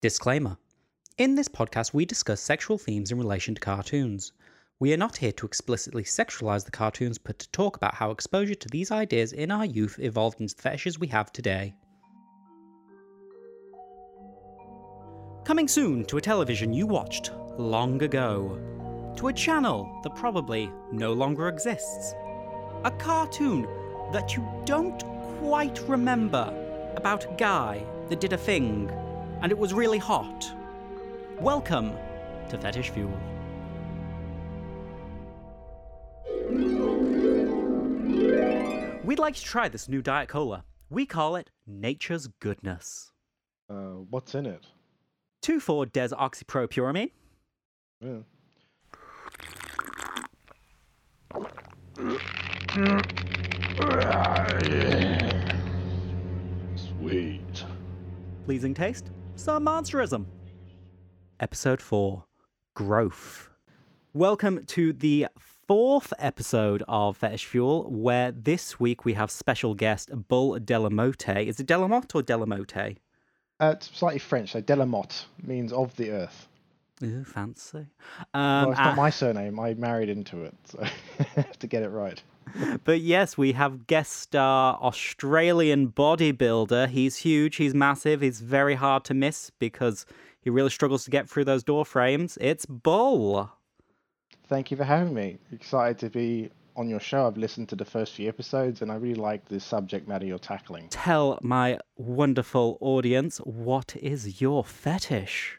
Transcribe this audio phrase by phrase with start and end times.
[0.00, 0.56] Disclaimer
[1.16, 4.30] In this podcast, we discuss sexual themes in relation to cartoons.
[4.78, 8.54] We are not here to explicitly sexualize the cartoons, but to talk about how exposure
[8.54, 11.74] to these ideas in our youth evolved into the fetishes we have today.
[15.44, 19.14] Coming soon to a television you watched long ago.
[19.16, 22.14] To a channel that probably no longer exists.
[22.84, 23.66] A cartoon
[24.12, 25.02] that you don't
[25.40, 26.54] quite remember
[26.94, 28.88] about a guy that did a thing
[29.42, 30.50] and it was really hot.
[31.40, 31.92] Welcome
[32.48, 33.12] to Fetish Fuel.
[39.04, 40.64] We'd like to try this new Diet Cola.
[40.90, 43.12] We call it Nature's Goodness.
[43.70, 44.66] Uh, what's in it?
[45.42, 47.10] 2,4 desoxypropyramine,
[48.00, 48.18] Yeah.
[56.76, 57.64] Sweet.
[58.44, 60.26] pleasing taste, some monsterism.
[61.38, 62.24] Episode 4
[62.74, 63.50] Growth.
[64.12, 70.10] Welcome to the fourth episode of Fetish Fuel, where this week we have special guest
[70.28, 71.46] Bull Delamote.
[71.46, 72.96] Is it Delamotte or Delamote?
[73.60, 76.48] Uh, it's slightly French, so Delamotte means of the earth.
[77.04, 77.86] Ooh, fancy.
[78.34, 79.60] well, Um, it's not ah, my surname.
[79.60, 80.90] I married into it, so I
[81.36, 82.20] have to get it right.
[82.84, 86.88] but yes, we have guest star Australian bodybuilder.
[86.88, 90.06] He's huge, he's massive, he's very hard to miss because
[90.40, 92.38] he really struggles to get through those door frames.
[92.40, 93.50] It's Bull.
[94.48, 95.38] Thank you for having me.
[95.52, 97.26] Excited to be on your show.
[97.26, 100.38] I've listened to the first few episodes, and I really like the subject matter you're
[100.38, 100.88] tackling.
[100.88, 105.58] tell my wonderful audience what is your fetish?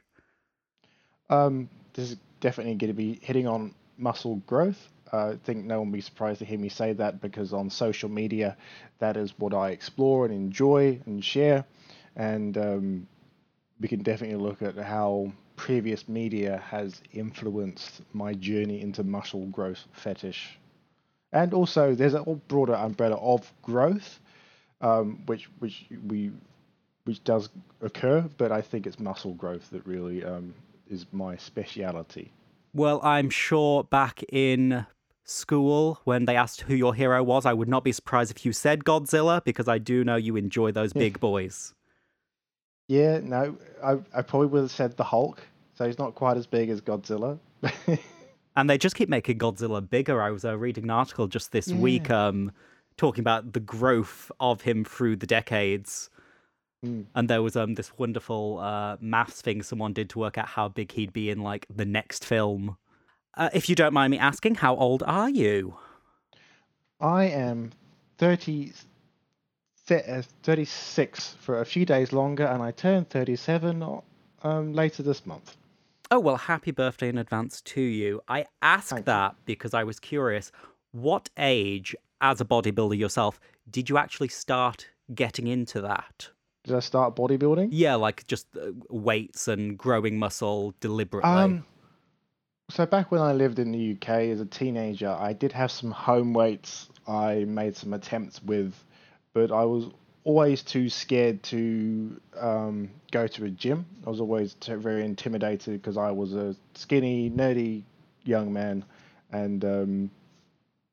[1.29, 4.89] Um, this is definitely going to be hitting on muscle growth.
[5.11, 8.09] I think no one will be surprised to hear me say that because on social
[8.09, 8.57] media,
[8.99, 11.65] that is what I explore and enjoy and share.
[12.15, 13.07] And um,
[13.79, 19.85] we can definitely look at how previous media has influenced my journey into muscle growth
[19.91, 20.57] fetish.
[21.31, 24.19] And also, there's a broader umbrella of growth,
[24.81, 26.31] um, which which we
[27.03, 27.49] which does
[27.81, 30.53] occur, but I think it's muscle growth that really um,
[30.89, 32.31] is my speciality.
[32.73, 34.85] Well, I'm sure back in
[35.23, 38.53] school when they asked who your hero was, I would not be surprised if you
[38.53, 41.73] said Godzilla because I do know you enjoy those big boys.
[42.87, 45.41] Yeah, no, I, I probably would have said the Hulk,
[45.75, 47.37] so he's not quite as big as Godzilla.
[48.59, 50.21] And they just keep making Godzilla bigger.
[50.21, 52.51] I was uh, reading an article just this week um,
[52.97, 56.09] talking about the growth of him through the decades.
[56.85, 57.05] Mm.
[57.15, 60.67] And there was um, this wonderful uh, maths thing someone did to work out how
[60.67, 62.75] big he'd be in like the next film.
[63.35, 65.75] Uh, if you don't mind me asking, how old are you?
[66.99, 67.71] I am
[68.17, 68.73] 30,
[69.87, 74.01] th- uh, 36 for a few days longer, and I turn 37
[74.43, 75.55] um, later this month.
[76.11, 78.21] Oh, well, happy birthday in advance to you.
[78.27, 79.05] I ask Thank you.
[79.05, 80.51] that because I was curious.
[80.91, 83.39] What age, as a bodybuilder yourself,
[83.69, 86.29] did you actually start getting into that?
[86.63, 87.69] Did I start bodybuilding?
[87.71, 91.29] Yeah, like just uh, weights and growing muscle deliberately.
[91.29, 91.65] Um,
[92.69, 95.91] so back when I lived in the UK as a teenager, I did have some
[95.91, 98.73] home weights I made some attempts with,
[99.33, 99.87] but I was
[100.23, 103.85] always too scared to um, go to a gym.
[104.05, 107.83] I was always very intimidated because I was a skinny, nerdy
[108.23, 108.85] young man
[109.31, 110.11] and um,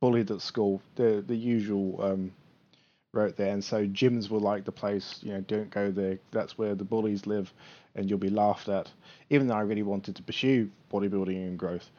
[0.00, 0.80] bullied at school.
[0.94, 2.32] The the usual um,
[3.12, 5.20] route there, and so gyms were like the place.
[5.22, 6.18] You know, don't go there.
[6.30, 7.52] That's where the bullies live,
[7.96, 8.90] and you'll be laughed at.
[9.30, 11.90] Even though I really wanted to pursue bodybuilding and growth,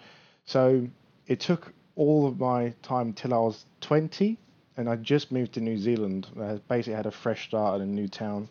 [0.45, 0.87] so
[1.27, 4.37] it took all of my time till I was 20,
[4.77, 6.27] and I just moved to New Zealand.
[6.39, 8.47] I basically had a fresh start in a new town,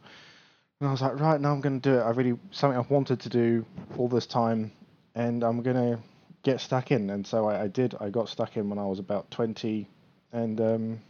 [0.80, 2.02] and I was like, right now I'm going to do it.
[2.02, 3.64] I really something I've wanted to do
[3.96, 4.72] all this time,
[5.14, 5.98] and I'm going to
[6.42, 7.10] get stuck in.
[7.10, 7.94] And so I, I did.
[8.00, 9.88] I got stuck in when I was about 20,
[10.32, 11.00] and um,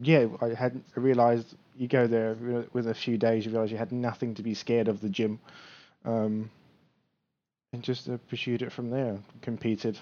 [0.00, 3.70] yeah, I had I realized you go there wi- within a few days, you realize
[3.70, 5.38] you had nothing to be scared of the gym,
[6.04, 6.50] um,
[7.72, 9.18] and just uh, pursued it from there.
[9.42, 9.98] Competed.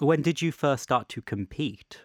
[0.00, 1.98] when did you first start to compete?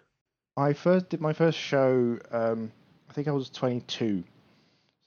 [0.56, 2.18] I first did my first show.
[2.32, 2.72] Um,
[3.10, 4.24] I think I was 22,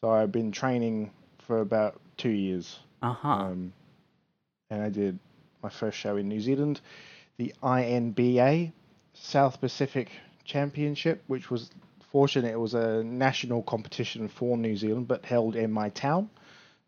[0.00, 2.79] so I've been training for about two years.
[3.03, 3.29] Uh huh.
[3.29, 3.73] Um,
[4.70, 5.19] and I did
[5.62, 6.81] my first show in New Zealand,
[7.37, 8.73] the INBA
[9.14, 10.11] South Pacific
[10.44, 11.70] Championship, which was
[12.11, 12.53] fortunate.
[12.53, 16.31] It was a national competition for New Zealand, but held in my town.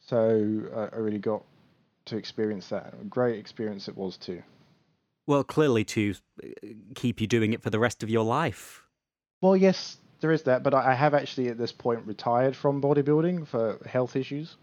[0.01, 1.45] So uh, I really got
[2.07, 2.95] to experience that.
[3.01, 4.43] A great experience it was too.
[5.27, 6.49] well, clearly to uh,
[6.95, 8.83] keep you doing it for the rest of your life.
[9.41, 12.81] Well, yes, there is that, but I I have actually at this point retired from
[12.81, 14.57] bodybuilding for health issues.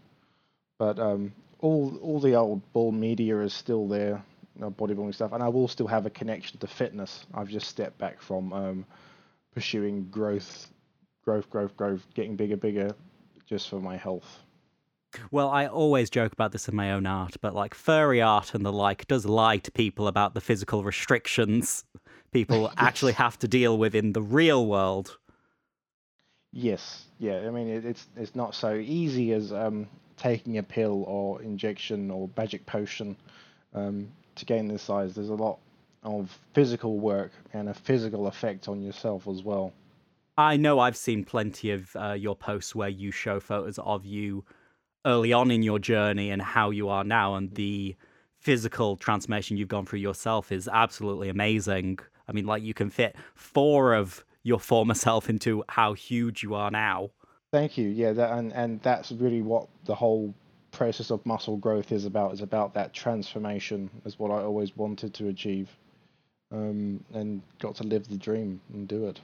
[0.78, 4.22] But um, all all the old bull media is still there,
[4.54, 7.26] you know, bodybuilding stuff, and I will still have a connection to fitness.
[7.34, 8.86] I've just stepped back from um,
[9.54, 10.68] pursuing growth,
[11.24, 12.94] growth, growth, growth, getting bigger, bigger,
[13.46, 14.40] just for my health.
[15.32, 18.64] Well, I always joke about this in my own art, but like furry art and
[18.64, 21.84] the like does lie to people about the physical restrictions
[22.30, 25.18] people actually have to deal with in the real world.
[26.52, 27.44] Yes, yeah.
[27.46, 29.86] I mean, it, it's it's not so easy as um,
[30.16, 33.16] taking a pill or injection or magic potion
[33.74, 35.14] um, to gain this size.
[35.14, 35.58] There's a lot
[36.02, 39.72] of physical work and a physical effect on yourself as well.
[40.38, 44.44] I know I've seen plenty of uh, your posts where you show photos of you
[45.04, 47.96] early on in your journey and how you are now, and the
[48.38, 51.98] physical transformation you've gone through yourself is absolutely amazing.
[52.26, 56.54] I mean, like you can fit four of your former self into how huge you
[56.54, 57.10] are now.
[57.52, 57.88] Thank you.
[57.88, 60.32] Yeah, that, and and that's really what the whole
[60.70, 62.32] process of muscle growth is about.
[62.32, 63.90] Is about that transformation.
[64.04, 65.68] Is what I always wanted to achieve,
[66.52, 69.20] um, and got to live the dream and do it.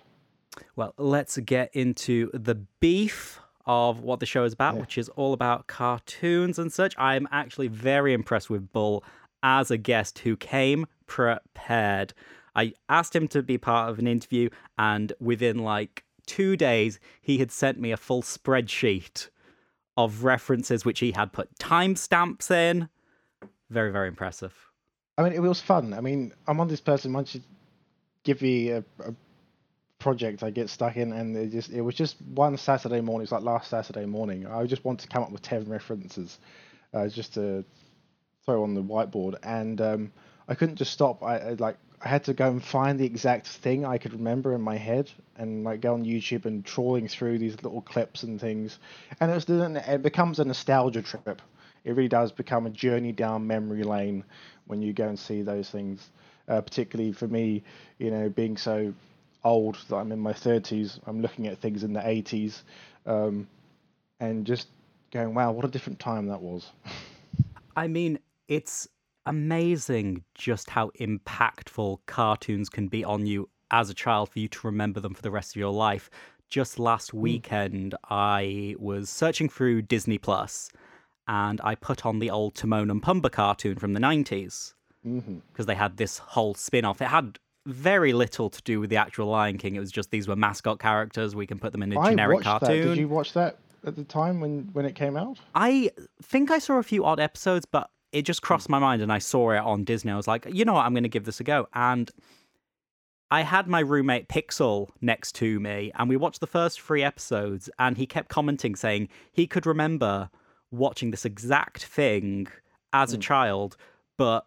[0.75, 4.81] Well, let's get into the beef of what the show is about, yeah.
[4.81, 6.94] which is all about cartoons and such.
[6.96, 9.05] I'm actually very impressed with Bull
[9.43, 12.14] as a guest who came prepared.
[12.55, 14.49] I asked him to be part of an interview,
[14.79, 19.29] and within like two days, he had sent me a full spreadsheet
[19.96, 22.88] of references which he had put timestamps in.
[23.69, 24.66] Very, very impressive.
[25.19, 25.95] I mean, it was fun.
[25.95, 27.13] I mean, I'm on this person.
[27.13, 27.41] Once you
[28.23, 29.15] give me a, a
[29.99, 33.23] project, I get stuck in, and it just it was just one Saturday morning.
[33.25, 34.47] It's like last Saturday morning.
[34.47, 36.39] I just want to come up with ten references,
[36.93, 37.65] uh, just to
[38.45, 40.13] throw on the whiteboard, and um,
[40.49, 41.23] I couldn't just stop.
[41.23, 44.55] I, I like I had to go and find the exact thing I could remember
[44.55, 48.39] in my head, and like go on YouTube and trawling through these little clips and
[48.39, 48.79] things,
[49.19, 51.41] and it's it becomes a nostalgia trip.
[51.87, 54.25] It really does become a journey down memory lane
[54.67, 56.11] when you go and see those things.
[56.49, 57.62] Uh, particularly for me,
[57.99, 58.93] you know, being so
[59.44, 62.62] old that I'm in my 30s, I'm looking at things in the 80s,
[63.06, 63.49] um,
[64.21, 64.69] and just
[65.12, 66.71] going, "Wow, what a different time that was."
[67.77, 68.19] I mean,
[68.49, 68.89] it's
[69.25, 74.67] amazing just how impactful cartoons can be on you as a child for you to
[74.67, 76.11] remember them for the rest of your life.
[76.49, 77.21] Just last hmm.
[77.21, 80.71] weekend, I was searching through Disney Plus
[81.28, 85.62] and I put on the old Timon and Pumbaa cartoon from the 90s because mm-hmm.
[85.62, 87.00] they had this whole spin off.
[87.00, 89.75] It had very little to do with the actual Lion King.
[89.76, 91.34] It was just these were mascot characters.
[91.34, 92.82] We can put them in a I generic cartoon.
[92.82, 92.88] That.
[92.88, 95.38] Did you watch that at the time when, when it came out?
[95.55, 95.90] I
[96.23, 99.19] think I saw a few odd episodes, but it just crossed my mind and I
[99.19, 100.12] saw it on Disney.
[100.12, 101.69] I was like, you know what, I'm going to give this a go.
[101.75, 102.11] And
[103.31, 107.69] I had my roommate Pixel next to me, and we watched the first three episodes,
[107.76, 110.31] and he kept commenting saying he could remember
[110.76, 112.49] watching this exact thing
[112.93, 113.23] as a mm.
[113.23, 113.76] child,
[114.17, 114.46] but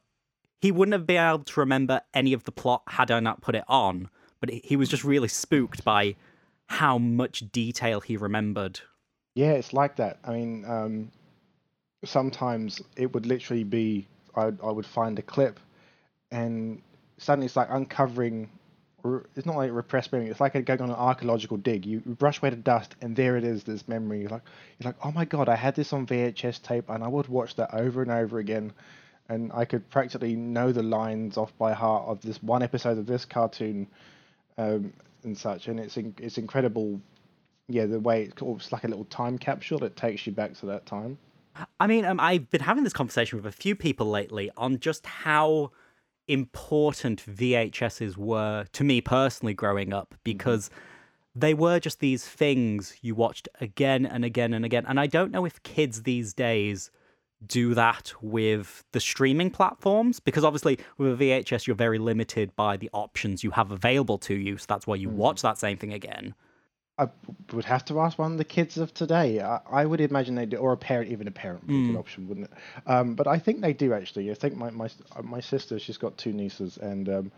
[0.61, 3.55] he wouldn't have been able to remember any of the plot had I not put
[3.55, 4.09] it on.
[4.39, 6.15] But he was just really spooked by
[6.67, 8.79] how much detail he remembered.
[9.35, 10.19] Yeah, it's like that.
[10.23, 11.11] I mean, um,
[12.05, 15.59] sometimes it would literally be I, I would find a clip
[16.31, 16.81] and
[17.17, 18.49] suddenly it's like uncovering
[19.35, 21.85] it's not like repressed memory it's like going on an archaeological dig.
[21.85, 24.21] You brush away the dust and there it is this memory.
[24.21, 24.43] You're like
[24.79, 27.55] you're like oh my god i had this on vhs tape and i would watch
[27.55, 28.73] that over and over again.
[29.29, 33.05] And i could practically know the lines off by heart of this one episode of
[33.05, 33.87] this cartoon
[34.57, 35.67] um, and such.
[35.67, 37.01] And it's it's incredible
[37.67, 40.67] yeah the way it's, it's like a little time capsule that takes you back to
[40.67, 41.17] that time.
[41.79, 45.05] I mean, um, I've been having this conversation with a few people lately on just
[45.05, 45.71] how
[46.29, 50.21] important VHSs were to me personally growing up mm-hmm.
[50.23, 50.69] because
[51.35, 54.85] they were just these things you watched again and again and again.
[54.87, 56.91] And I don't know if kids these days
[57.45, 62.75] do that with the streaming platforms because obviously with a VHS you're very limited by
[62.75, 65.93] the options you have available to you so that's why you watch that same thing
[65.93, 66.35] again
[66.99, 67.07] I
[67.53, 69.39] would have to ask one of the kids of today.
[69.39, 71.83] I, I would imagine they do, or a parent, even a parent would mm.
[71.83, 71.97] be an hmm.
[71.97, 72.57] option, wouldn't it?
[72.85, 74.29] Um, but I think they do actually.
[74.29, 74.89] I think my my
[75.23, 77.31] my sister, she's got two nieces, and um,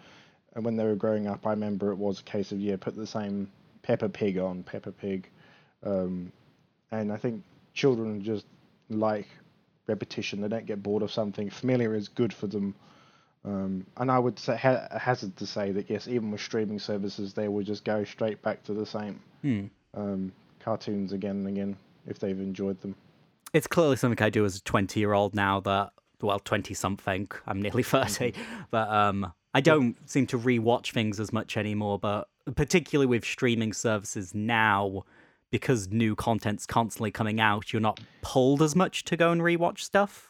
[0.56, 2.96] and when they were growing up, I remember it was a case of yeah, put
[2.96, 3.52] the same
[3.84, 5.30] Peppa Pig on Peppa Pig,
[5.84, 6.32] um,
[6.92, 7.44] and I think
[7.76, 8.46] children just
[8.90, 9.28] like
[9.86, 10.42] repetition.
[10.42, 11.52] They don't get bored of something.
[11.52, 12.74] Familiar is good for them.
[13.44, 17.34] Um, and I would say, ha- hazard to say that yes, even with streaming services,
[17.34, 19.66] they will just go straight back to the same hmm.
[19.94, 22.96] um, cartoons again and again if they've enjoyed them.
[23.54, 25.60] It's clearly something I do as a twenty-year-old now.
[25.60, 27.30] That well, twenty-something.
[27.48, 28.62] I'm nearly 30 mm-hmm.
[28.72, 32.00] but um, I don't seem to rewatch things as much anymore.
[32.00, 35.04] But particularly with streaming services now
[35.52, 39.80] because new content's constantly coming out, you're not pulled as much to go and rewatch
[39.80, 40.30] stuff?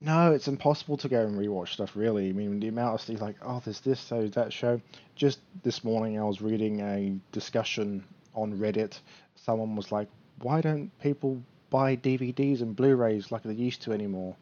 [0.00, 1.94] No, it's impossible to go and rewatch stuff.
[1.94, 4.80] Really, I mean, the amount of stuff like, oh, there's this, so that show.
[5.16, 8.04] Just this morning, I was reading a discussion
[8.42, 9.00] on Reddit.
[9.34, 10.08] Someone was like,
[10.42, 14.36] why don't people buy DVDs and Blu-rays like they used to anymore?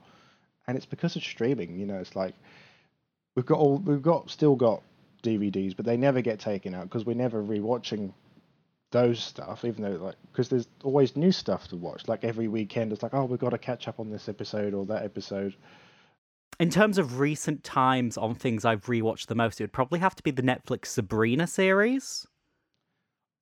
[0.66, 1.78] And it's because of streaming.
[1.78, 2.34] You know, it's like
[3.34, 4.82] we've got all we've got still got
[5.22, 8.12] DVDs, but they never get taken out because we're never rewatching
[8.90, 12.08] those stuff, even though like because there's always new stuff to watch.
[12.08, 14.84] Like every weekend, it's like oh we've got to catch up on this episode or
[14.86, 15.54] that episode.
[16.58, 20.14] In terms of recent times on things I've rewatched the most, it would probably have
[20.14, 22.26] to be the Netflix Sabrina series.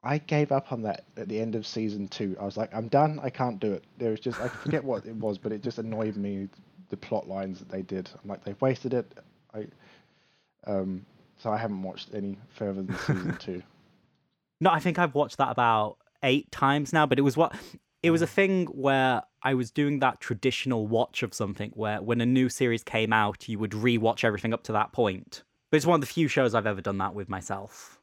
[0.04, 2.36] I gave up on that at the end of season two.
[2.38, 3.18] I was like, I'm done.
[3.22, 3.84] I can't do it.
[3.98, 6.48] There was just I forget what it was, but it just annoyed me
[6.90, 8.10] the plot lines that they did.
[8.22, 9.10] I'm like, they've wasted it.
[9.54, 9.66] I
[10.66, 11.04] um
[11.38, 13.62] so I haven't watched any further than season two.
[14.60, 17.54] No, I think I've watched that about eight times now, but it was what
[18.02, 22.20] it was a thing where I was doing that traditional watch of something where when
[22.20, 25.42] a new series came out, you would rewatch everything up to that point.
[25.70, 27.98] But it's one of the few shows I've ever done that with myself.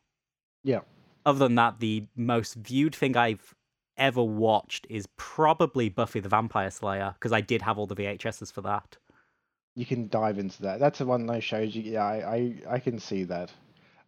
[0.63, 0.79] Yeah.
[1.25, 3.53] Other than that, the most viewed thing I've
[3.97, 8.51] ever watched is probably Buffy the Vampire Slayer because I did have all the VHSs
[8.51, 8.97] for that.
[9.75, 10.79] You can dive into that.
[10.79, 11.75] That's one of those shows.
[11.75, 13.51] You, yeah, I, I, I can see that.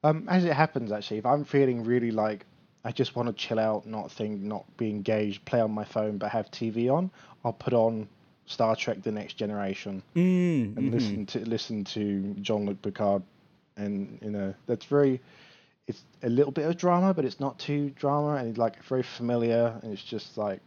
[0.03, 2.45] Um, as it happens, actually, if I'm feeling really like
[2.83, 6.17] I just want to chill out, not think, not be engaged, play on my phone,
[6.17, 7.09] but have TV on,
[7.45, 8.09] I'll put on
[8.45, 10.89] Star Trek: The Next Generation mm, and mm-hmm.
[10.89, 13.23] listen to listen to Jean-Luc Picard,
[13.77, 15.21] and you know that's very.
[15.87, 19.03] It's a little bit of drama, but it's not too drama, and it's like very
[19.03, 20.61] familiar, and it's just like,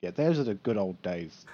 [0.00, 1.44] yeah, those are the good old days.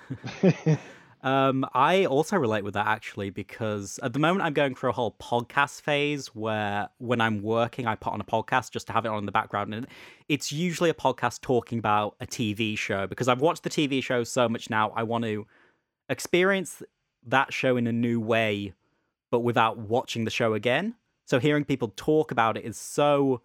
[1.25, 4.93] Um, I also relate with that actually because at the moment I'm going through a
[4.93, 9.07] whole podcast phase where when I'm working, I put on a podcast just to have
[9.07, 9.73] it on in the background.
[9.73, 9.87] And
[10.29, 14.23] it's usually a podcast talking about a TV show because I've watched the TV show
[14.23, 14.93] so much now.
[14.95, 15.47] I want to
[16.11, 16.83] experience
[17.27, 18.75] that show in a new way,
[19.31, 20.95] but without watching the show again.
[21.25, 23.41] So hearing people talk about it is so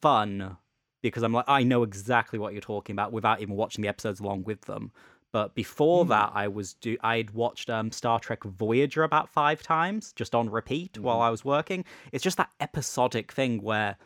[0.00, 0.56] fun
[1.02, 4.20] because I'm like, I know exactly what you're talking about without even watching the episodes
[4.20, 4.92] along with them.
[5.32, 6.08] But before mm.
[6.08, 10.50] that, I was do I'd watched um, Star Trek Voyager about five times just on
[10.50, 11.00] repeat mm.
[11.00, 11.24] while mm-hmm.
[11.24, 11.84] I was working.
[12.12, 13.96] It's just that episodic thing where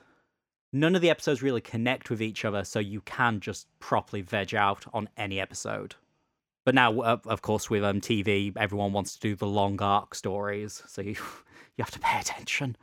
[0.72, 4.54] none of the episodes really connect with each other, so you can just properly veg
[4.54, 5.96] out on any episode.
[6.64, 10.14] But now, uh, of course, with um, TV, everyone wants to do the long arc
[10.14, 11.16] stories, so you
[11.76, 12.76] you have to pay attention.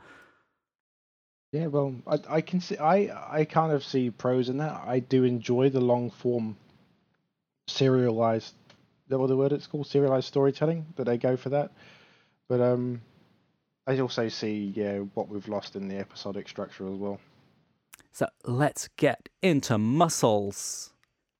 [1.52, 4.82] Yeah, well, I, I can see I I kind of see pros in that.
[4.86, 6.56] I do enjoy the long form
[7.68, 8.54] serialized.
[9.08, 9.86] That what the word it's called?
[9.86, 10.86] Serialized storytelling.
[10.96, 11.70] That they go for that.
[12.48, 13.02] But um,
[13.86, 17.20] I also see yeah what we've lost in the episodic structure as well.
[18.12, 20.93] So let's get into muscles.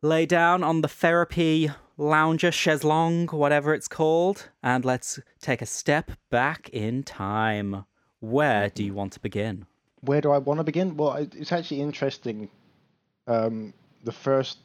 [0.05, 5.67] Lay down on the therapy lounger, chaise longue, whatever it's called, and let's take a
[5.67, 7.87] step back in time.
[8.21, 9.65] Where do you want to begin?
[10.03, 10.99] Where do I want to begin?
[10.99, 12.51] Well, it's actually interesting.
[13.27, 14.59] Um, the first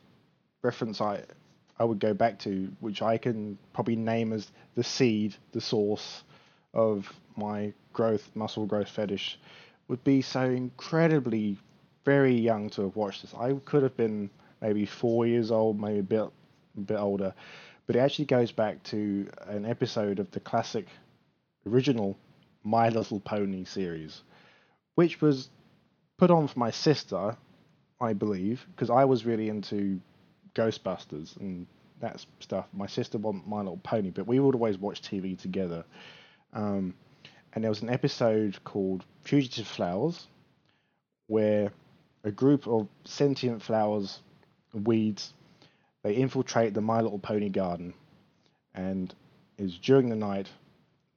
[0.62, 1.24] reference I
[1.80, 6.24] I would go back to, which I can probably name as the seed, the source
[6.74, 9.40] of my growth, muscle growth fetish,
[9.88, 11.58] would be so incredibly
[12.04, 13.34] very young to have watched this.
[13.34, 14.30] I could have been
[14.62, 16.30] maybe four years old, maybe a bit,
[16.78, 17.34] a bit older,
[17.88, 20.88] but it actually goes back to an episode of the classic,
[21.66, 22.18] original
[22.64, 24.22] My Little Pony series,
[24.96, 25.50] which was
[26.18, 27.36] put on for my sister,
[28.00, 30.00] I believe, because I was really into
[30.56, 31.66] Ghostbusters and
[32.00, 32.68] that stuff.
[32.74, 35.84] My sister wasn't My Little Pony, but we would always watch TV together.
[36.54, 36.94] Um,
[37.54, 40.28] and there was an episode called Fugitive Flowers,
[41.28, 41.72] where
[42.24, 44.20] a group of sentient flowers,
[44.74, 45.34] weeds,
[46.04, 47.94] they infiltrate the My Little Pony garden,
[48.74, 49.14] and
[49.58, 50.48] is during the night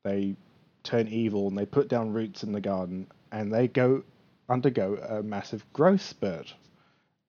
[0.02, 0.34] they
[0.82, 4.02] turn evil and they put down roots in the garden and they go
[4.48, 6.54] undergo a massive growth spurt.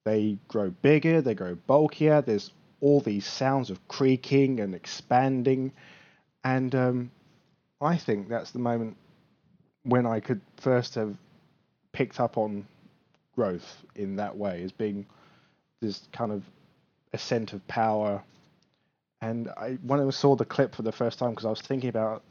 [0.05, 2.21] They grow bigger, they grow bulkier.
[2.21, 2.51] There's
[2.81, 5.71] all these sounds of creaking and expanding,
[6.43, 7.11] and um,
[7.79, 8.97] I think that's the moment
[9.83, 11.15] when I could first have
[11.93, 12.65] picked up on
[13.35, 15.05] growth in that way as being
[15.83, 16.43] this kind of
[17.13, 18.23] ascent of power.
[19.21, 21.89] And I when I saw the clip for the first time because I was thinking
[21.89, 22.23] about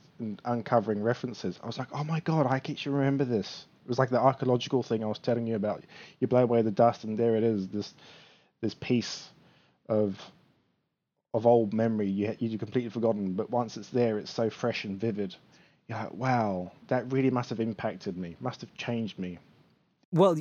[0.44, 3.66] uncovering references, I was like, oh my god, I actually remember this.
[3.85, 5.82] It was like the archaeological thing I was telling you about.
[6.21, 7.68] You blow away the dust, and there it is.
[7.68, 7.94] This
[8.61, 9.28] this piece
[9.88, 10.18] of
[11.35, 14.99] of old memory you you completely forgotten, but once it's there, it's so fresh and
[14.99, 15.35] vivid.
[15.88, 18.37] You're like, wow, that really must have impacted me.
[18.40, 19.38] Must have changed me.
[20.12, 20.37] Well,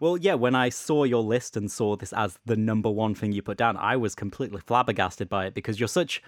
[0.00, 3.32] Well, yeah, when I saw your list and saw this as the number one thing
[3.32, 6.22] you put down, I was completely flabbergasted by it because you're such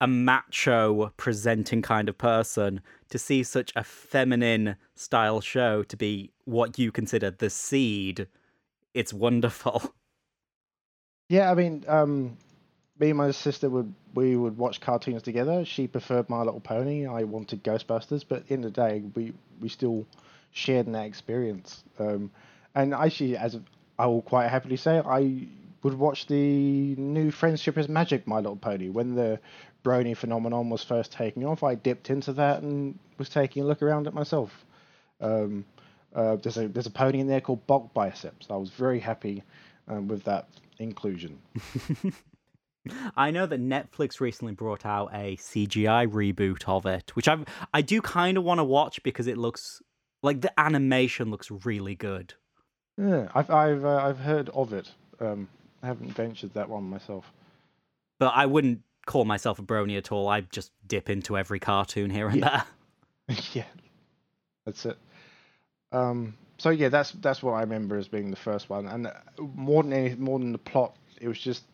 [0.00, 6.32] a macho presenting kind of person to see such a feminine style show to be
[6.44, 8.26] what you consider the seed.
[8.94, 9.94] It's wonderful.
[11.28, 12.36] Yeah, I mean, um,
[12.98, 15.64] me and my sister would we would watch cartoons together.
[15.64, 17.06] She preferred My Little Pony.
[17.06, 20.04] I wanted Ghostbusters, but in the day, we we still
[20.50, 21.84] shared that experience.
[21.98, 22.30] Um,
[22.74, 23.58] and actually, as
[23.98, 25.46] I will quite happily say, I
[25.82, 29.40] would watch the new Friendship is Magic My Little Pony when the
[29.84, 31.62] Brony phenomenon was first taking off.
[31.62, 34.64] I dipped into that and was taking a look around it myself.
[35.20, 35.64] Um,
[36.14, 38.46] uh, there's a there's a pony in there called Bulk Biceps.
[38.50, 39.42] I was very happy
[39.88, 40.48] um, with that
[40.78, 41.38] inclusion.
[43.16, 47.38] I know that Netflix recently brought out a CGI reboot of it, which I
[47.72, 49.80] I do kind of want to watch because it looks
[50.22, 52.34] like the animation looks really good.
[52.98, 54.90] Yeah, I've I've uh, I've heard of it.
[55.20, 55.48] Um,
[55.82, 57.24] I haven't ventured that one myself.
[58.18, 60.28] But I wouldn't call myself a brony at all.
[60.28, 62.64] I just dip into every cartoon here and yeah.
[63.28, 63.36] there.
[63.52, 63.64] yeah,
[64.64, 64.98] that's it.
[65.90, 69.12] Um, so yeah, that's that's what I remember as being the first one, and uh,
[69.38, 71.64] more than any, more than the plot, it was just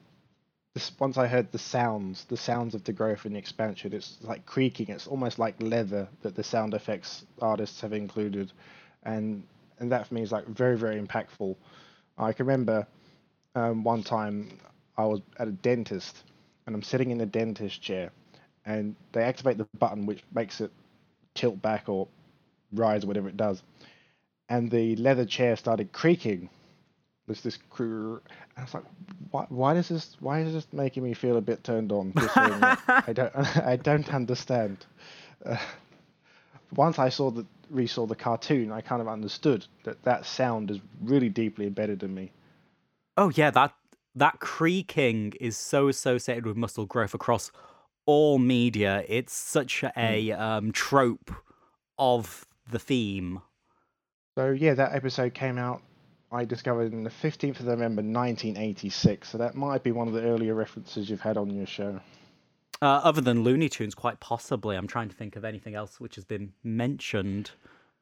[0.75, 0.91] this.
[0.99, 4.47] Once I heard the sounds, the sounds of the growth and the expansion, it's like
[4.47, 4.89] creaking.
[4.89, 8.53] It's almost like leather that the sound effects artists have included,
[9.03, 9.43] and
[9.81, 11.57] and that for me is like very very impactful.
[12.19, 12.87] I can remember
[13.55, 14.59] um, one time
[14.97, 16.25] I was at a dentist
[16.67, 18.11] and I'm sitting in the dentist chair,
[18.67, 20.71] and they activate the button which makes it
[21.35, 22.09] tilt back or
[22.73, 23.63] rise, or whatever it does,
[24.49, 26.51] and the leather chair started creaking.
[27.27, 28.21] There's this crew,
[28.57, 28.85] and I was like,
[29.31, 30.17] why, why does this?
[30.21, 32.13] Why is this making me feel a bit turned on?
[32.17, 34.87] I don't, I don't understand.
[35.45, 35.57] Uh,
[36.75, 40.79] once I saw the resaw the cartoon, I kind of understood that that sound is
[41.03, 42.33] really deeply embedded in me.
[43.17, 43.75] Oh yeah, that
[44.15, 47.51] that creaking is so associated with muscle growth across
[48.07, 49.05] all media.
[49.09, 50.39] It's such a mm.
[50.39, 51.31] um, trope
[51.99, 53.41] of the theme.
[54.37, 55.83] So yeah, that episode came out.
[56.31, 59.29] I discovered in the fifteenth of November, nineteen eighty-six.
[59.31, 62.01] So that might be one of the earlier references you've had on your show.
[62.81, 64.77] Uh, other than Looney Tunes, quite possibly.
[64.77, 67.51] I'm trying to think of anything else which has been mentioned.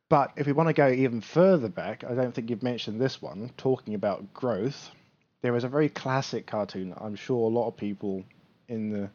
[0.09, 3.21] But if we want to go even further back, I don't think you've mentioned this
[3.23, 4.91] one, talking about growth.
[5.43, 8.25] There was a very classic cartoon I'm sure a lot of people
[8.69, 9.11] in the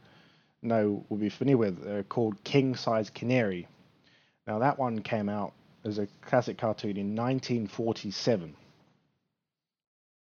[0.63, 3.67] know will be familiar with uh, called King Size Canary.
[4.47, 5.53] Now, that one came out
[5.85, 8.55] as a classic cartoon in 1947.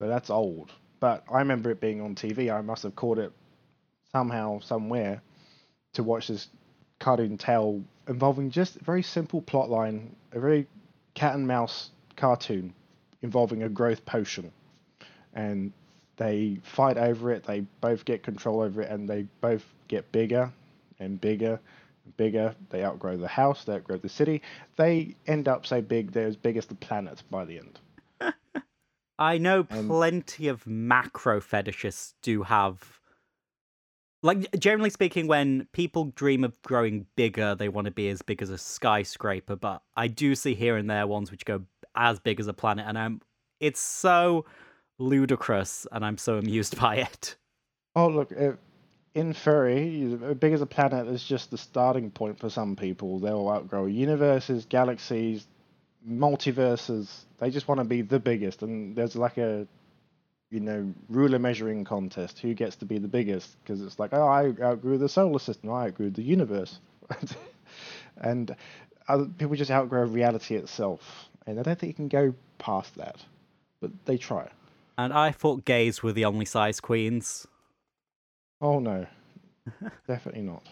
[0.00, 0.70] So that's old.
[1.00, 2.52] But I remember it being on TV.
[2.52, 3.32] I must have caught it
[4.12, 5.22] somehow, somewhere,
[5.94, 6.48] to watch this
[6.98, 10.66] cartoon tale involving just a very simple plot line, a very
[11.14, 12.72] cat and mouse cartoon
[13.22, 14.52] involving a growth potion.
[15.34, 15.72] And
[16.16, 20.52] they fight over it, they both get control over it, and they both get bigger
[20.98, 21.58] and bigger
[22.04, 22.54] and bigger.
[22.70, 24.42] They outgrow the house, they outgrow the city.
[24.76, 27.80] They end up so big they're as big as the planet by the end.
[29.18, 33.00] I know plenty of macro fetishists do have
[34.22, 38.40] like generally speaking when people dream of growing bigger they want to be as big
[38.40, 41.62] as a skyscraper but i do see here and there ones which go
[41.94, 43.20] as big as a planet and i'm
[43.60, 44.44] it's so
[44.98, 47.36] ludicrous and i'm so amused by it.
[47.94, 48.52] Oh look uh,
[49.14, 53.18] in furry big as a planet is just the starting point for some people.
[53.18, 55.46] They'll outgrow universes galaxies
[56.08, 57.24] multiverses.
[57.38, 59.66] They just want to be the biggest and there's like a
[60.52, 62.38] you know, ruler measuring contest.
[62.40, 63.56] Who gets to be the biggest?
[63.62, 65.70] Because it's like, oh, I outgrew the solar system.
[65.70, 66.78] I outgrew the universe.
[68.18, 68.54] and
[69.08, 71.28] other people just outgrow reality itself.
[71.46, 73.16] And I don't think you can go past that.
[73.80, 74.48] But they try.
[74.98, 77.46] And I thought gays were the only size queens.
[78.60, 79.06] Oh, no.
[80.06, 80.62] Definitely not.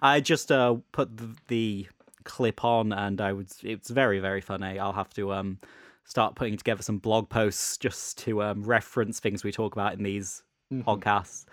[0.00, 1.88] I just uh, put the, the
[2.22, 4.78] clip on and I was it's very very funny.
[4.78, 5.58] I'll have to um
[6.04, 10.02] start putting together some blog posts just to um, reference things we talk about in
[10.02, 10.88] these mm-hmm.
[10.88, 11.46] podcasts.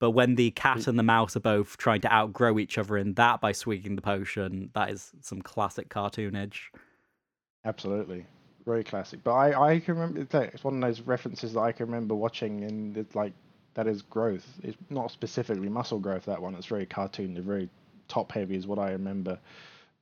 [0.00, 3.14] But when the cat and the mouse are both trying to outgrow each other in
[3.14, 6.70] that by swinging the potion, that is some classic cartoonage.
[7.64, 8.26] Absolutely,
[8.66, 9.22] very classic.
[9.22, 12.64] But I, I can remember it's one of those references that I can remember watching,
[12.64, 13.32] and it's like
[13.74, 14.46] that is growth.
[14.64, 16.24] It's not specifically muscle growth.
[16.24, 16.56] That one.
[16.56, 17.34] It's very cartoon.
[17.34, 17.68] They're very
[18.08, 19.38] top heavy, is what I remember.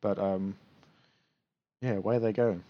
[0.01, 0.57] But um,
[1.83, 2.65] yeah, where are they going?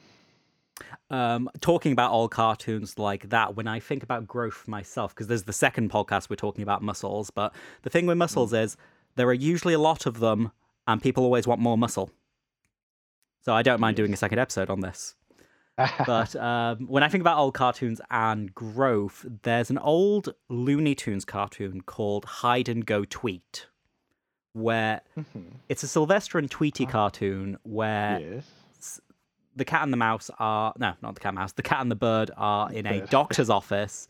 [1.10, 5.44] Um, talking about old cartoons like that, when I think about growth myself, because there's
[5.44, 8.62] the second podcast we're talking about muscles, but the thing with muscles mm.
[8.62, 8.76] is
[9.16, 10.52] there are usually a lot of them,
[10.86, 12.10] and people always want more muscle.
[13.42, 15.14] So I don't mind doing a second episode on this.
[16.06, 21.24] but um, when I think about old cartoons and growth, there's an old Looney Tunes
[21.24, 23.66] cartoon called Hyde and Go Tweet,
[24.52, 25.54] where Mhm.
[25.70, 26.90] it's a Sylvester and Tweety Ah.
[26.90, 28.46] cartoon where yes.
[29.56, 31.52] The cat and the mouse are no, not the cat and mouse.
[31.52, 34.06] The cat and the bird are in a doctor's office,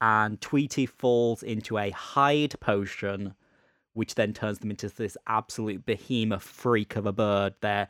[0.00, 3.34] and Tweety falls into a Hyde potion,
[3.92, 7.54] which then turns them into this absolute behemoth freak of a bird.
[7.60, 7.88] They're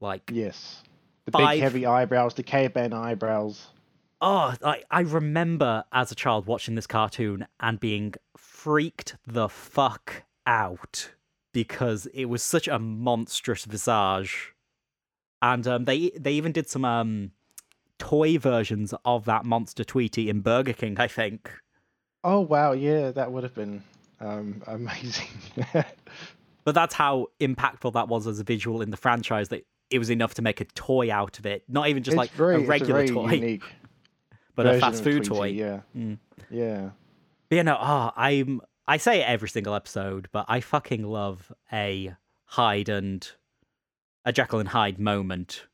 [0.00, 0.82] like Yes.
[1.26, 3.66] The Five- big heavy eyebrows, the caveman eyebrows.
[4.20, 10.24] Oh, I, I remember as a child watching this cartoon and being freaked the fuck
[10.46, 11.10] out
[11.52, 14.54] because it was such a monstrous visage.
[15.40, 17.30] And um, they they even did some um,
[17.98, 21.50] toy versions of that monster Tweety in Burger King, I think.
[22.24, 23.82] Oh wow, yeah, that would have been
[24.20, 25.28] um, amazing.
[26.64, 30.10] But that's how impactful that was as a visual in the franchise that it was
[30.10, 31.64] enough to make a toy out of it.
[31.66, 33.58] Not even just it's like very, a regular very toy,
[34.54, 35.46] but a fast food Tweety, toy.
[35.46, 36.18] Yeah, Mm.
[36.50, 36.90] yeah.
[37.48, 41.50] But you know, oh, I'm I say it every single episode, but I fucking love
[41.72, 43.26] a Hyde and
[44.24, 45.66] a Jekyll and Hyde moment.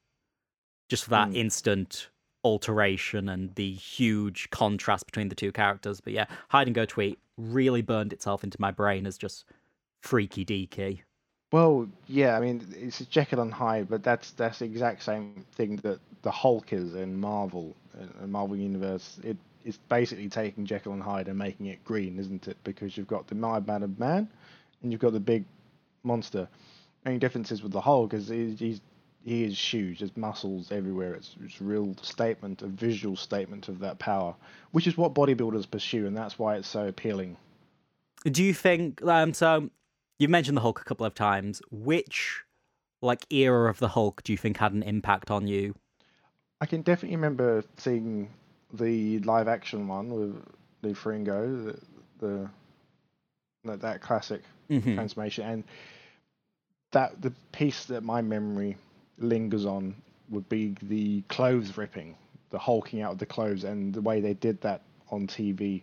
[0.89, 1.37] Just for that Mm.
[1.37, 2.09] instant
[2.45, 6.01] alteration and the huge contrast between the two characters.
[6.01, 9.47] But yeah, Hyde and Go Tweet really burned itself into my brain as just
[10.03, 11.01] freaky deaky.
[11.53, 15.47] Well, yeah, I mean, it's a Jekyll and Hyde, but that's that's the exact same
[15.53, 17.75] thing that the Hulk is in Marvel,
[18.23, 19.19] in Marvel Universe.
[19.65, 22.59] It's basically taking Jekyll and Hyde and making it green, isn't it?
[22.65, 24.29] Because you've got the mild mannered man,
[24.83, 25.45] and you've got the big
[26.03, 26.47] monster.
[27.07, 28.81] Only difference is with the Hulk is he- he's
[29.25, 30.01] he is huge.
[30.01, 31.15] There's muscles everywhere.
[31.15, 34.35] It's it's a real statement, a visual statement of that power,
[34.73, 37.37] which is what bodybuilders pursue, and that's why it's so appealing.
[38.25, 39.71] Do you think um so
[40.19, 41.63] you've mentioned the Hulk a couple of times.
[41.71, 42.43] Which
[43.03, 45.75] like era of the Hulk do you think had an impact on you?
[46.61, 48.31] I can definitely remember seeing
[48.73, 50.43] the live action one with
[50.83, 51.65] Lou Ferrigno,
[52.19, 52.51] the, the
[53.65, 54.95] that, that classic Mhm.
[54.95, 55.65] transformation, and
[56.95, 58.77] that the piece that my memory
[59.19, 59.95] lingers on
[60.31, 62.17] would be the clothes ripping,
[62.51, 64.81] the hulking out of the clothes, and the way they did that
[65.11, 65.83] on TV.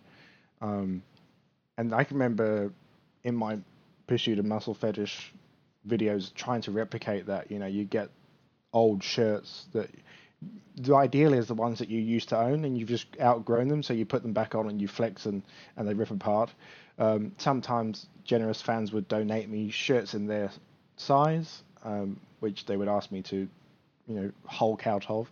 [0.62, 1.02] Um,
[1.76, 2.72] and I can remember
[3.24, 3.58] in my
[4.06, 5.32] pursuit of muscle fetish
[5.86, 7.50] videos trying to replicate that.
[7.50, 8.08] You know, you get
[8.72, 9.90] old shirts that
[10.76, 13.82] the ideal is the ones that you used to own and you've just outgrown them,
[13.82, 15.42] so you put them back on and you flex and,
[15.76, 16.50] and they rip apart.
[16.98, 20.50] Um, sometimes generous fans would donate me shirts in their
[21.02, 23.48] size, um, which they would ask me to,
[24.06, 25.30] you know, hulk out of.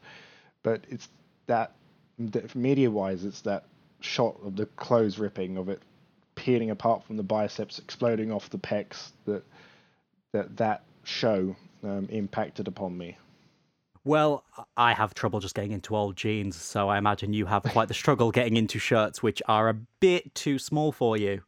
[0.63, 1.09] But it's
[1.47, 1.73] that,
[2.55, 3.65] media wise, it's that
[4.01, 5.81] shot of the clothes ripping, of it
[6.35, 9.43] peeling apart from the biceps, exploding off the pecs, that
[10.33, 13.17] that, that show um, impacted upon me.
[14.05, 14.45] Well,
[14.77, 17.95] I have trouble just getting into old jeans, so I imagine you have quite the
[17.95, 21.43] struggle getting into shirts which are a bit too small for you.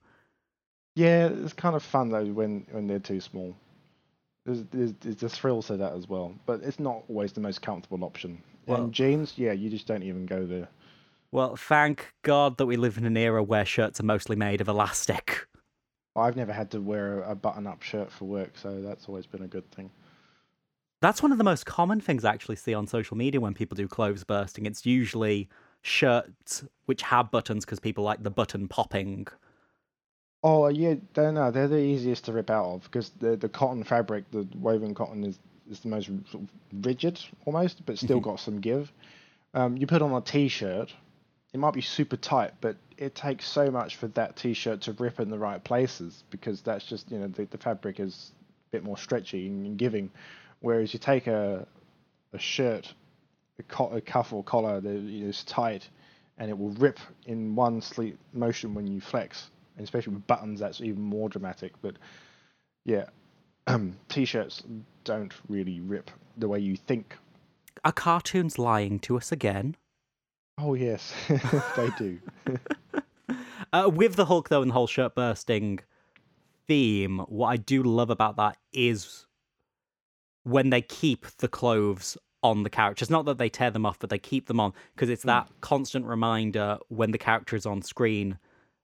[0.94, 3.56] Yeah, it's kind of fun though when when they're too small.
[4.44, 7.62] There's, there's, there's a thrill to that as well, but it's not always the most
[7.62, 8.42] comfortable option.
[8.66, 10.68] Well- and jeans, yeah, you just don't even go there.
[11.30, 14.68] Well, thank God that we live in an era where shirts are mostly made of
[14.68, 15.46] elastic.
[16.14, 19.42] I've never had to wear a, a button-up shirt for work, so that's always been
[19.42, 19.90] a good thing.
[21.00, 23.76] That's one of the most common things I actually see on social media when people
[23.76, 24.66] do clothes bursting.
[24.66, 25.48] It's usually
[25.80, 29.26] shirts which have buttons because people like the button popping.
[30.44, 33.84] Oh yeah, they're no, they're the easiest to rip out of because the the cotton
[33.84, 35.38] fabric, the woven cotton is
[35.70, 36.48] is the most sort of
[36.84, 38.92] rigid almost, but still got some give.
[39.54, 40.92] Um, you put on a t-shirt,
[41.52, 45.20] it might be super tight, but it takes so much for that t-shirt to rip
[45.20, 48.32] in the right places because that's just you know the, the fabric is
[48.70, 50.10] a bit more stretchy and giving,
[50.60, 51.68] whereas you take a
[52.32, 52.92] a shirt,
[53.60, 55.88] a, co- a cuff or collar that is tight,
[56.36, 60.60] and it will rip in one sleep motion when you flex and especially with buttons
[60.60, 61.72] that's even more dramatic.
[61.82, 61.96] But
[62.84, 63.06] yeah
[63.66, 64.62] um, t-shirts
[65.04, 67.16] don't really rip the way you think.
[67.84, 69.76] Are cartoons lying to us again?
[70.58, 71.12] oh yes.
[71.76, 72.18] They do.
[73.72, 75.78] Uh, with the Hulk, though, and the whole shirt bursting
[76.66, 79.24] theme, what I do love about that is
[80.42, 83.08] when they keep the clothes on the characters.
[83.08, 86.04] Not that they tear them off, but they keep them on because it's that constant
[86.04, 88.36] reminder when the character is on screen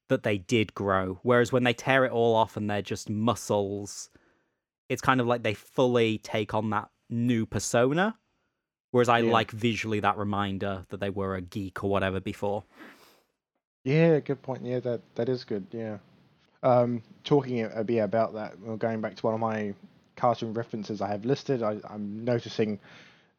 [0.08, 1.18] that they did grow.
[1.22, 4.10] Whereas when they tear it all off and they're just muscles,
[4.88, 8.16] it's kind of like they fully take on that new persona.
[8.90, 9.32] Whereas I Yeah.
[9.32, 12.64] like visually that reminder that they were a geek or whatever before.
[13.84, 15.98] yeah good point yeah that that is good yeah
[16.62, 19.72] um talking a bit about that well, going back to one of my
[20.16, 22.80] cartoon references i have listed I, i'm noticing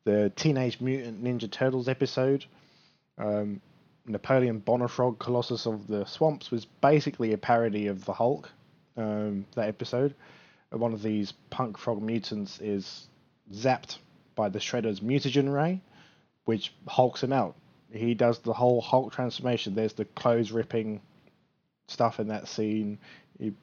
[0.05, 2.45] the Teenage Mutant Ninja Turtles episode.
[3.17, 3.61] Um,
[4.05, 8.49] Napoleon Bonafrog, Colossus of the Swamps, was basically a parody of the Hulk.
[8.97, 10.15] Um, that episode,
[10.71, 13.07] one of these punk frog mutants is
[13.53, 13.97] zapped
[14.35, 15.81] by the Shredder's mutagen ray,
[16.45, 17.55] which hulks him out.
[17.91, 19.73] He does the whole Hulk transformation.
[19.73, 21.01] There's the clothes ripping
[21.87, 22.99] stuff in that scene,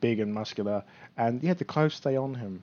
[0.00, 0.82] big and muscular,
[1.16, 2.62] and yeah, the clothes stay on him,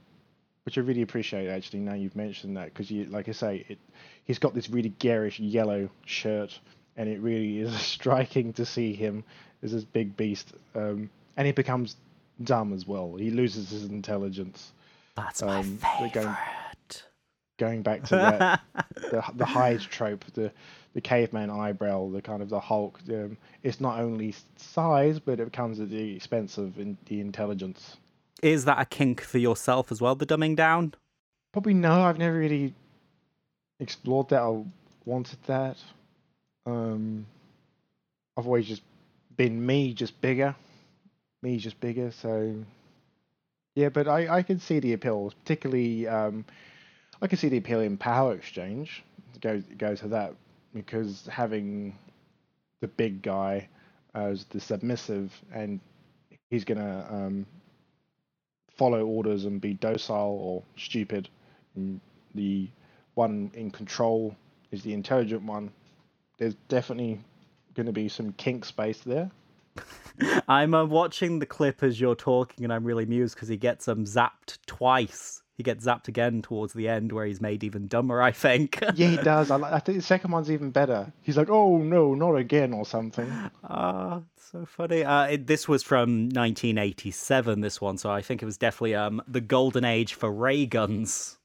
[0.65, 1.47] which I really appreciate.
[1.47, 3.77] Actually, now you've mentioned that, because you, like I say, it,
[4.25, 6.59] he's got this really garish yellow shirt,
[6.97, 9.23] and it really is striking to see him
[9.61, 11.95] as this big beast, um, and he becomes
[12.43, 13.15] dumb as well.
[13.15, 14.71] He loses his intelligence.
[15.15, 16.13] That's my um, favorite.
[16.13, 16.35] Going,
[17.57, 18.61] going back to that,
[18.95, 20.51] the the Hyde trope, the
[20.93, 22.99] the caveman eyebrow, the kind of the Hulk.
[23.09, 27.97] Um, it's not only size, but it comes at the expense of in, the intelligence.
[28.41, 30.15] Is that a kink for yourself as well?
[30.15, 30.93] The dumbing down?
[31.53, 32.03] Probably no.
[32.03, 32.73] I've never really
[33.79, 34.65] explored that or
[35.05, 35.77] wanted that.
[36.65, 37.25] Um,
[38.37, 38.83] I've always just
[39.37, 40.55] been me, just bigger.
[41.41, 42.11] Me, just bigger.
[42.11, 42.55] So
[43.75, 46.07] yeah, but I I can see the appeal, particularly.
[46.07, 46.45] Um,
[47.21, 49.03] I can see the appeal in power exchange.
[49.41, 50.35] Go go to that
[50.73, 51.97] because having
[52.81, 53.67] the big guy
[54.15, 55.79] as the submissive and
[56.49, 57.45] he's gonna um,
[58.77, 61.29] follow orders and be docile or stupid.
[61.75, 61.99] And
[62.35, 62.69] the
[63.15, 64.35] one in control
[64.71, 65.71] is the intelligent one.
[66.43, 67.21] There's definitely
[67.73, 69.31] going to be some kink space there.
[70.49, 73.87] I'm uh, watching the clip as you're talking, and I'm really amused because he gets
[73.87, 75.41] um zapped twice.
[75.55, 78.83] He gets zapped again towards the end where he's made even dumber i think.
[78.95, 79.51] Yeah he does.
[79.51, 81.13] I, I, think the second one's even better.
[81.21, 83.31] He's like oh no not again or something.
[83.63, 85.05] Ah oh, so funny.
[85.05, 89.21] Uh, it, this was from 1987 this one so i think it was definitely um
[89.29, 91.37] the golden age for ray guns.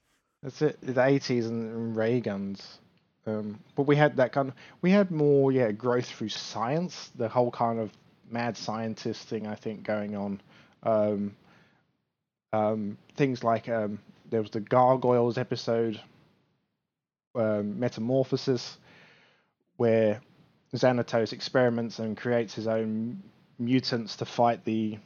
[0.42, 0.80] That's it.
[0.82, 2.80] The 80s and, and ray guns
[3.28, 7.28] um, but we had that kind of we had more yeah growth through science the
[7.28, 7.92] whole kind of
[8.30, 10.40] mad scientist thing i think going on.
[10.82, 11.36] Um,
[12.52, 13.98] um, things like um,
[14.30, 16.00] there was the Gargoyles episode,
[17.34, 18.78] um, Metamorphosis,
[19.76, 20.20] where
[20.74, 23.22] Xanatos experiments and creates his own
[23.58, 24.98] mutants to fight the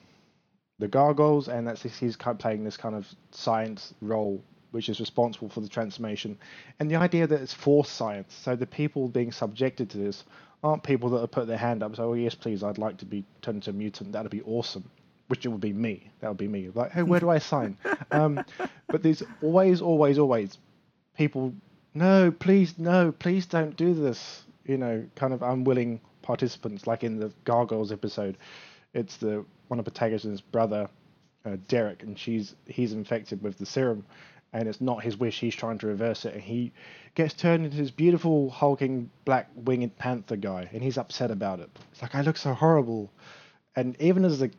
[0.79, 5.01] the gargoyles, and that's he's kind of playing this kind of science role, which is
[5.01, 6.39] responsible for the transformation,
[6.81, 8.35] and the idea that it's forced science.
[8.43, 10.25] So the people being subjected to this
[10.63, 11.97] aren't people that have put their hand up.
[11.97, 14.13] So oh, yes, please, I'd like to be turned into a mutant.
[14.13, 14.91] That'd be awesome
[15.33, 16.11] which it would be me.
[16.21, 16.69] That would be me.
[16.75, 17.79] Like, hey, where do I sign?
[18.11, 18.45] um,
[18.89, 20.59] but there's always, always, always
[21.17, 21.55] people.
[21.95, 24.43] No, please, no, please don't do this.
[24.67, 28.37] You know, kind of unwilling participants, like in the Gargoyles episode.
[28.93, 30.87] It's the one of Protagonist's brother,
[31.47, 34.05] uh, Derek, and she's he's infected with the serum,
[34.53, 35.41] and it's not his wish.
[35.41, 36.73] He's trying to reverse it, and he
[37.15, 41.71] gets turned into this beautiful hulking black winged panther guy, and he's upset about it.
[41.93, 43.11] It's like I look so horrible,
[43.77, 44.51] and even as a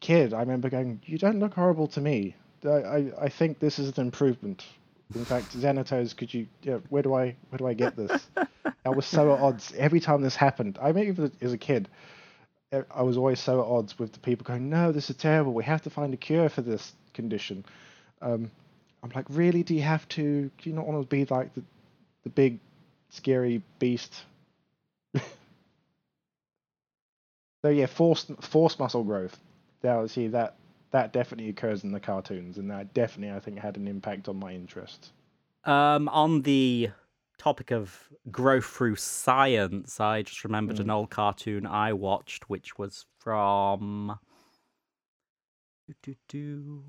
[0.00, 2.34] kid, I remember going, "You don't look horrible to me.
[2.64, 4.64] I, I, I think this is an improvement.
[5.14, 6.48] In fact, Xanatos, could you?
[6.62, 8.26] Yeah, where do I where do I get this?
[8.84, 10.78] I was so at odds every time this happened.
[10.82, 11.88] I mean, even as a kid,
[12.72, 15.54] I was always so at odds with the people going, "No, this is terrible.
[15.54, 17.64] We have to find a cure for this condition."
[18.20, 18.50] Um,
[19.06, 19.62] I'm like, really?
[19.62, 20.50] Do you have to?
[20.58, 21.62] Do you not want to be like the
[22.24, 22.58] the big
[23.10, 24.24] scary beast?
[25.14, 25.22] so
[27.68, 29.38] yeah, forced forced muscle growth
[29.82, 30.56] that see that
[30.90, 34.38] that definitely occurs in the cartoons, and that definitely I think had an impact on
[34.38, 35.12] my interest.
[35.64, 36.90] Um, on the
[37.38, 40.80] topic of growth through science, I just remembered mm.
[40.80, 44.18] an old cartoon I watched, which was from.
[45.86, 46.82] Do, do, do.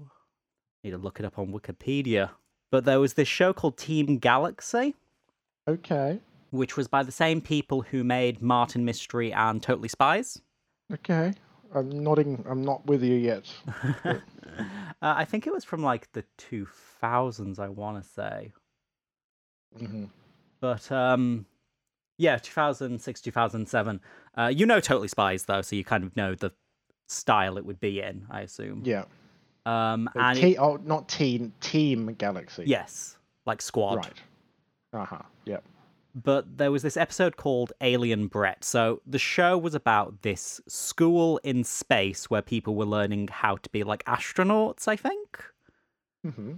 [0.87, 2.29] Need to look it up on Wikipedia.
[2.71, 4.95] But there was this show called Team Galaxy.
[5.67, 6.21] Okay.
[6.51, 10.41] Which was by the same people who made Martin Mystery and Totally Spies.
[10.93, 11.33] Okay.
[11.75, 12.41] I'm nodding.
[12.49, 13.53] I'm not with you yet.
[14.05, 14.19] uh,
[15.01, 17.59] I think it was from like the 2000s.
[17.59, 18.53] I want to say.
[19.77, 20.05] Mm-hmm.
[20.61, 21.45] But um,
[22.17, 23.99] yeah, 2006, 2007.
[24.37, 26.53] Uh, you know, Totally Spies though, so you kind of know the
[27.09, 28.25] style it would be in.
[28.31, 28.83] I assume.
[28.85, 29.03] Yeah.
[29.67, 30.57] Um, and te- it...
[30.57, 32.63] oh, not team, Team Galaxy.
[32.65, 33.97] Yes, like squad.
[33.97, 34.23] Right.
[34.93, 35.21] Uh huh.
[35.45, 35.63] Yep
[36.23, 38.63] but there was this episode called Alien Brett.
[38.63, 43.69] So the show was about this school in space where people were learning how to
[43.69, 45.43] be like astronauts, I think.
[46.25, 46.53] Mm-hmm.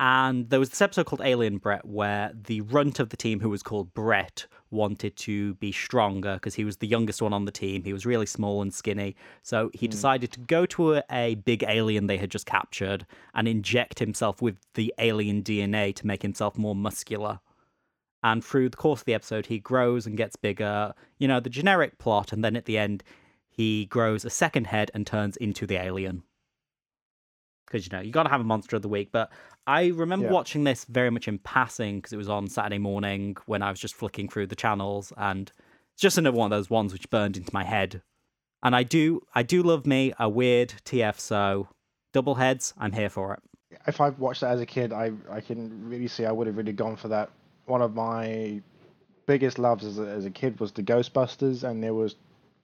[0.00, 3.48] And there was this episode called Alien Brett where the runt of the team, who
[3.48, 7.52] was called Brett, wanted to be stronger because he was the youngest one on the
[7.52, 7.84] team.
[7.84, 9.14] He was really small and skinny.
[9.42, 9.90] So he mm.
[9.90, 14.42] decided to go to a, a big alien they had just captured and inject himself
[14.42, 17.38] with the alien DNA to make himself more muscular
[18.24, 20.94] And through the course of the episode, he grows and gets bigger.
[21.18, 22.32] You know, the generic plot.
[22.32, 23.04] And then at the end,
[23.48, 26.24] he grows a second head and turns into the alien.
[27.74, 29.08] Because, you know, you got to have a monster of the week.
[29.10, 29.32] But
[29.66, 30.32] I remember Yeah.
[30.32, 33.80] watching this very much in passing because it was on Saturday morning when I was
[33.80, 35.12] just flicking through the channels.
[35.16, 35.50] And
[35.92, 38.00] it's just another one of those ones which burned into my head.
[38.62, 41.18] And I do, I do love me a weird TF.
[41.18, 41.66] So
[42.12, 43.40] double heads, I'm here for it.
[43.88, 46.56] if I watched that as a kid, I I can really see I would have
[46.56, 47.28] really gone for that.
[47.66, 48.62] One of my
[49.26, 52.14] biggest loves as a, as a kid was the Ghostbusters, and there was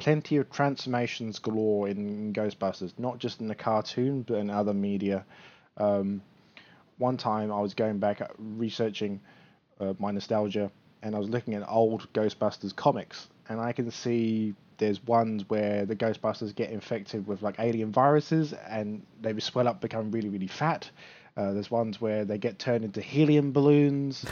[0.01, 5.25] plenty of transformations galore in Ghostbusters, not just in the cartoon but in other media.
[5.77, 6.23] Um,
[6.99, 9.21] one time I was going back uh, researching
[9.79, 14.55] uh, my nostalgia, and I was looking at old Ghostbusters comics, and I can see
[14.79, 19.81] there's ones where the Ghostbusters get infected with like alien viruses, and they swell up,
[19.81, 20.91] become really really fat.
[21.37, 24.27] Uh, there's ones where they get turned into helium balloons.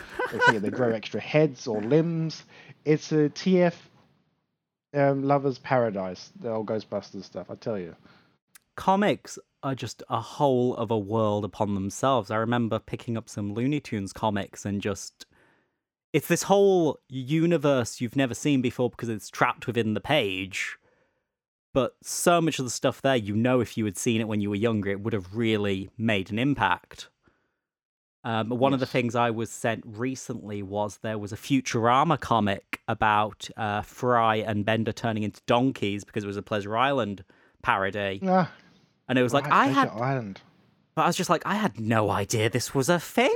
[0.51, 2.43] they, they grow extra heads or limbs.
[2.85, 3.75] It's a TF
[4.95, 6.31] um, lovers paradise.
[6.41, 7.95] The old Ghostbusters stuff, I tell you.
[8.77, 12.31] comics are just a whole of a world upon themselves.
[12.31, 15.27] I remember picking up some Looney Tunes comics and just
[16.13, 20.79] it's this whole universe you've never seen before because it's trapped within the page.
[21.75, 24.41] But so much of the stuff there, you know, if you had seen it when
[24.41, 27.09] you were younger, it would have really made an impact.
[28.29, 32.81] Um, one of the things I was sent recently was there was a Futurama comic
[32.87, 37.25] about uh, Fry and Bender turning into donkeys because it was a Pleasure Island
[37.63, 38.21] parody.
[38.27, 38.53] Ah,
[39.09, 40.43] And it was like, I had, Island.
[40.95, 43.33] but I was just like, I had no idea this was a thing.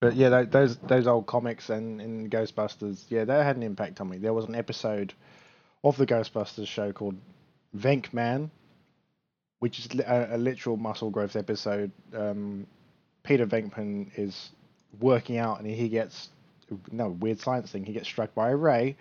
[0.00, 3.98] But yeah, tho- those those old comics and, and Ghostbusters, yeah, they had an impact
[4.02, 4.18] on me.
[4.18, 5.14] There was an episode
[5.84, 7.16] of the Ghostbusters show called
[7.74, 8.50] Venkman,
[9.60, 11.90] which is li- a, a literal muscle growth episode.
[12.14, 12.66] Um,
[13.26, 14.50] Peter Venkman is
[15.00, 16.30] working out and he gets
[16.90, 17.84] no weird science thing.
[17.84, 18.96] He gets struck by a ray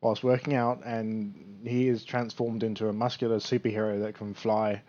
[0.00, 4.80] whilst working out, and he is transformed into a muscular superhero that can fly.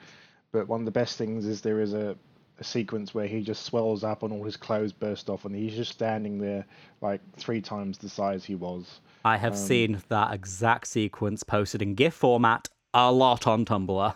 [0.51, 2.15] But one of the best things is there is a
[2.59, 5.75] a sequence where he just swells up and all his clothes burst off and he's
[5.75, 6.63] just standing there
[7.01, 8.99] like three times the size he was.
[9.25, 14.15] I have um, seen that exact sequence posted in GIF format a lot on Tumblr.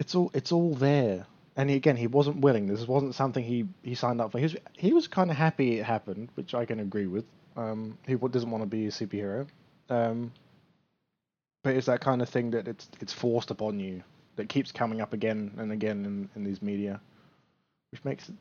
[0.00, 1.26] It's all it's all there.
[1.56, 2.66] And he, again, he wasn't willing.
[2.66, 4.38] This wasn't something he, he signed up for.
[4.38, 7.24] He was he was kind of happy it happened, which I can agree with.
[7.56, 9.46] Um, he doesn't want to be a superhero,
[9.88, 10.32] um,
[11.62, 14.02] but it's that kind of thing that it's it's forced upon you
[14.34, 17.00] that keeps coming up again and again in, in these media,
[17.92, 18.34] which makes it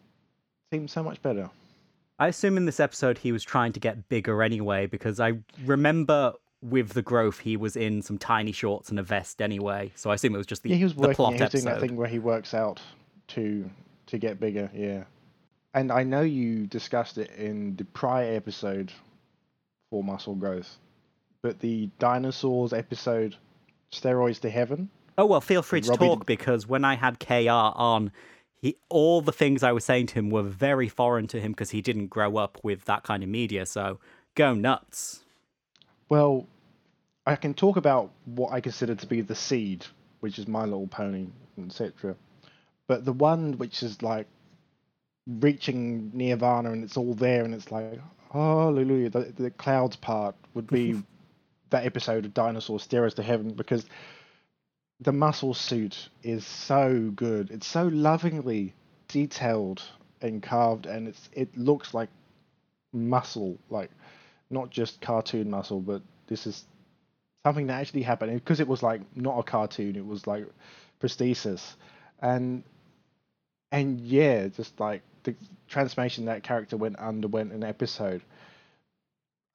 [0.72, 1.50] seem so much better.
[2.18, 5.34] I assume in this episode he was trying to get bigger anyway, because I
[5.66, 9.92] remember with the growth he was in some tiny shorts and a vest anyway.
[9.96, 11.16] So I assume it was just the, yeah, he was the working.
[11.16, 12.82] plot yeah, he was doing that thing where he works out
[13.30, 13.70] to
[14.08, 14.70] to get bigger.
[14.74, 15.04] Yeah,
[15.74, 18.92] and I know you discussed it in the prior episode
[19.90, 20.78] for muscle growth,
[21.42, 23.36] but the dinosaurs episode,
[23.92, 24.90] steroids to heaven.
[25.18, 28.12] Oh well, feel free to Robbie talk because when I had KR on,
[28.62, 31.70] he all the things I was saying to him were very foreign to him because
[31.70, 33.66] he didn't grow up with that kind of media.
[33.66, 34.00] So
[34.36, 35.22] go nuts.
[36.10, 36.48] Well,
[37.26, 39.86] I can talk about what I consider to be the seed,
[40.20, 41.28] which is My Little Pony,
[41.64, 42.16] etc.
[42.88, 44.28] But the one which is like
[45.28, 48.00] reaching nirvana and it's all there and it's like
[48.32, 51.02] hallelujah, the, the clouds part would be
[51.70, 53.86] that episode of Dinosaur Steroids to Heaven because
[55.00, 57.52] the muscle suit is so good.
[57.52, 58.74] It's so lovingly
[59.08, 59.82] detailed
[60.22, 62.10] and carved, and it's it looks like
[62.94, 63.92] muscle, like
[64.50, 66.64] not just cartoon muscle, but this is
[67.46, 68.34] something that actually happened.
[68.34, 70.46] Because it was like not a cartoon; it was like
[71.02, 71.76] prosthesis,
[72.22, 72.64] and
[73.74, 75.36] and yeah, just like the
[75.68, 78.24] transformation that character went underwent in an episode.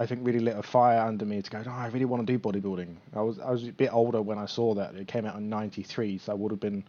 [0.00, 1.62] I think really lit a fire under me to go.
[1.62, 2.96] No, I really want to do bodybuilding.
[3.14, 4.94] I was I was a bit older when I saw that.
[4.94, 6.84] It came out in '93, so I would have been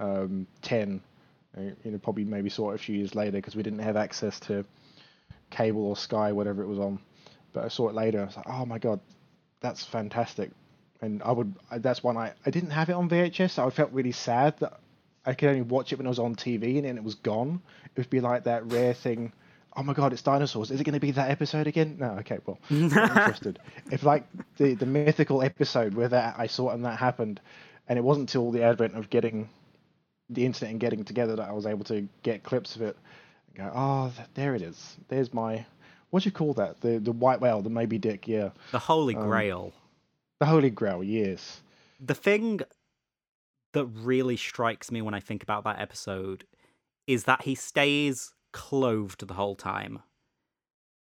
[0.00, 1.00] um, ten.
[1.56, 3.96] uh, You know, probably maybe saw it a few years later because we didn't have
[3.96, 4.64] access to
[5.50, 7.00] cable or Sky, whatever it was on.
[7.52, 8.22] But I saw it later.
[8.22, 9.00] I was like, oh my god,
[9.60, 10.50] that's fantastic.
[11.00, 11.54] And I would.
[11.78, 12.34] That's one I.
[12.46, 13.52] I didn't have it on VHS.
[13.52, 14.80] So I felt really sad that
[15.28, 17.60] I could only watch it when I was on TV and then it was gone.
[17.84, 19.32] It would be like that rare thing.
[19.76, 20.70] Oh my god, it's dinosaurs.
[20.70, 21.96] Is it going to be that episode again?
[22.00, 22.12] No.
[22.20, 22.38] Okay.
[22.46, 23.58] Well, I'm interested.
[23.92, 24.24] If like
[24.56, 27.40] the the mythical episode where that I saw it and that happened,
[27.88, 29.48] and it wasn't until the advent of getting
[30.30, 32.96] the internet and getting together that I was able to get clips of it.
[33.48, 34.96] And go, oh, th- there it is.
[35.08, 35.64] There's my.
[36.10, 36.80] What do you call that?
[36.80, 38.26] The the white whale, the Moby Dick.
[38.26, 39.72] Yeah, The Holy Um, Grail.
[40.40, 41.04] the Holy Grail.
[41.04, 41.60] Yes.
[42.00, 42.60] the thing
[43.72, 46.44] that really strikes me when I think about that episode
[47.06, 50.00] is that he stays clothed the whole time.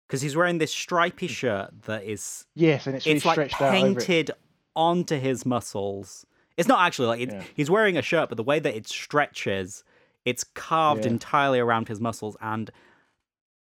[0.07, 1.33] because he's wearing this stripy hmm.
[1.33, 3.81] shirt that is Yes, and it's, really it's like stretched out it.
[3.81, 4.31] painted
[4.77, 6.27] onto his muscles.
[6.57, 7.43] It's not actually like it's, Yeah.
[7.55, 9.83] he's wearing a shirt, but the way that it stretches,
[10.25, 11.13] it's carved Yeah.
[11.13, 12.71] entirely around his muscles, and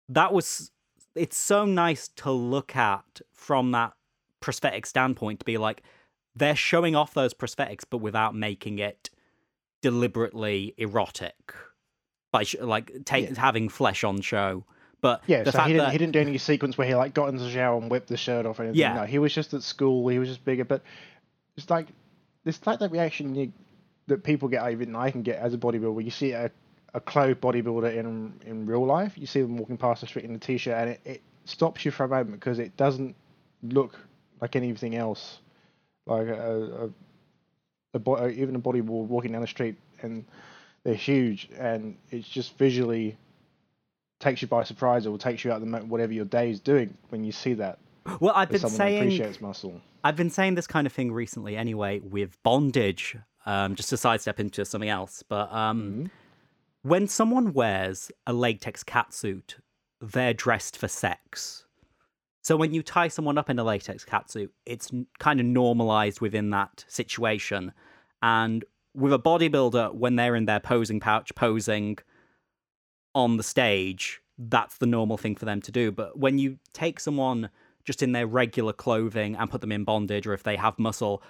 [0.09, 0.71] that was
[1.15, 3.93] it's so nice to look at from that
[4.39, 5.83] prosthetic standpoint to be like
[6.35, 9.09] they're showing off those prosthetics, but without making it
[9.81, 11.53] deliberately erotic
[12.31, 13.39] by sh- like take, Yeah.
[13.39, 14.63] having flesh on show.
[15.01, 17.29] But Yeah, so he didn't, that he didn't do any sequence where he like got
[17.29, 18.79] into the shower and whipped the shirt off or anything.
[18.79, 18.93] Yeah.
[18.93, 20.07] No, he was just at school.
[20.07, 20.63] He was just bigger.
[20.63, 20.83] But
[21.57, 21.87] it's like
[22.45, 23.51] it's like that reaction you,
[24.07, 26.03] that people get, even I can get as a bodybuilder.
[26.03, 26.51] You see a,
[26.93, 29.17] a clothed bodybuilder in in real life.
[29.17, 31.89] You see them walking past the street in a t-shirt, and it, it stops you
[31.91, 33.15] for a moment because it doesn't
[33.63, 33.97] look
[34.39, 35.39] like anything else.
[36.05, 36.89] Like a,
[37.93, 40.25] a, a bo- even a bodybuilder walking down the street and
[40.83, 43.17] they're huge, and it's just visually
[44.19, 46.95] takes you by surprise or takes you out of the whatever your day is doing
[47.09, 47.77] when you see that.
[48.19, 49.79] well, I've been saying appreciates muscle.
[50.03, 54.39] I've been saying this kind of thing recently anyway with bondage, um, just to sidestep
[54.39, 55.23] into something else.
[55.27, 56.05] But um, Mm-hmm.
[56.81, 59.55] when someone wears a latex catsuit,
[59.99, 61.65] they're dressed for sex.
[62.41, 66.49] So when you tie someone up in a latex catsuit, it's kind of normalized within
[66.51, 67.71] that situation.
[68.21, 68.65] And
[68.95, 71.97] with a bodybuilder, when they're in their posing pouch, posing
[73.13, 75.91] on the stage, that's the normal thing for them to do.
[75.91, 77.49] But when you take someone
[77.83, 81.21] just in their regular clothing and put them in bondage, or if they have muscle,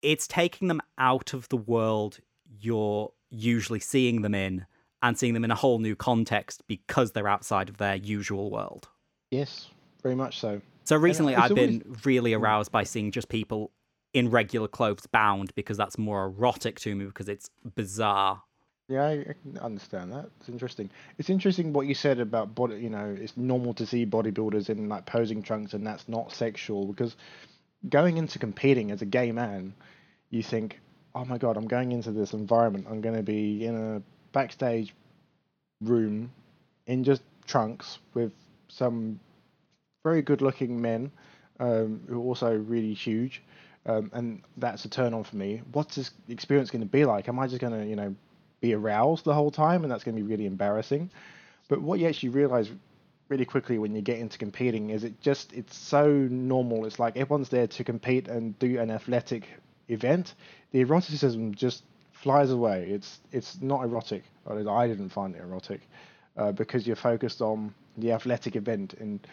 [0.00, 2.18] it's taking them out of the world
[2.60, 4.66] you're usually seeing them in
[5.02, 8.88] and seeing them in a whole new context because they're outside of their usual world.
[9.30, 9.70] Yes,
[10.02, 10.60] very much so.
[10.84, 12.40] So uh, recently, I've been really mm.
[12.40, 13.70] aroused by seeing just people
[14.12, 18.42] in regular clothes bound because that's more erotic to me because it's bizarre.
[18.88, 20.28] Yeah, I, I can understand that.
[20.40, 20.90] It's interesting.
[21.18, 22.76] It's interesting what you said about body.
[22.76, 26.86] You know, it's normal to see bodybuilders in like posing trunks, and that's not sexual
[26.86, 27.16] because
[27.88, 29.74] going into competing as a gay man,
[30.30, 30.80] you think,
[31.14, 32.86] oh my god, I'm going into this environment.
[32.90, 34.94] I'm going to be in a backstage
[35.80, 36.30] room
[36.86, 38.32] in just trunks with
[38.68, 39.18] some
[40.02, 41.10] very good-looking men
[41.60, 43.42] um, who are also really huge,
[43.86, 45.62] um, and that's a turn on for me.
[45.72, 47.28] What's this experience going to be like?
[47.28, 48.14] Am I just going to, you know,
[48.60, 51.10] be aroused the whole time, and that's going to be really embarrassing?
[51.68, 52.70] But what you actually realize
[53.28, 56.84] really quickly when you get into competing is it just it's so normal.
[56.84, 59.48] It's like everyone's there to compete and do an athletic
[59.88, 60.34] event.
[60.72, 61.82] The eroticism just
[62.12, 62.88] flies away.
[62.90, 64.24] It's it's not erotic.
[64.46, 65.80] I didn't find it erotic
[66.36, 69.26] uh, because you're focused on the athletic event and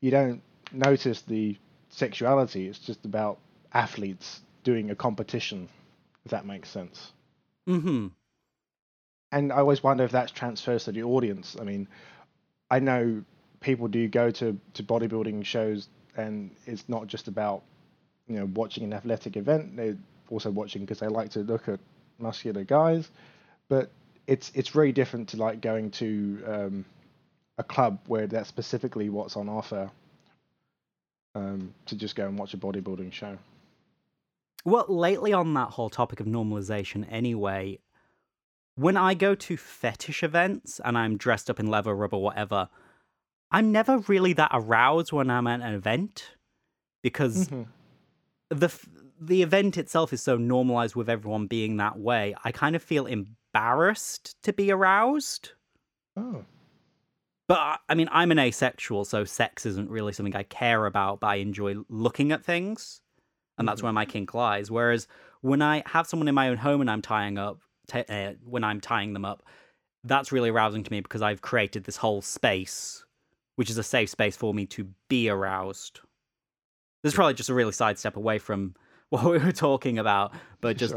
[0.00, 0.42] you don't
[0.72, 1.56] notice the
[1.90, 2.68] sexuality.
[2.68, 3.38] It's just about
[3.72, 5.68] athletes doing a competition.
[6.24, 7.12] If that makes sense.
[7.66, 8.08] hmm
[9.32, 11.56] And I always wonder if that's transfers to the audience.
[11.60, 11.88] I mean,
[12.70, 13.22] I know
[13.60, 17.62] people do go to, to bodybuilding shows and it's not just about,
[18.28, 19.76] you know, watching an athletic event.
[19.76, 19.96] They're
[20.30, 21.80] also watching because they like to look at
[22.18, 23.10] muscular guys.
[23.68, 23.90] But
[24.26, 26.84] it's it's very different to like going to um,
[27.58, 29.90] a club where that's specifically what's on offer.
[31.34, 33.36] Um, to just go and watch a bodybuilding show.
[34.64, 37.78] Well, lately on that whole topic of normalization, anyway,
[38.74, 42.70] when I go to fetish events and I'm dressed up in leather, rubber, whatever,
[43.50, 46.32] I'm never really that aroused when I'm at an event
[47.02, 47.66] because Mhm.
[48.48, 48.88] the f-
[49.20, 52.34] the event itself is so normalized with everyone being that way.
[52.44, 55.52] I kind of feel embarrassed to be aroused.
[56.16, 56.44] Oh,
[57.48, 61.28] But I- mean, I'm an asexual, so sex isn't really something I care about, but
[61.28, 63.00] I enjoy looking at things.
[63.58, 63.84] And that's Mhm.
[63.84, 64.70] where my kink lies.
[64.70, 65.06] Whereas
[65.40, 68.64] when I have someone in my own home and I'm tying up, t- uh, when
[68.64, 69.42] I'm tying them up,
[70.04, 73.04] that's really arousing to me because I've created this whole space,
[73.54, 76.00] which is a safe space for me to be aroused.
[77.02, 78.74] This is probably just a really sidestep away from
[79.10, 80.94] what we were talking about, but just.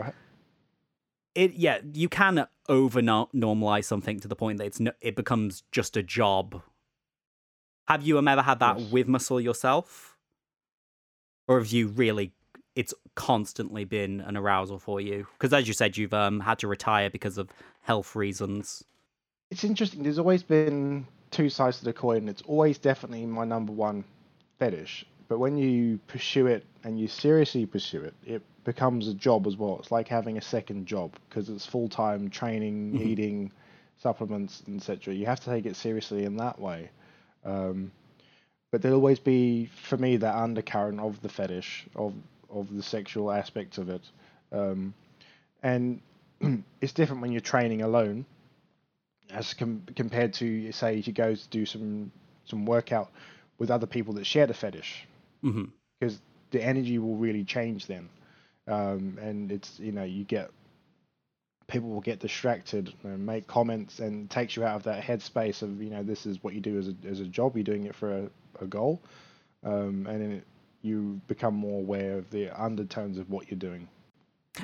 [1.36, 5.64] It yeah you can over normalize something to the point that it's no, it becomes
[5.72, 6.62] just a job
[7.88, 8.92] have you ever had that Yes.
[8.92, 10.18] with muscle yourself
[11.48, 12.32] or have you really
[12.76, 16.68] it's constantly been an arousal for you because as you said you've um had to
[16.68, 17.50] retire because of
[17.82, 18.84] health reasons
[19.52, 20.04] it's interesting.
[20.04, 22.30] There's always been two sides to the coin.
[22.30, 24.04] It's always definitely my number one
[24.60, 25.06] fetish.
[25.30, 29.56] But when you pursue it and you seriously pursue it, it becomes a job as
[29.56, 29.78] well.
[29.80, 33.02] It's like having a second job because it's full time training, Mhm.
[33.02, 33.52] eating,
[33.98, 35.14] supplements, etc.
[35.14, 36.90] You have to take it seriously in that way.
[37.46, 37.92] Um,
[38.72, 42.14] but there'll always be, for me, that undercurrent of the fetish of
[42.50, 44.02] of the sexual aspect of it.
[44.52, 44.96] Um,
[45.62, 46.02] and
[46.82, 48.26] it's different when you're training alone
[49.30, 52.12] as com- compared to say if you go to do some
[52.46, 53.12] some workout
[53.60, 55.06] with other people that share the fetish
[55.42, 55.66] hmm
[56.00, 56.22] because
[56.52, 58.10] the energy will really change then
[58.68, 60.50] um, and it's you know you get
[61.68, 65.82] people will get distracted and make comments and takes you out of that headspace of
[65.82, 67.96] you know this is what you do as a, as a job you're doing it
[67.96, 68.30] for a,
[68.62, 69.02] a goal
[69.64, 70.44] um, and then it,
[70.82, 73.88] you become more aware of the undertones of what you're doing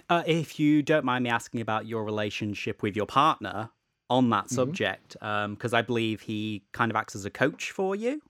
[0.09, 3.69] Uh, if you don't mind me asking about your relationship with your partner
[4.09, 4.49] on that Mhm.
[4.49, 8.21] subject, because I believe he kind of acts as a coach for you.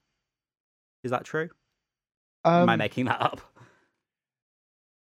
[1.02, 1.50] Is that true?
[2.46, 3.40] Am I Um, making that up?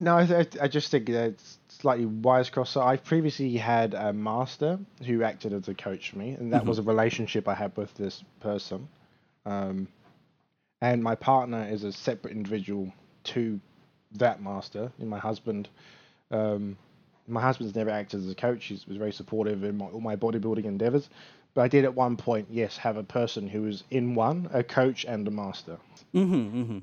[0.02, 2.70] No, I, th- I just think it's slightly wise cross.
[2.72, 6.64] So I previously had a master who acted as a coach for me, and that
[6.64, 6.68] Mhm.
[6.68, 8.88] was a relationship I had with this person.
[9.46, 9.90] Um,
[10.82, 12.94] and my partner is a separate individual
[13.26, 13.60] to
[14.14, 14.92] that master.
[15.00, 15.68] And my husband,
[16.32, 16.78] um,
[17.28, 18.66] my husband's never acted as a coach.
[18.66, 21.10] He was very supportive in my, all my bodybuilding endeavors.
[21.54, 24.64] But I did at one point, yes, have a person who was in one, a
[24.64, 25.78] coach and a master.
[26.14, 26.78] Mm-hmm, mm-hmm.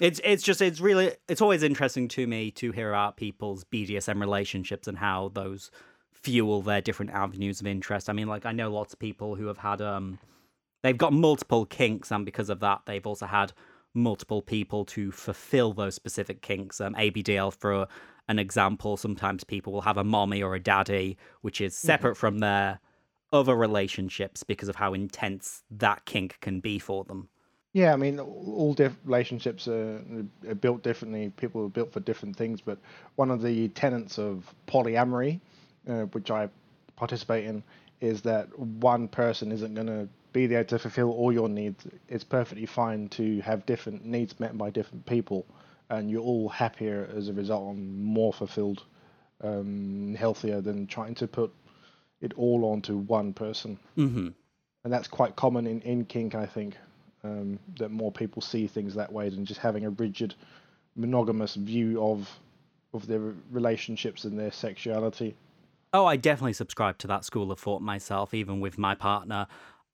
[0.00, 4.20] It's it's just it's really it's always interesting to me to hear about people's BDSM
[4.20, 5.70] relationships and how those
[6.12, 8.10] fuel their different avenues of interest.
[8.10, 10.18] I mean, like I know lots of people who have had um
[10.82, 13.52] they've got multiple kinks and because of that they've also had
[13.94, 16.78] multiple people to fulfill those specific kinks.
[16.80, 17.88] Um ABDL for
[18.28, 22.40] an example, sometimes people will have a mommy or a daddy which is separate from
[22.40, 22.80] their
[23.32, 27.28] other relationships because of how intense that kink can be for them.
[27.76, 30.00] Yeah, I mean, all diff- relationships are,
[30.48, 31.30] are built differently.
[31.36, 32.78] People are built for different things, but
[33.16, 35.40] one of the tenets of polyamory,
[35.86, 36.48] uh, which I
[36.96, 37.62] participate in,
[38.00, 41.86] is that one person isn't going to be there to fulfill all your needs.
[42.08, 45.44] It's perfectly fine to have different needs met by different people,
[45.90, 48.84] and you're all happier as a result and more fulfilled,
[49.42, 51.52] um, healthier than trying to put
[52.22, 53.78] it all onto one person.
[53.98, 54.28] Mm-hmm.
[54.84, 56.78] And that's quite common in, in kink, I think
[57.26, 60.34] um, that more people see things that way than just having a rigid
[60.94, 62.28] monogamous view of
[62.94, 65.34] of their relationships and their sexuality.
[65.92, 68.32] Oh, I definitely subscribe to that school of thought myself.
[68.32, 69.46] Even with my partner,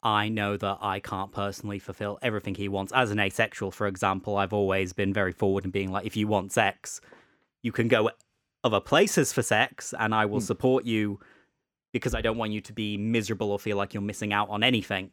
[0.02, 2.92] I know that I can't personally fulfill everything he wants.
[2.92, 6.28] As an asexual, for example, I've always been very forward in being like, if you
[6.28, 7.00] want sex,
[7.62, 8.10] you can go
[8.64, 10.44] other places for sex, and I will Hmm.
[10.46, 11.18] support you
[11.92, 14.62] because I don't want you to be miserable or feel like you're missing out on
[14.62, 15.10] anything.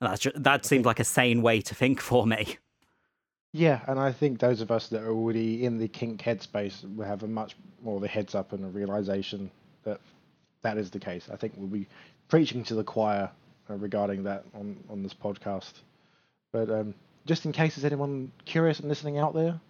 [0.00, 2.58] That's just, that seems think- like a sane way to think for me.
[3.52, 7.04] Yeah, and I think those of us that are already in the kink headspace will
[7.06, 9.48] have a much more of a heads up and a realization
[9.84, 10.00] that
[10.62, 11.28] that is the case.
[11.32, 11.86] I think we'll be
[12.28, 13.30] preaching to the choir
[13.70, 15.74] uh, regarding that on, on this podcast.
[16.50, 16.94] But um,
[17.26, 19.60] just in case there's anyone curious and listening out there,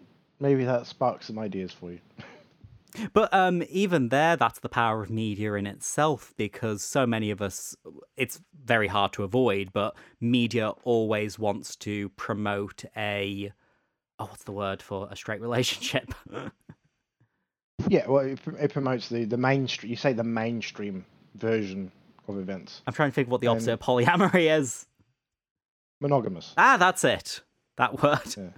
[0.41, 1.99] maybe that sparks some ideas for you.
[3.13, 7.43] But um, even there, that's the power of media in itself because so many of
[7.43, 7.77] us,
[8.17, 13.53] it's very hard to avoid, but media always wants to promote a.
[14.19, 16.15] Oh, what's the word for a straight relationship?
[17.89, 19.91] Yeah, well, it, it promotes the the mainstream.
[19.91, 21.91] You say the mainstream version
[22.29, 24.87] of events, I'm trying to think what the opposite Um, of polyamory is.
[26.01, 26.55] monogamous.
[26.57, 27.41] Ah, that's it.
[27.77, 28.21] That word.
[28.37, 28.51] Yeah.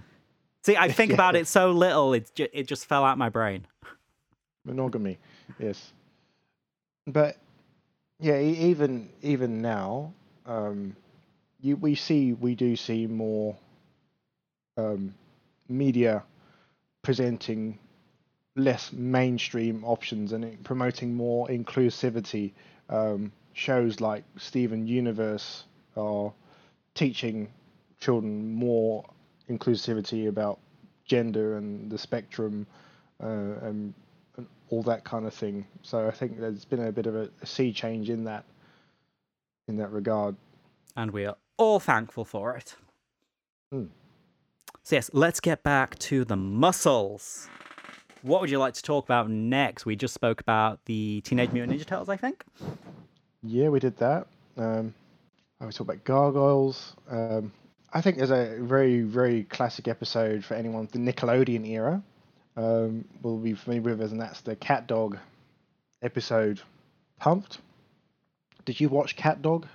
[0.64, 1.14] See, I think Yeah.
[1.14, 3.66] about it so little, it, ju- it just fell out my brain.
[4.66, 5.18] Monogamy
[5.58, 5.92] yes.
[7.06, 7.36] But
[8.18, 10.12] yeah even even now
[10.46, 10.96] um
[11.60, 13.56] you we see we do see more
[14.76, 15.14] um
[15.68, 16.22] media
[17.02, 17.78] presenting
[18.56, 22.52] less mainstream options and promoting more inclusivity.
[22.88, 25.64] Um shows like steven universe
[25.96, 26.32] are
[26.94, 27.48] teaching
[28.00, 29.04] children more
[29.48, 30.58] inclusivity about
[31.06, 32.66] gender and the spectrum
[33.22, 33.26] uh,
[33.62, 33.94] and
[34.70, 35.66] all that kind of thing.
[35.82, 38.44] So I think there's been a bit of a, a sea change in that
[39.68, 40.36] in that regard.
[40.96, 42.76] and we are all thankful for it.
[43.72, 43.86] Hmm.
[44.82, 47.48] So, yes, let's get back to the muscles.
[48.22, 49.84] What would you like to talk about next?
[49.84, 52.44] We just spoke about the Teenage Mutant Ninja Turtles, I think.
[53.42, 54.28] Yeah, we did that.
[54.56, 54.94] Um,
[55.60, 56.94] I was talking about gargoyles.
[57.10, 57.52] Um,
[57.92, 62.02] I think there's a very very classic episode for anyone the Nickelodeon era.
[62.56, 65.18] Um, will be familiar with as and that's the Cat Dog
[66.02, 66.60] episode.
[67.18, 67.58] Pumped.
[68.64, 69.66] Did you watch Cat Dog?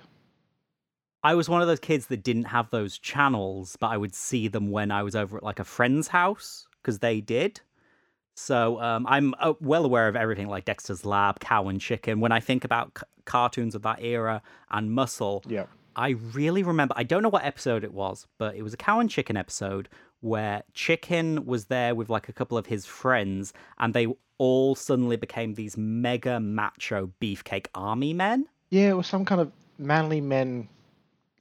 [1.24, 4.48] I was one of those kids that didn't have those channels, but I would see
[4.48, 7.60] them when I was over at like a friend's house because they did.
[8.34, 12.18] So um, I'm uh, well aware of everything like Dexter's Lab, Cow and Chicken.
[12.18, 15.66] When I think about c- cartoons of that era and Muscle, Yeah.
[15.94, 16.94] I really remember.
[16.96, 19.88] I don't know what episode it was, but it was a Cow and Chicken episode
[20.22, 24.06] where Chicken was there with like a couple of his friends, and they
[24.38, 28.46] all suddenly became these mega macho beefcake army men.
[28.70, 30.68] Yeah, it was some kind of manly men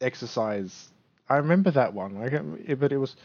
[0.01, 0.89] exercise.
[1.29, 2.17] I remember that one.
[2.17, 3.15] I but it was.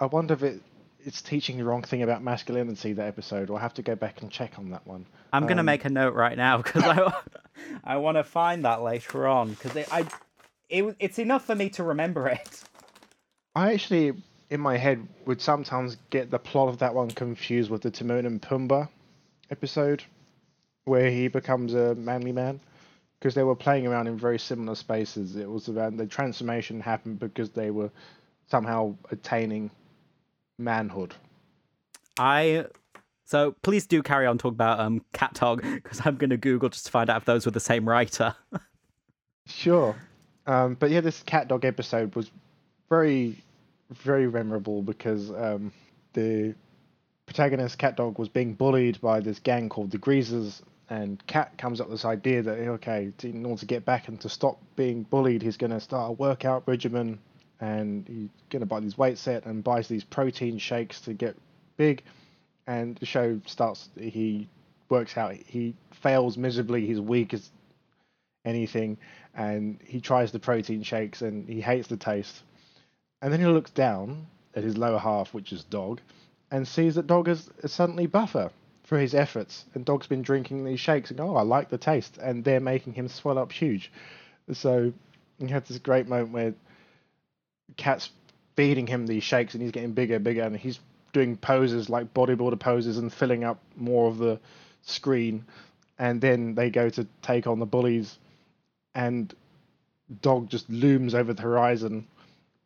[0.00, 0.62] I wonder if it
[1.00, 2.92] it's teaching the wrong thing about masculinity.
[2.94, 5.06] That episode, or I have to go back and check on that one.
[5.32, 7.12] I'm gonna Um, make a note right now because I
[7.84, 10.06] I want to find that later on because it, I
[10.68, 12.62] it, it's enough for me to remember it.
[13.54, 14.14] I actually,
[14.50, 18.26] in my head, would sometimes get the plot of that one confused with the Timon
[18.26, 18.88] and Pumbaa
[19.50, 20.04] episode,
[20.84, 22.60] where he becomes a manly man,
[23.18, 25.36] because they were playing around in very similar spaces.
[25.36, 27.90] It was about the transformation happened because they were
[28.46, 29.70] somehow attaining
[30.58, 31.14] manhood.
[32.18, 32.66] I
[33.24, 36.86] so please do carry on talking about um cat dog because I'm gonna Google just
[36.86, 38.34] to find out if those were the same writer.
[39.48, 39.96] Sure.
[40.46, 42.30] Um, but yeah, this cat dog episode was
[42.88, 43.36] very,
[43.90, 45.72] very memorable because um,
[46.12, 46.54] the
[47.26, 51.80] protagonist cat dog was being bullied by this gang called the Greasers, and Cat comes
[51.80, 55.02] up with this idea that okay, in order to get back and to stop being
[55.02, 57.18] bullied, he's going to start a workout regimen,
[57.60, 61.36] and he's going to buy these weight set and buys these protein shakes to get
[61.76, 62.02] big.
[62.66, 63.88] And the show starts.
[63.98, 64.48] He
[64.88, 65.34] works out.
[65.34, 66.86] He fails miserably.
[66.86, 67.50] He's weak as
[68.44, 68.96] anything
[69.34, 72.42] and he tries the protein shakes and he hates the taste.
[73.20, 76.00] And then he looks down at his lower half, which is Dog,
[76.50, 78.50] and sees that Dog is, suddenly buffer
[78.84, 79.64] for his efforts.
[79.74, 82.18] And Dog's been drinking these shakes and oh, I like the taste.
[82.18, 83.92] And they're making him swell up huge.
[84.52, 84.92] So
[85.38, 86.54] he have this great moment where
[87.76, 88.10] Cat's
[88.56, 90.80] feeding him these shakes and he's getting bigger and bigger and he's
[91.12, 94.40] doing poses like bodybuilder poses and filling up more of the
[94.82, 95.44] screen.
[95.98, 98.16] And then they go to take on the bullies
[98.94, 99.34] and
[100.22, 102.06] dog just looms over the horizon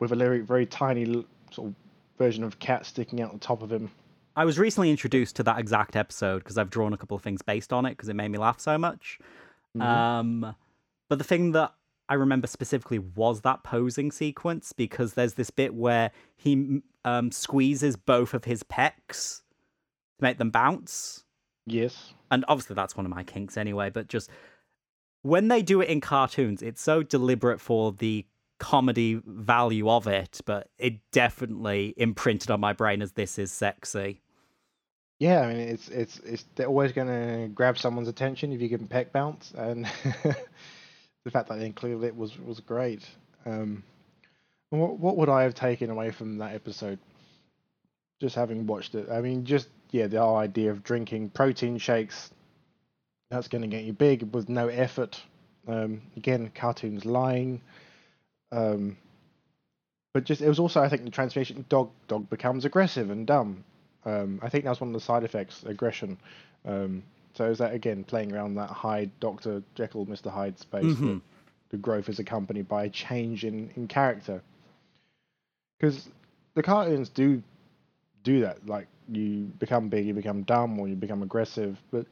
[0.03, 1.75] with a very, very tiny sort of
[2.19, 3.89] version of cat sticking out the top of him.
[4.35, 7.41] I was recently introduced to that exact episode because I've drawn a couple of things
[7.41, 9.21] based on it because it made me laugh so much.
[9.79, 10.57] Um,
[11.09, 11.73] but the thing that
[12.09, 17.95] I remember specifically was that posing sequence because there's this bit where he um, squeezes
[17.95, 19.43] both of his pecs
[20.19, 21.23] to make them bounce.
[21.65, 22.13] Yes.
[22.33, 24.29] And obviously, that's one of my kinks anyway, but just
[25.23, 28.27] when they do it in cartoons, it's so deliberate for the
[28.63, 34.21] comedy value of it, but it definitely imprinted on my brain as this is sexy.
[35.19, 38.69] Yeah, I mean it's it's it's they're always going to grab someone's attention if you
[38.69, 39.85] give them peck bounce, and
[41.25, 43.05] the fact that they included it was was great.
[43.45, 43.83] Um,
[44.71, 47.01] what what would I have taken away from that episode?
[48.21, 52.31] Just having watched it, I mean, just yeah, the whole idea of drinking protein shakes.
[53.29, 55.21] That's going to get you big with no effort.
[55.67, 57.61] Um, again, cartoons lying.
[58.53, 58.97] Um,
[60.15, 63.65] but just it was also I think the transformation dog dog becomes aggressive and dumb.
[64.05, 66.19] Um, I think that was one of the side effects, aggression.
[66.67, 67.03] Um,
[67.35, 70.85] so is that again playing around that Hyde, Doctor Jekyll, Mister Hyde space?
[70.85, 71.23] Mhm.
[71.71, 74.43] The growth is accompanied by a change in in character.
[75.79, 76.11] Because
[76.55, 77.43] the cartoons do
[78.23, 78.67] do that.
[78.67, 81.81] Like you become big, you become dumb, or you become aggressive.
[81.91, 82.07] But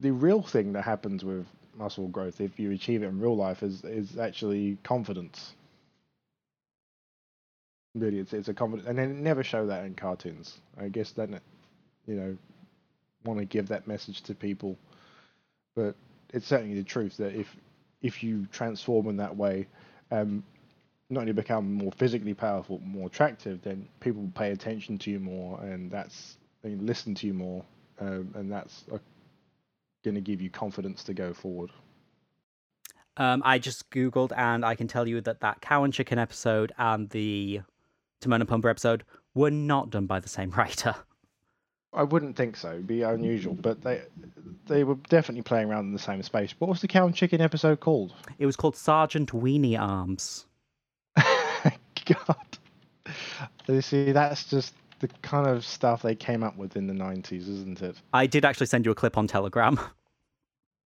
[0.00, 1.46] the real thing that happens with
[1.76, 5.54] muscle growth, if you achieve it in real life, is is actually confidence.
[7.94, 10.58] Really, it's it's a confidence, and they never show that in cartoons.
[10.78, 11.42] I guess then, it,
[12.06, 12.36] you know,
[13.24, 14.76] want to give that message to people,
[15.74, 15.94] but
[16.32, 17.54] it's certainly the truth that if
[18.02, 19.66] if you transform in that way,
[20.10, 20.42] um,
[21.10, 25.60] not only become more physically powerful, more attractive, then people pay attention to you more,
[25.60, 27.64] and that's they listen to you more,
[28.00, 28.98] um, and that's uh,
[30.02, 31.70] going to give you confidence to go forward.
[33.16, 36.72] Um, I just googled, and I can tell you that that cow and chicken episode
[36.78, 37.60] and the
[38.20, 40.94] Timon and Pumbaa episode were not done by the same writer.
[41.92, 42.70] I wouldn't think so.
[42.70, 44.02] It'd be unusual, but they
[44.66, 46.54] they were definitely playing around in the same space.
[46.58, 48.14] What was the cow and chicken episode called?
[48.38, 50.46] It was called Sergeant Weenie Arms.
[51.16, 52.58] God,
[53.66, 57.48] you see, that's just the kind of stuff they came up with in the nineties,
[57.48, 57.96] isn't it?
[58.12, 59.78] I did actually send you a clip on Telegram.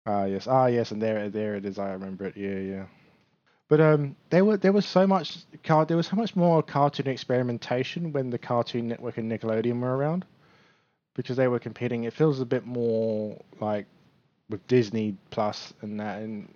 [0.07, 1.79] Ah yes, ah yes, and there there it is.
[1.79, 2.37] I remember it.
[2.37, 2.87] Yeah, yeah.
[3.69, 7.07] But um, there were there was so much car there was so much more cartoon
[7.09, 10.27] experimentation when the Cartoon Network and Nickelodeon were around,
[11.15, 12.05] because they were competing.
[12.05, 13.87] It feels a bit more like
[14.51, 16.53] with Disney Plus and that, and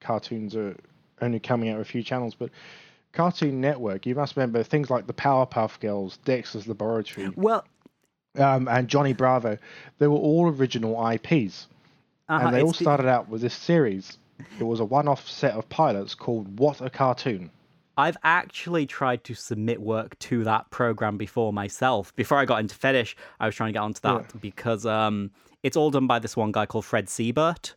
[0.00, 0.76] cartoons are
[1.22, 2.34] only coming out a few channels.
[2.34, 2.50] But
[3.12, 7.64] Cartoon Network, you must remember things like the Powerpuff Girls, Dexter's Laboratory, Well,
[8.38, 9.58] um, and Johnny Bravo.
[9.98, 11.66] They were all original IPs
[12.28, 14.18] uh and they all started out with this series.
[14.60, 17.50] It was a one-off set of pilots called "What a Cartoon."
[17.98, 22.14] I've actually tried to submit work to that program before myself.
[22.16, 25.32] Before I got into fetish, I was trying to get onto that because um,
[25.62, 27.74] it's all done by this one guy called Fred Seibert,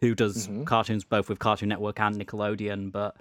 [0.00, 0.66] who does Mhm.
[0.66, 2.92] cartoons both with Cartoon Network and Nickelodeon.
[2.92, 3.16] But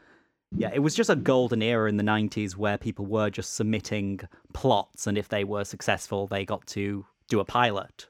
[0.54, 4.20] Yeah, it was just a golden era in the 90s where people were just submitting
[4.54, 8.08] plots, and if they were successful, they got to do a pilot.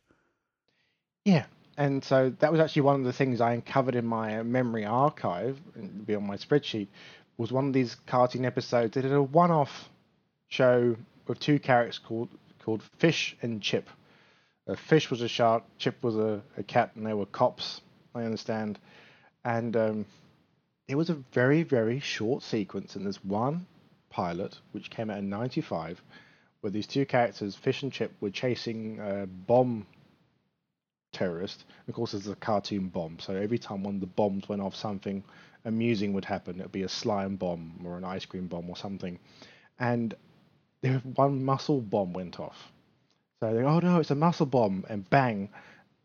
[1.24, 1.46] Yeah,
[1.78, 5.60] and so that was actually one of the things I uncovered in my memory archive,
[6.06, 6.88] be on my spreadsheet,
[7.38, 8.96] was one of these cartoon episodes.
[8.96, 9.90] They did a one-off
[10.48, 10.96] show
[11.28, 12.30] with two characters called
[12.64, 13.90] called Fish and Chip.
[14.68, 17.82] Uh, Fish was a shark, Chip was a, a cat, and they were cops.
[18.14, 18.78] I understand,
[19.46, 20.06] and um,
[20.88, 23.66] it was a very very short sequence in this one
[24.10, 26.02] pilot, which came out in '95,
[26.62, 29.86] where these two characters, Fish and Chip, were chasing a bomb
[31.14, 31.64] terrorist.
[31.88, 34.76] Of course, it's a cartoon bomb, so every time one of the bombs went off,
[34.76, 35.24] something
[35.66, 36.60] amusing would happen.
[36.60, 39.20] It'd be a slime bomb or an ice cream bomb or something,
[39.80, 40.14] and
[40.82, 42.72] there one muscle bomb went off.
[43.40, 45.50] So they, oh no, it's a muscle bomb, and bang,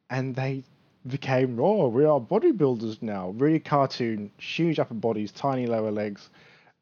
[0.08, 0.64] and they
[1.06, 3.30] became, oh, we are bodybuilders now.
[3.30, 6.28] Really cartoon, huge upper bodies, tiny lower legs,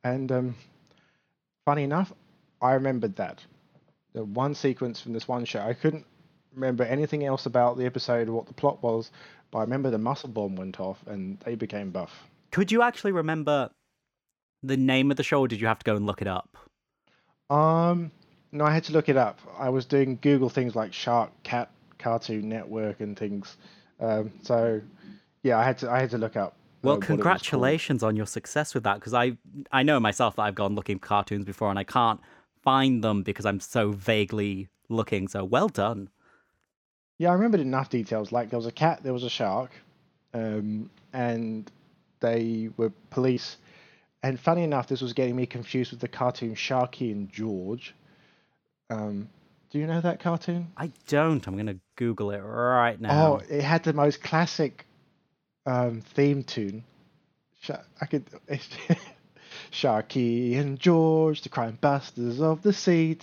[0.03, 0.55] and um,
[1.65, 2.13] funny enough,
[2.61, 3.45] I remembered that.
[4.15, 6.07] The one sequence from this one show, I couldn't
[6.55, 9.11] remember anything else about the episode or what the plot was,
[9.51, 12.13] but I remember the muscle bomb went off and they became buff.
[12.53, 13.71] Could you actually remember
[14.63, 16.57] the name of the show, or did you have to go and look it up?
[17.51, 18.11] Um,
[18.53, 19.41] no, I had to look it up.
[19.59, 23.57] I was doing Google things like Shark Cat Cartoon Network and things.
[24.01, 24.81] Um, so
[25.43, 26.57] yeah, I had to I had to look up.
[26.83, 29.37] Well, congratulations on your success with that because I
[29.73, 32.21] I know myself that I've gone looking for cartoons before and I can't
[32.63, 35.29] find them because I'm so vaguely looking.
[35.29, 36.11] So well done.
[37.19, 38.33] Yeah, I remembered enough details.
[38.33, 39.71] Like there was a cat, there was a shark,
[40.35, 41.71] um, and
[42.21, 43.57] they were police.
[44.23, 47.95] And funny enough, this was getting me confused with the cartoon Sharky and George.
[48.89, 49.29] Um,
[49.75, 50.69] do you know that cartoon?
[50.77, 51.45] I don't.
[51.49, 53.33] I'm going to Google it right now.
[53.33, 54.87] Oh, it had the most classic
[55.67, 56.85] um, theme tune.
[58.01, 58.25] I could.
[59.73, 63.17] Sharky and George, the crime busters of the sea.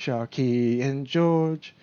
[0.00, 1.76] Sharky and George.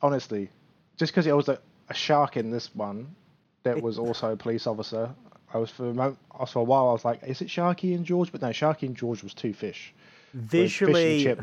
[0.00, 0.48] honestly,
[0.96, 1.58] just because it was a,
[1.90, 3.14] a, shark in this one
[3.62, 5.10] that was also a police officer,
[5.52, 6.18] I was for a moment,
[6.50, 8.32] for a while I was like, is it Sharky and George?
[8.32, 9.92] But no, Sharky and George was two fish.
[10.34, 11.40] Visually, chip,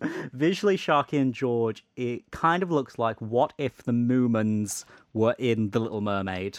[0.00, 0.08] a...
[0.32, 5.70] visually, Sharky and George, it kind of looks like what if the Moomins were in
[5.70, 6.58] The Little Mermaid.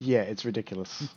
[0.00, 1.08] Yeah, it's ridiculous.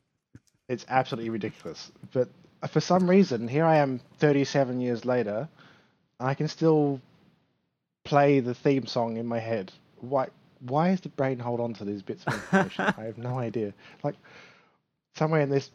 [0.68, 1.90] it's absolutely ridiculous.
[2.12, 2.28] But
[2.68, 5.48] for some reason, here I am 37 years later,
[6.20, 7.00] I can still
[8.04, 9.72] play the theme song in my head.
[10.00, 10.28] Why?
[10.60, 12.84] Why does the brain hold on to these bits of information?
[12.96, 13.74] I have no idea.
[14.04, 14.14] Like
[15.16, 15.70] somewhere in this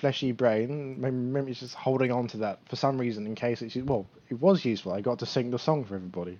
[0.00, 3.76] fleshy brain, maybe memory's just holding on to that for some reason in case it's
[3.76, 4.92] well, it was useful.
[4.92, 6.38] I got to sing the song for everybody.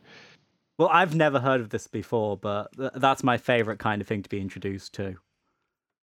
[0.78, 4.22] Well, I've never heard of this before, but th- that's my favorite kind of thing
[4.22, 5.16] to be introduced to.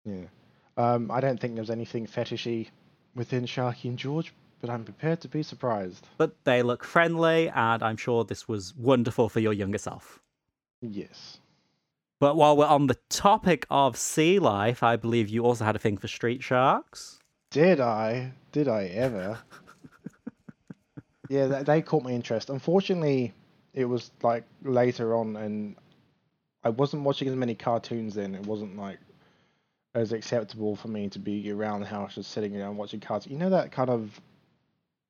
[0.05, 0.27] Yeah.
[0.77, 2.69] Um, I don't think there's anything fetishy
[3.15, 6.07] within Sharky and George, but I'm prepared to be surprised.
[6.19, 10.21] But they look friendly, and I'm sure this was wonderful for your younger self.
[10.83, 11.39] Yes.
[12.21, 15.79] But while we're on the topic of sea life, I believe you also had a
[15.79, 17.19] thing for street sharks.
[17.57, 18.33] Did I?
[18.53, 19.39] Did I ever?
[21.31, 22.51] yeah, they caught my interest.
[22.51, 23.33] Unfortunately,
[23.73, 25.75] it was like later on, and
[26.63, 28.35] I wasn't watching as many cartoons then.
[28.35, 28.99] It wasn't like
[29.95, 33.33] as acceptable for me to be around the house just sitting around watching cartoons.
[33.33, 34.21] You know that kind of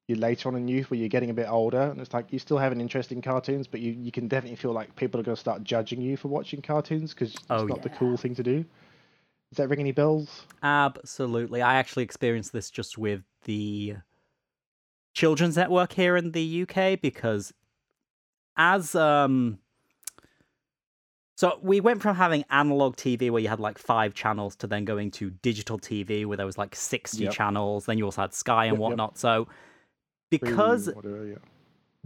[0.06, 2.38] you later on in youth where you're getting a bit older and it's like you
[2.38, 5.24] still have an interest in cartoons, but you, you can definitely feel like people are
[5.24, 7.82] going to start judging you for watching cartoons because it's oh, not yeah.
[7.82, 8.64] the cool thing to do.
[9.50, 10.44] Does that ring any bells?
[10.62, 11.62] Absolutely.
[11.62, 13.96] I actually experienced this just with the
[15.14, 17.54] Children's Network here in the UK because
[18.56, 19.58] as um
[21.36, 24.86] so we went from having analog TV where you had like five channels to then
[24.86, 27.32] going to digital TV where there was like 60 yep.
[27.32, 27.84] channels.
[27.84, 29.10] Then you also had Sky and yep, whatnot.
[29.12, 29.18] Yep.
[29.18, 29.48] So
[30.30, 31.36] because whatever, yeah.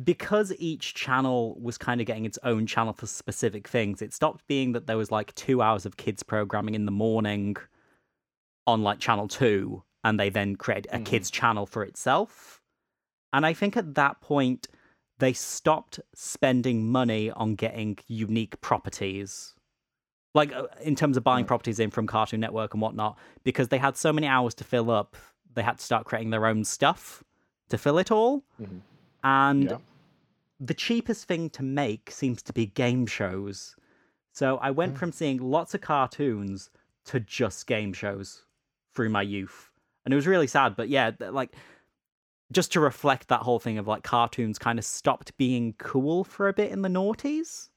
[0.04, 4.46] Because each channel was kind of getting its own channel for specific things, it stopped
[4.46, 7.56] being that there was like two hours of kids programming in the morning
[8.66, 11.04] on like channel two, and they then create a mm-hmm.
[11.04, 12.60] kids channel for itself.
[13.32, 14.68] And I think at that point
[15.18, 19.54] they stopped spending money on getting unique properties
[20.34, 23.78] like uh, in terms of buying properties in from cartoon network and whatnot because they
[23.78, 25.16] had so many hours to fill up
[25.54, 27.22] they had to start creating their own stuff
[27.68, 28.78] to fill it all mm-hmm.
[29.24, 29.76] and yeah.
[30.60, 33.74] The cheapest thing to make seems to be game shows
[34.32, 34.98] so i went mm.
[34.98, 36.70] from seeing lots of cartoons
[37.04, 38.44] to just game shows
[38.94, 39.70] through my youth
[40.04, 41.54] and it was really sad but yeah like
[42.52, 46.48] just to reflect that whole thing of like cartoons kind of stopped being cool for
[46.48, 47.68] a bit in the noughties.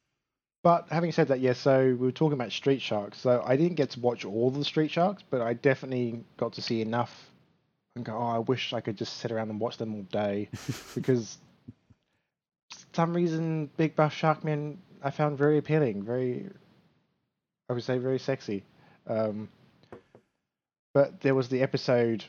[0.64, 3.20] But having said that, yeah, so we were talking about Street Sharks.
[3.20, 6.62] So I didn't get to watch all the Street Sharks, but I definitely got to
[6.62, 7.30] see enough
[7.96, 10.50] and go, oh, I wish I could just sit around and watch them all day.
[10.96, 11.38] because
[12.94, 16.50] some reason, Big Buff Sharkman I found very appealing, very,
[17.70, 18.64] I would say, very sexy.
[19.06, 19.50] Um,
[20.94, 22.24] but there was the episode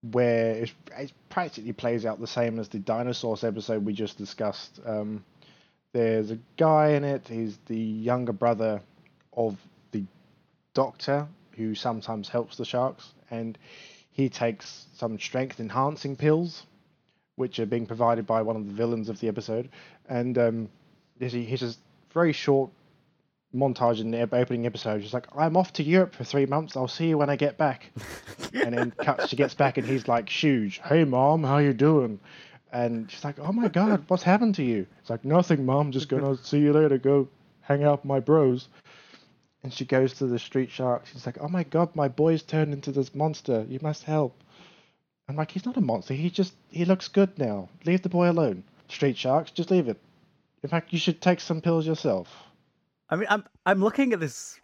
[0.00, 4.80] where it, it, practically plays out the same as the dinosaurs episode we just discussed.
[4.86, 5.24] Um,
[5.92, 7.28] there's a guy in it.
[7.28, 8.80] He's the younger brother
[9.36, 9.58] of
[9.90, 10.04] the
[10.72, 13.58] doctor who sometimes helps the sharks, and
[14.10, 16.64] he takes some strength enhancing pills,
[17.38, 19.68] which are being provided by one of the villains of the episode.
[20.08, 20.68] And um,
[21.18, 21.74] he's a
[22.12, 22.70] very short
[23.54, 25.02] montage in the opening episode.
[25.02, 26.76] She's like, I'm off to Europe for three months.
[26.76, 27.90] I'll see you when I get back.
[28.52, 30.80] and then cuts, she gets back and he's like, huge.
[30.84, 32.20] Hey, mom, how you doing?
[32.72, 34.86] And she's like, oh my God, what's happened to you?
[35.00, 35.92] It's like, nothing, mom.
[35.92, 36.98] Just going to see you later.
[36.98, 37.28] Go
[37.62, 38.68] hang out with my bros.
[39.62, 41.06] And she goes to the street shark.
[41.06, 43.66] She's like, oh my God, my boy's turned into this monster.
[43.68, 44.40] You must help.
[45.28, 46.14] I'm like, he's not a monster.
[46.14, 47.68] He just, he looks good now.
[47.84, 48.64] Leave the boy alone.
[48.88, 49.98] Street sharks, just leave it.
[50.62, 52.28] In fact, you should take some pills yourself.
[53.10, 54.60] I mean, I'm I'm looking at this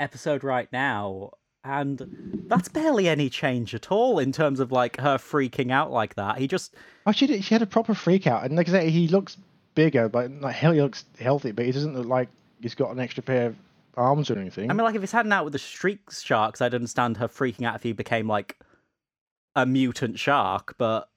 [0.00, 1.32] episode right now,
[1.64, 6.14] and that's barely any change at all in terms of like her freaking out like
[6.14, 6.38] that.
[6.38, 6.74] He just
[7.06, 9.36] oh, she did, she had a proper freak out, and like I say, he looks
[9.74, 12.28] bigger, but like hell, he looks healthy, but he doesn't look like
[12.60, 13.56] he's got an extra pair of
[13.96, 14.70] arms or anything.
[14.70, 17.66] I mean, like if he's heading out with the street sharks, I'd understand her freaking
[17.66, 18.56] out if he became like
[19.62, 21.08] a mutant shark, but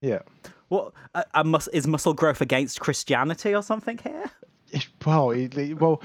[0.00, 0.20] yeah.
[0.68, 4.30] What a, a mus- is muscle growth against Christianity or something here?
[5.06, 6.02] well, it, well,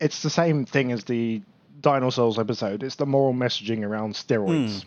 [0.00, 1.42] it's the same thing as the
[1.80, 2.82] dinosaurs episode.
[2.82, 4.80] It's the moral messaging around steroids.
[4.80, 4.84] Mm.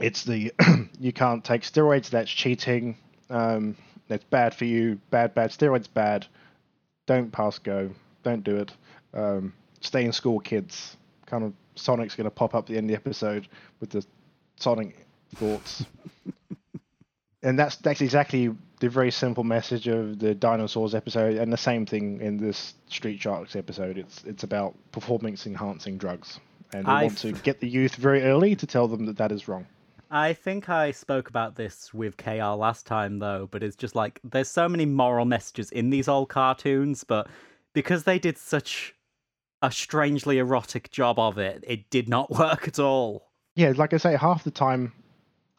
[0.00, 0.52] It's the
[1.00, 2.10] you can't take steroids.
[2.10, 2.96] That's cheating.
[3.28, 3.76] Um,
[4.08, 4.98] that's bad for you.
[5.10, 5.50] Bad, bad.
[5.50, 6.26] Steroids bad.
[7.06, 7.90] Don't pass go.
[8.22, 8.72] Don't do it.
[9.14, 10.96] Um, stay in school, kids.
[11.26, 13.48] Kind of Sonic's going to pop up at the end of the episode
[13.80, 14.04] with the
[14.60, 15.84] Sonic thoughts.
[17.42, 21.84] and that's that's exactly the very simple message of the dinosaurs episode, and the same
[21.86, 23.98] thing in this Street Sharks episode.
[23.98, 26.38] It's it's about performance enhancing drugs,
[26.72, 29.48] and we want to get the youth very early to tell them that that is
[29.48, 29.66] wrong.
[30.10, 34.20] I think I spoke about this with KR last time though, but it's just like
[34.24, 37.28] there's so many moral messages in these old cartoons, but
[37.74, 38.94] because they did such
[39.62, 43.29] a strangely erotic job of it, it did not work at all.
[43.54, 44.92] Yeah, like I say, half the time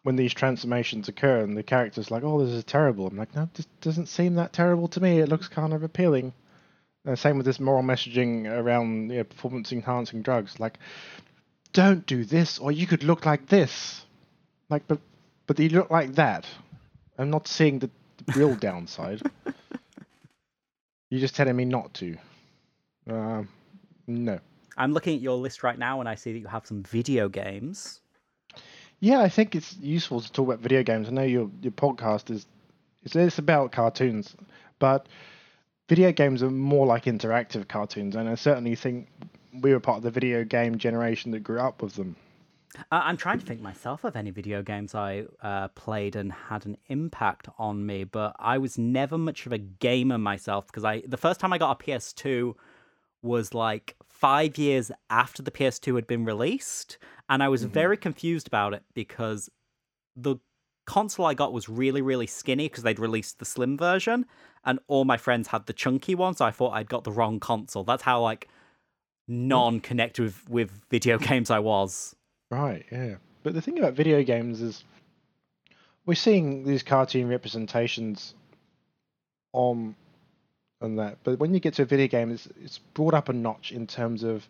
[0.04, 3.50] when these transformations occur and the character's like, "Oh, this is terrible," I'm like, "No,
[3.54, 5.20] this doesn't seem that terrible to me.
[5.20, 6.34] It looks kind of appealing."
[7.06, 10.60] Uh, same with this moral messaging around you know, performance enhancing drugs.
[10.60, 10.78] Like,
[11.74, 14.06] don't do this, or you could look like this.
[14.70, 15.00] Like, but
[15.48, 16.46] but you look like that.
[17.18, 17.90] I'm not seeing the,
[18.26, 19.22] the real downside.
[21.10, 22.18] You're just telling me not to.
[23.10, 23.44] Uh,
[24.08, 24.40] no.
[24.78, 27.30] I'm looking at your list right now, and I see that you have some video
[27.30, 28.02] games.
[29.00, 31.08] Yeah, I think it's useful to talk about video games.
[31.08, 32.46] I know your your podcast is
[33.04, 34.36] it's, it's about cartoons,
[34.80, 35.08] but
[35.90, 39.08] video games are more like interactive cartoons, and I certainly think
[39.62, 42.16] we were part of the video game generation that grew up with them.
[42.76, 46.66] Uh, I'm trying to think myself of any video games I uh, played and had
[46.66, 51.02] an impact on me, but I was never much of a gamer myself because I
[51.06, 52.56] the first time I got a PS2
[53.22, 56.98] was like five years after the PS2 had been released,
[57.30, 57.74] and I was mm-hmm.
[57.74, 59.50] very confused about it because
[60.16, 60.38] the
[60.86, 64.26] console I got was really, really skinny because they'd released the slim version,
[64.66, 67.40] and all my friends had the chunky one, so I thought I'd got the wrong
[67.40, 67.84] console.
[67.84, 68.48] That's how like
[69.28, 72.16] non-connected with, with video games I was.
[72.50, 73.16] Right, yeah.
[73.44, 74.84] But the thing about video games is
[76.06, 78.36] we're seeing these cartoon representations
[79.54, 79.96] on
[80.82, 81.18] on that.
[81.24, 83.88] But when you get to a video game, it's it's brought up a notch in
[83.88, 84.48] terms of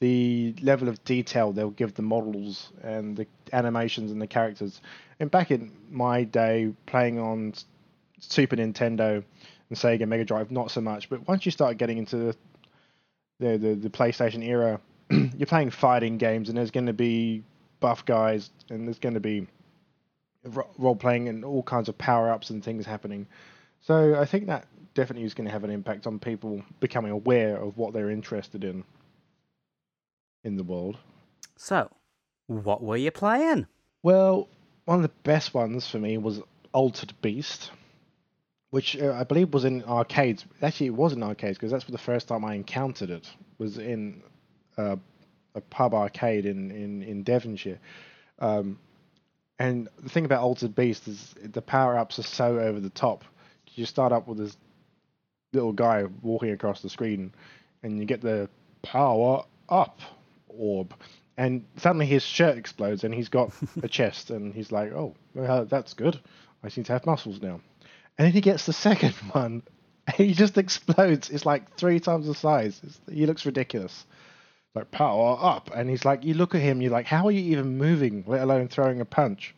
[0.00, 4.80] the level of detail they'll give the models and the animations and the characters.
[5.20, 7.54] And back in my day, playing on
[8.18, 9.22] Super Nintendo
[9.70, 11.08] and Sega Mega Drive, not so much.
[11.08, 12.36] But once you start getting into the
[13.40, 17.42] the, the, the PlayStation era, you're playing fighting games, and there's going to be
[17.80, 19.46] buff guys, and there's going to be
[20.78, 23.26] role playing and all kinds of power ups and things happening.
[23.80, 27.56] So I think that definitely is going to have an impact on people becoming aware
[27.56, 28.84] of what they're interested in
[30.44, 30.96] in the world.
[31.56, 31.90] So,
[32.46, 33.66] what were you playing?
[34.02, 34.48] Well,
[34.84, 36.40] one of the best ones for me was
[36.72, 37.70] Altered Beast,
[38.70, 40.44] which uh, I believe was in arcades.
[40.60, 43.28] Actually, it was in arcades because that's the first time I encountered it.
[43.58, 44.22] Was in
[44.76, 44.96] uh,
[45.54, 47.78] a pub arcade in in in Devonshire.
[48.38, 48.78] Um,
[49.58, 53.24] and the thing about Altered Beast is the power ups are so over the top.
[53.76, 54.56] You start up with this
[55.54, 57.32] little guy walking across the screen,
[57.82, 58.48] and you get the
[58.82, 60.00] power up
[60.48, 60.94] orb,
[61.36, 63.52] and suddenly his shirt explodes, and he's got
[63.82, 66.20] a chest, and he's like, "Oh, well, that's good.
[66.62, 67.60] I seem to have muscles now."
[68.16, 69.62] And then he gets the second one,
[70.06, 71.30] and he just explodes.
[71.30, 72.80] It's like three times the size.
[72.84, 74.04] It's, he looks ridiculous.
[74.74, 77.52] Like power up, and he's like, you look at him, you're like, how are you
[77.52, 79.54] even moving, let alone throwing a punch?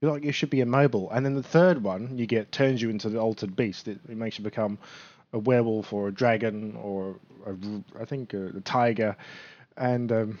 [0.00, 1.10] You're like, you should be immobile.
[1.10, 3.88] And then the third one, you get turns you into the altered beast.
[3.88, 4.78] It, it makes you become
[5.32, 7.54] a werewolf or a dragon or a,
[8.00, 9.16] I think a, a tiger.
[9.76, 10.38] And um,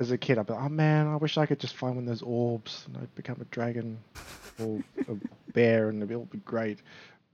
[0.00, 2.04] as a kid, I'd be like, oh man, I wish I could just find one
[2.04, 3.98] of those orbs and I'd become a dragon
[4.60, 5.16] or a
[5.52, 6.80] bear and it would be great.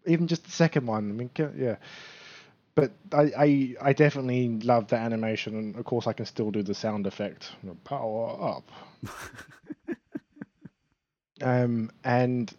[0.06, 1.76] Even just the second one, I mean, yeah.
[2.74, 6.62] But I, I, I definitely love the animation, and of course, I can still do
[6.62, 7.50] the sound effect.
[7.84, 8.70] Power up.
[11.43, 12.53] um, and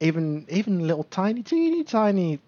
[0.00, 2.40] even even little tiny, teeny, tiny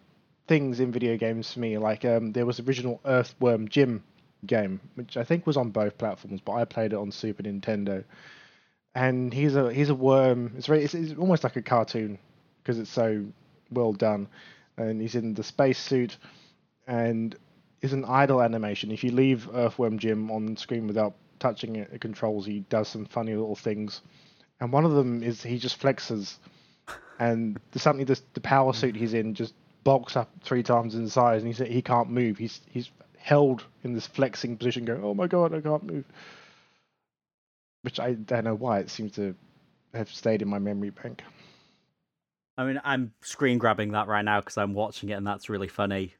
[0.46, 1.78] things in video games for me.
[1.78, 4.02] Like um, there was original Earthworm Jim
[4.46, 8.04] game, which I think was on both platforms, but I played it on Super Nintendo.
[8.94, 10.52] And he's a he's a worm.
[10.56, 12.18] It's very it's, it's almost like a cartoon
[12.62, 13.24] because it's so
[13.70, 14.28] well done.
[14.76, 16.16] And he's in the space suit,
[16.86, 17.36] and
[17.82, 18.90] is an idle animation.
[18.90, 22.46] If you leave Earthworm Jim on screen without touching it, controls.
[22.46, 24.02] He does some funny little things,
[24.60, 26.36] and one of them is he just flexes,
[27.18, 29.54] and suddenly the the power suit he's in just
[29.84, 32.38] bulks up three times in size, and he he can't move.
[32.38, 36.04] He's he's held in this flexing position, going, "Oh my god, I can't move."
[37.82, 39.34] Which I don't know why it seems to
[39.94, 41.22] have stayed in my memory bank.
[42.58, 45.68] I mean, I'm screen grabbing that right now because I'm watching it, and that's really
[45.68, 46.14] funny.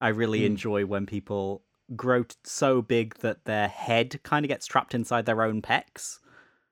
[0.00, 0.46] I really mm.
[0.46, 1.62] enjoy when people
[1.94, 6.19] grow so big that their head kind of gets trapped inside their own pecs.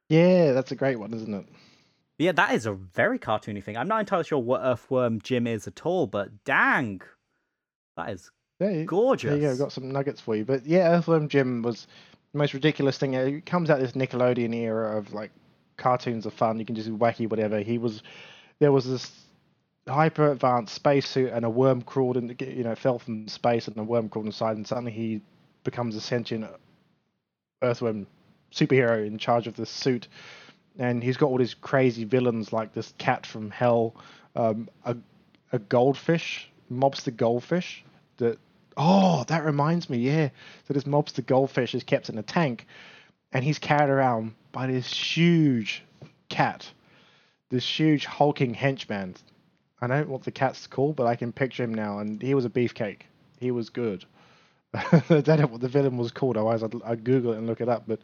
[0.09, 1.47] Yeah, that's a great one, isn't it?
[2.19, 3.77] Yeah, that is a very cartoony thing.
[3.77, 7.01] I'm not entirely sure what Earthworm Jim is at all, but dang,
[7.97, 9.31] that is yeah, gorgeous.
[9.31, 10.45] There you go, got some nuggets for you.
[10.45, 11.87] But yeah, Earthworm Jim was
[12.33, 13.15] the most ridiculous thing.
[13.15, 15.31] Uh, it comes out this Nickelodeon era of like
[15.77, 16.59] cartoons are fun.
[16.59, 17.61] You can just do wacky whatever.
[17.61, 18.03] He was
[18.59, 19.13] there was this
[19.87, 23.83] hyper advanced spacesuit and a worm crawled in, you know, fell from space and a
[23.83, 25.21] worm crawled inside, and suddenly he
[25.65, 26.47] becomes a sentient
[27.63, 28.07] Earthworm
[28.53, 30.09] superhero in charge of this suit.
[30.79, 33.97] And he's got all these crazy villains like this cat from hell,
[34.37, 34.97] um, a
[35.51, 37.83] a goldfish, mobster goldfish
[38.19, 38.39] that
[38.81, 40.29] Oh, that reminds me, yeah.
[40.67, 42.65] So this mobster goldfish is kept in a tank,
[43.33, 45.83] and he's carried around by this huge
[46.29, 46.71] cat,
[47.51, 49.17] this huge hulking henchman.
[49.81, 52.35] I don't know what the cat's called, but I can picture him now, and he
[52.35, 53.01] was a beefcake.
[53.41, 54.05] He was good.
[54.75, 57.61] I don't know what the villain was called, otherwise I'd, I'd Google it and look
[57.61, 57.83] it up.
[57.89, 57.99] But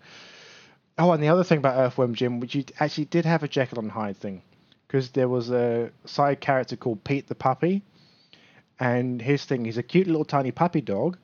[0.99, 3.81] oh, and the other thing about Earthworm Jim, which you actually did have a Jekyll
[3.81, 4.43] and Hyde thing,
[4.87, 7.83] because there was a side character called Pete the puppy
[8.81, 11.19] and his thing he's a cute little tiny puppy dog.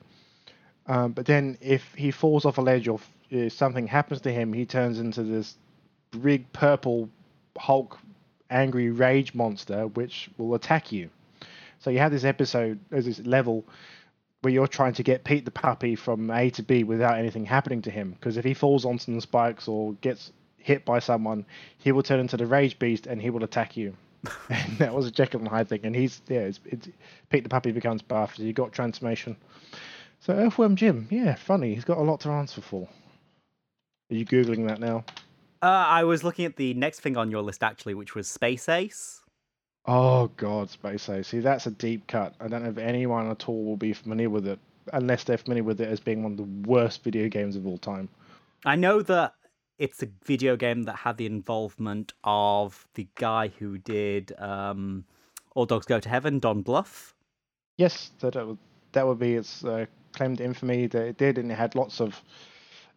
[0.87, 2.99] Um, but then if he falls off a ledge or
[3.29, 5.55] if something happens to him, he turns into this
[6.11, 7.09] big purple
[7.57, 7.97] Hulk
[8.49, 11.09] angry rage monster which will attack you.
[11.79, 13.65] So you have this episode, there's this level
[14.41, 17.81] where you're trying to get Pete the puppy from A to B without anything happening
[17.83, 18.11] to him.
[18.11, 21.45] Because if he falls on some spikes or gets hit by someone,
[21.77, 23.95] he will turn into the rage beast and he will attack you.
[24.49, 25.81] and that was a Jekyll and Hyde thing.
[25.83, 26.89] And he's yeah, it's, it's
[27.29, 28.35] Pete the puppy becomes buff.
[28.35, 29.35] So you got transformation.
[30.19, 31.73] So Earthworm Jim, yeah, funny.
[31.73, 32.87] He's got a lot to answer for.
[34.11, 35.03] Are you googling that now?
[35.63, 38.67] Uh, I was looking at the next thing on your list actually, which was Space
[38.69, 39.20] Ace.
[39.85, 41.27] Oh God, Space Ace.
[41.29, 42.35] See, that's a deep cut.
[42.39, 44.59] I don't know if anyone at all will be familiar with it,
[44.93, 47.77] unless they're familiar with it as being one of the worst video games of all
[47.77, 48.07] time.
[48.63, 49.33] I know that
[49.79, 55.03] it's a video game that had the involvement of the guy who did um,
[55.55, 57.13] All Dogs Go to Heaven, Don Bluth.
[57.77, 58.59] Yes, that would
[58.91, 62.21] that would be its uh, claimed infamy that it did, and it had lots of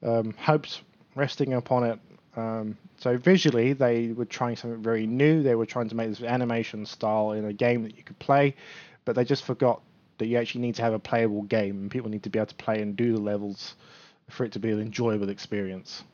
[0.03, 0.83] um, hopes
[1.15, 1.99] resting upon it.
[2.37, 5.43] Um, so visually, they were trying something very new.
[5.43, 8.55] They were trying to make this animation style in a game that you could play,
[9.05, 9.81] but they just forgot
[10.19, 12.47] that you actually need to have a playable game, and people need to be able
[12.47, 13.75] to play and do the levels
[14.31, 16.05] for it to be an enjoyable experience.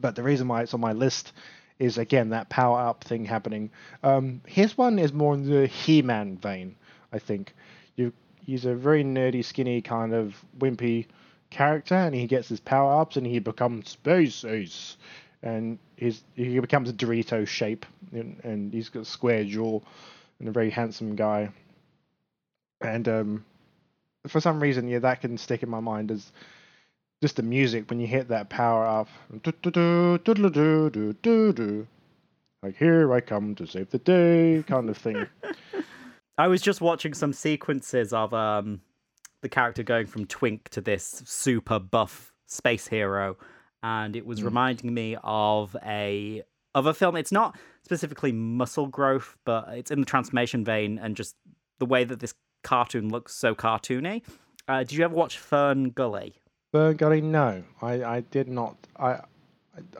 [0.00, 1.32] But the reason why it's on my list
[1.78, 3.70] is again that power up thing happening.
[4.02, 6.76] Um, his one is more in the He-Man vein,
[7.12, 7.54] I think.
[7.96, 11.06] You he's a very nerdy, skinny kind of wimpy
[11.50, 14.96] character, and he gets his power ups, and he becomes Space Ace,
[15.42, 19.80] and his he becomes a Dorito shape, and, and he's got a square jaw,
[20.38, 21.50] and a very handsome guy.
[22.80, 23.44] And um,
[24.26, 26.32] for some reason, yeah, that can stick in my mind as
[27.22, 29.08] just the music when you hit that power up.
[32.62, 35.26] Like here I come to save the day kind of thing.
[36.38, 38.80] I was just watching some sequences of um
[39.40, 43.36] the character going from twink to this super buff space hero,
[43.82, 44.44] and it was Mm.
[44.44, 46.42] reminding me of a
[46.74, 47.16] of a film.
[47.16, 51.36] It's not specifically muscle growth, but it's in the transformation vein, and just
[51.78, 54.22] the way that this cartoon looks so cartoony.
[54.68, 56.34] Uh, did you ever watch Fern Gully?
[56.70, 58.76] Fern Gully, no, I, I did not.
[58.96, 59.20] I, I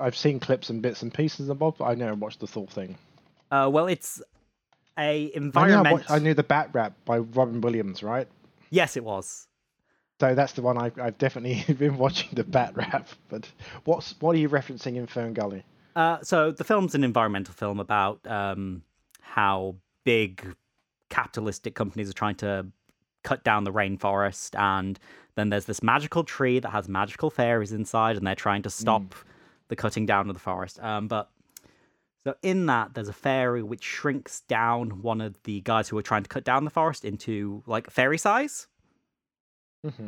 [0.00, 2.66] I've seen clips and bits and pieces of Bob, but I never watched the full
[2.66, 2.96] thing.
[3.50, 4.22] Uh, well, it's
[4.98, 5.92] a I, knew I, environment.
[5.92, 8.28] watched, I knew the Bat Rap by Robin Williams, right?
[8.70, 9.46] Yes, it was.
[10.22, 13.08] So that's the one I've, I've definitely been watching the Bat Rap.
[13.28, 13.50] But
[13.86, 15.64] what's what are you referencing in Fern Gully?
[15.96, 18.84] Uh, so the film's an environmental film about um,
[19.20, 20.54] how big
[21.10, 22.68] capitalistic companies are trying to
[23.24, 24.96] cut down the rainforest, and
[25.34, 29.16] then there's this magical tree that has magical fairies inside, and they're trying to stop
[29.66, 30.78] the cutting down of the forest.
[30.78, 31.32] Um, but
[32.22, 36.02] so in that, there's a fairy which shrinks down one of the guys who are
[36.02, 38.68] trying to cut down the forest into like fairy size.
[39.82, 40.06] Hmm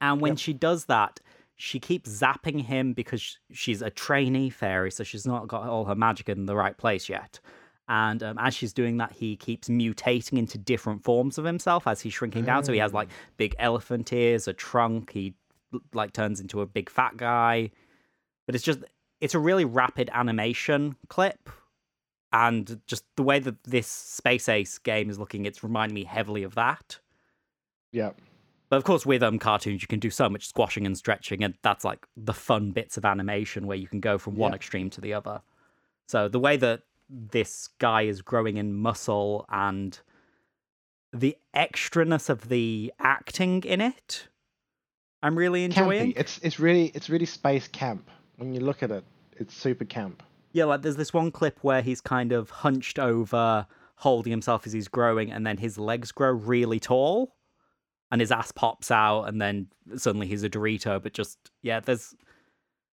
[0.00, 0.38] And when Yep.
[0.38, 1.20] she does that,
[1.56, 5.94] she keeps zapping him because she's a trainee fairy, so she's not got all her
[5.94, 7.38] magic in the right place yet.
[7.86, 12.00] And um, as she's doing that, he keeps mutating into different forms of himself as
[12.00, 12.64] he's shrinking down.
[12.64, 15.10] So he has like big elephant ears, a trunk.
[15.10, 15.34] He
[15.92, 17.70] like turns into a big fat guy.
[18.46, 18.78] But it's just
[19.20, 21.50] it's a really rapid animation clip,
[22.32, 26.44] and just the way that this Space Ace game is looking, it's reminding me heavily
[26.44, 27.00] of that.
[27.92, 28.12] Yeah.
[28.70, 31.54] But of course, with um cartoons, you can do so much squashing and stretching, and
[31.62, 34.56] that's like the fun bits of animation where you can go from one Yeah.
[34.56, 35.42] extreme to the other.
[36.06, 39.98] So the way that this guy is growing in muscle and
[41.12, 44.28] the extraness of the acting in it,
[45.22, 46.12] I'm really enjoying.
[46.12, 46.18] Campy.
[46.18, 48.08] It's it's really it's really space camp.
[48.36, 49.04] When you look at it,
[49.36, 50.22] it's super camp.
[50.52, 53.66] Yeah, like there's this one clip where he's kind of hunched over,
[53.96, 57.34] holding himself as he's growing, and then his legs grow really tall,
[58.10, 61.02] and his ass pops out, and then suddenly he's a Dorito.
[61.02, 62.14] But just yeah, there's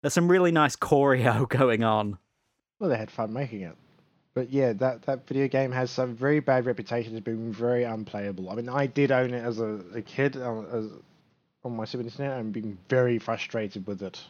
[0.02, 2.18] there's some really nice choreo going on.
[2.78, 3.76] Well, they had fun making it.
[4.34, 8.48] But yeah, that, that video game has some very bad reputation as being very unplayable.
[8.50, 10.88] I mean, I did own it as a, a kid uh, as,
[11.64, 14.20] on my Super Nintendo and being very frustrated with it.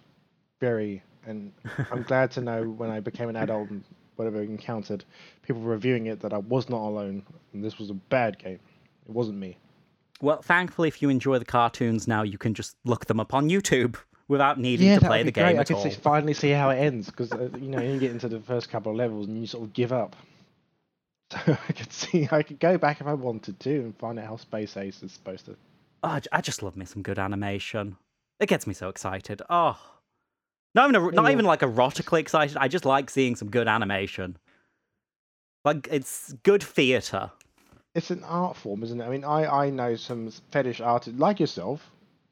[0.61, 1.03] Very.
[1.24, 1.53] And
[1.93, 3.85] I'm glad to know when I became an adult and
[4.16, 5.05] whatever encountered
[5.43, 7.22] people reviewing it that I was not alone.
[7.53, 8.59] And this was a bad game.
[9.07, 9.57] It wasn't me.
[10.23, 13.51] Well, thankfully, if you enjoy the cartoons now, you can just look them up on
[13.51, 13.97] YouTube
[14.29, 15.45] without needing yeah, to play the great.
[15.49, 15.83] game I at could all.
[15.83, 18.70] see, finally see how it ends because uh, you know you get into the first
[18.70, 20.16] couple of levels and you sort of give up.
[21.47, 24.27] So I could see I could go back if I wanted to and find out
[24.27, 25.57] how Space Ace is supposed to.
[26.03, 27.97] Oh, I I just love me some good animation.
[28.39, 29.41] It gets me so excited.
[29.49, 29.79] Oh,
[30.75, 31.33] not even a, not Yeah.
[31.33, 32.59] even like erotically excited.
[32.59, 34.37] I just like seeing some good animation.
[35.64, 37.31] Like it's good theater.
[37.95, 39.05] It's an art form, isn't it?
[39.05, 41.80] I mean, I I know some fetish artists like yourself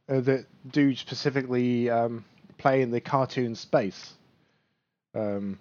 [0.08, 2.24] uh, that do specifically um,
[2.58, 4.14] play in the cartoon space.
[5.14, 5.58] Um,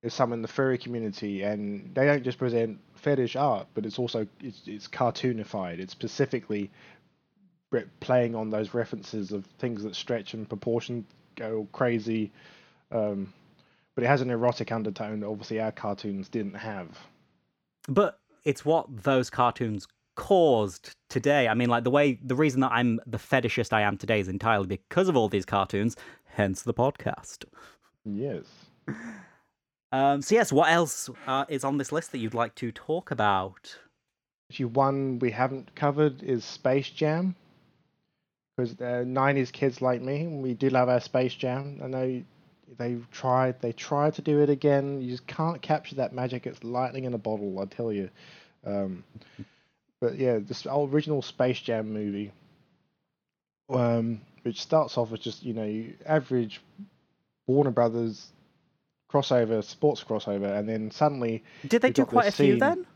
[0.00, 3.98] there's some in the furry community, and they don't just present fetish art, but it's
[3.98, 5.78] also it's it's cartoonified.
[5.78, 6.70] It's specifically
[8.00, 11.04] playing on those references of things that stretch and proportion
[11.36, 12.30] go crazy.
[12.92, 13.32] Um,
[13.94, 16.88] but it has an erotic undertone that obviously our cartoons didn't have.
[17.88, 19.86] But it's what those cartoons
[20.16, 21.48] caused today.
[21.48, 24.28] I mean, like the way the reason that I'm the fetishist I am today is
[24.28, 25.96] entirely because of all these cartoons.
[26.24, 27.44] Hence the podcast.
[28.04, 28.44] Yes.
[29.92, 33.12] Um, so yes, what else uh, is on this list that you'd like to talk
[33.12, 33.78] about?
[34.50, 37.36] Actually, one we haven't covered is Space Jam.
[38.56, 41.80] Because uh, 90s kids like me, we do love our Space Jam.
[41.82, 42.24] I know
[42.78, 45.00] they tried, they tried to do it again.
[45.00, 46.46] You just can't capture that magic.
[46.46, 48.10] It's lightning in a bottle, I tell you.
[48.66, 49.04] Um,
[50.00, 52.32] but yeah, this original Space Jam movie,
[53.70, 56.60] um, which starts off as just you know average
[57.46, 58.28] Warner Brothers
[59.12, 62.86] crossover, sports crossover, and then suddenly Did they do quite a this few scene- then?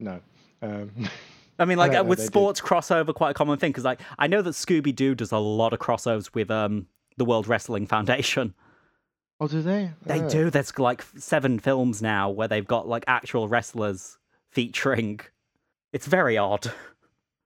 [0.00, 0.20] no.
[0.62, 0.90] Um,
[1.58, 2.32] I mean, like don't uh, know, with they did.
[2.32, 5.38] sports crossover, quite a common thing because like I know that Scooby Doo does a
[5.38, 6.86] lot of crossovers with um
[7.16, 8.54] the World Wrestling Foundation.
[9.44, 9.90] Oh, do they?
[10.04, 10.28] They Oh.
[10.28, 10.50] do.
[10.50, 14.18] There's like seven films now where they've got like actual wrestlers
[14.50, 15.20] featuring.
[15.92, 16.72] It's very odd.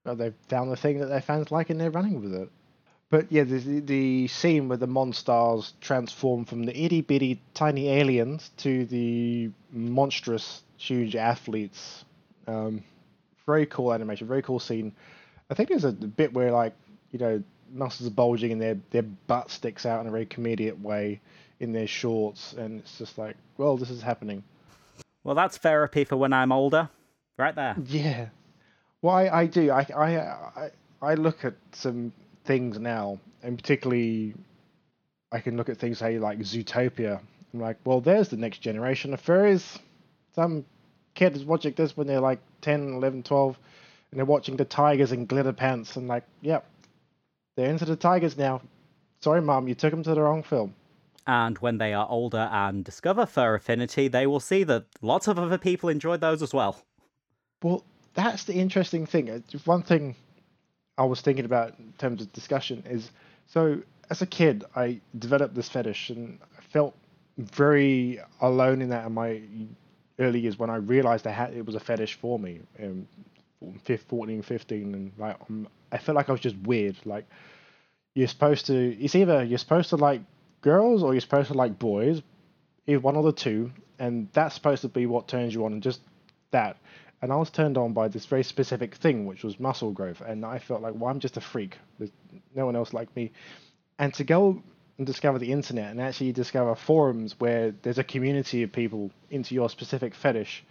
[0.05, 2.49] Well, they've found the thing that their fans like and they're running with it.
[3.11, 8.51] But yeah, the, the scene where the Monstars transform from the itty bitty tiny aliens
[8.59, 12.05] to the monstrous, huge athletes.
[12.47, 12.85] Um,
[13.47, 14.95] very cool animation, very cool scene.
[15.51, 16.75] I think there's a bit where, like,
[17.11, 17.43] you know,
[17.73, 21.21] muscles are bulging and their, their butt sticks out in a very comedic way
[21.61, 22.53] in their shorts.
[22.55, 24.43] And it's just like, well, this is happening.
[25.25, 26.89] Well, that's therapy for when I'm older.
[27.37, 27.77] right there.
[27.87, 28.29] Yeah.
[29.03, 29.71] Well, I, I do.
[29.71, 30.71] I, I, I,
[31.01, 32.13] I look at some
[32.45, 34.35] things now, and particularly,
[35.31, 37.21] I can look at things say like Zootopia.
[37.55, 39.79] I'm like, well, there's the next generation of furries.
[40.35, 40.65] Some
[41.15, 43.59] kid is watching this when they're like 10, 11, 12,
[44.11, 46.67] and they're watching the tigers in glitter pants, and like, yep,
[47.57, 48.63] they're into the tigers now.
[49.21, 50.75] Sorry, mom, you took them to the wrong film.
[51.29, 55.39] And when they are older and discover fur affinity, they will see that lots of
[55.39, 56.83] other people enjoyed those as well.
[57.63, 57.85] Well,
[58.15, 59.29] that's the interesting thing.
[59.29, 60.17] Uh, one thing
[60.97, 63.11] I was thinking about in terms of discussion is
[63.47, 66.97] so as a kid, I developed this fetish and I felt
[67.37, 69.43] very alone in that in my
[70.19, 72.61] early years when I realized I had it was a fetish for me.
[72.83, 73.07] Um,
[73.87, 76.97] 14, 15, and like um, I felt like I was just weird.
[77.05, 77.27] Like
[78.15, 80.23] you're supposed to, it's either you're supposed to like
[80.61, 82.23] girls or you're supposed to like boys,
[82.87, 85.83] either one or the two, and that's supposed to be what turns you on, and
[85.83, 86.01] just
[86.51, 86.77] that.
[87.21, 90.45] And I was turned on by this very specific thing, which was muscle growth, and
[90.45, 91.79] I felt like, well, I'm just a freak.
[91.99, 92.13] There's
[92.55, 93.33] no one else like me.
[93.99, 94.63] And to go
[94.99, 99.55] and discover the internet and actually discover forums where there's a community of people into
[99.55, 100.65] your specific fetish,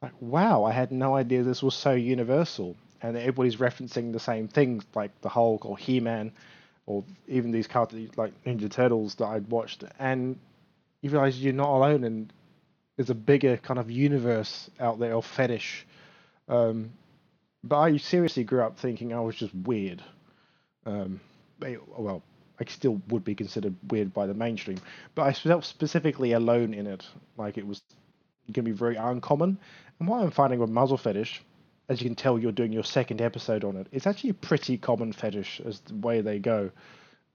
[0.00, 2.76] like, wow, I had no idea this was so universal.
[3.02, 6.32] And everybody's referencing the same things, like the Hulk or He-Man,
[6.86, 10.38] or even these cartoons like Ninja Turtles that I'd watched, and
[11.02, 12.32] you realize you're not alone, and
[12.96, 15.86] there's a bigger kind of universe out there of fetish.
[16.48, 16.92] Um,
[17.62, 20.02] but I seriously grew up thinking I was just weird.
[20.84, 21.20] Um,
[21.60, 22.22] well,
[22.60, 24.78] I still would be considered weird by the mainstream,
[25.14, 27.04] but I felt specifically alone in it.
[27.36, 27.82] Like it was
[28.46, 29.58] going to be very uncommon.
[29.98, 31.42] And what I'm finding with muscle fetish
[31.88, 33.86] as you can tell, you're doing your second episode on it.
[33.92, 36.70] It's actually a pretty common fetish as the way they go.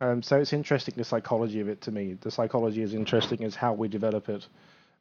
[0.01, 2.17] Um, so it's interesting the psychology of it to me.
[2.19, 4.47] The psychology is interesting as how we develop it,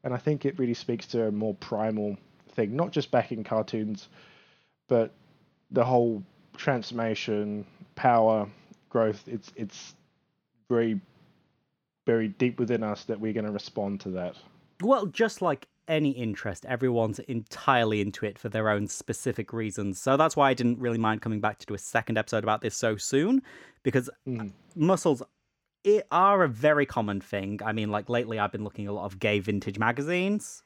[0.05, 2.17] and I think it really speaks to a more primal
[2.51, 4.09] thing, not just back in cartoons,
[4.89, 5.13] but
[5.71, 6.23] the whole
[6.57, 7.65] transformation,
[7.95, 8.47] power,
[8.91, 9.23] growth.
[9.27, 9.95] It's it's
[10.69, 11.01] very
[12.07, 14.35] very deep within us that we're going to respond to that.
[14.83, 16.65] Well, just like any interest.
[16.67, 20.01] Everyone's entirely into it for their own specific reasons.
[20.01, 22.63] So that's why I didn't really mind coming back to do a second episode about
[22.63, 23.43] this so soon,
[23.83, 24.53] because mm.
[24.77, 25.23] muscles
[25.83, 27.61] it are a very common thing.
[27.65, 30.63] I mean, like lately I've been looking a lot of gay vintage magazines,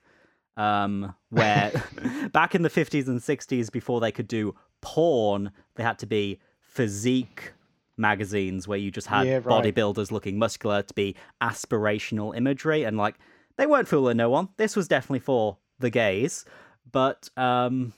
[0.56, 1.72] um, where
[2.32, 6.40] back in the 50s and 60s, before they could do porn, they had to be
[6.60, 7.52] physique
[7.96, 9.46] magazines where you just had yeah, right.
[9.46, 13.14] bodybuilders looking muscular to be aspirational imagery and like
[13.56, 14.48] they weren't fooling no one.
[14.56, 16.44] This was definitely for the gays,
[16.90, 17.92] but um,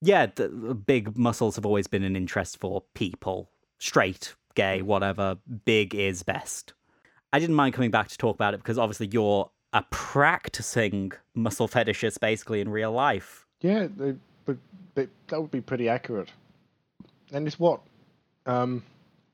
[0.00, 5.38] yeah, the, the big muscles have always been an interest for people, straight, gay, whatever.
[5.64, 6.74] Big is best.
[7.32, 11.68] I didn't mind coming back to talk about it because obviously you're a practicing muscle
[11.68, 13.46] fetishist basically in real life.
[13.60, 14.14] Yeah, they,
[14.44, 14.56] but
[14.94, 16.30] they, that would be pretty accurate,
[17.32, 17.80] and it's what
[18.46, 18.82] um,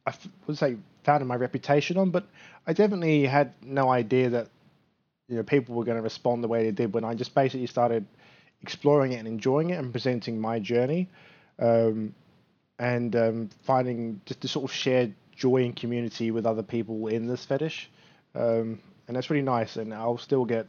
[0.06, 0.14] I
[0.46, 2.10] would say founded my reputation on.
[2.10, 2.26] But
[2.66, 4.48] I definitely had no idea that
[5.32, 7.66] you know people were going to respond the way they did when I just basically
[7.66, 8.04] started
[8.60, 11.08] exploring it and enjoying it and presenting my journey,
[11.58, 12.14] um,
[12.78, 17.26] and um, finding just to sort of share joy and community with other people in
[17.26, 17.90] this fetish,
[18.34, 18.78] um,
[19.08, 19.76] and that's really nice.
[19.76, 20.66] And I'll still get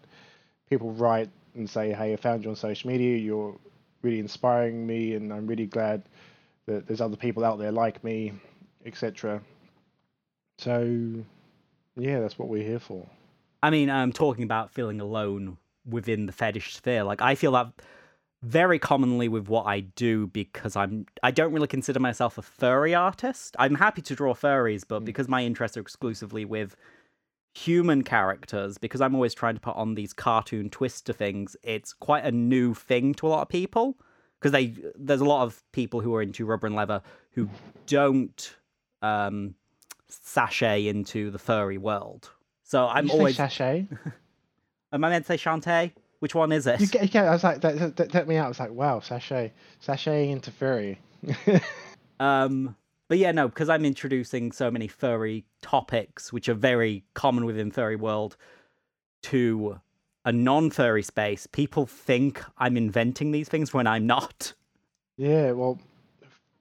[0.70, 3.18] people write and say, "Hey, I found you on social media.
[3.18, 3.58] You're
[4.02, 6.04] really inspiring me, and I'm really glad
[6.68, 8.32] that there's other people out there like me,
[8.86, 9.42] etc."
[10.58, 11.26] So,
[11.98, 13.06] yeah, that's what we're here for.
[13.64, 15.58] I mean, I'm talking about feeling alone
[15.90, 17.04] within the fetish sphere.
[17.04, 17.68] Like I feel that
[18.42, 22.94] very commonly with what I do because I'm I don't really consider myself a furry
[22.94, 23.56] artist.
[23.58, 25.06] I'm happy to draw furries, but mm.
[25.06, 26.76] because my interests are exclusively with
[27.56, 31.94] human characters, because I'm always trying to put on these cartoon twists to things, it's
[31.94, 33.98] quite a new thing to a lot of people.
[34.40, 37.48] Because they there's a lot of people who are into rubber and leather who
[37.88, 38.58] don't
[39.02, 39.56] um,
[40.10, 42.30] sashay into the furry world.
[42.64, 43.88] So I'm always sachet.
[44.92, 45.92] Am I meant to say Shantae?
[46.20, 46.80] Which one is it?
[46.80, 48.46] You get, you get, I was like, that, that, that took me out.
[48.46, 51.00] I was like, wow, sachet, sachet into furry.
[52.20, 52.78] um,
[53.10, 57.72] but yeah, no, because I'm introducing so many furry topics, which are very common within
[57.72, 58.38] furry world,
[59.24, 59.82] to
[60.24, 61.46] a non-furry space.
[61.48, 64.54] People think I'm inventing these things when I'm not.
[65.18, 65.78] Yeah, well,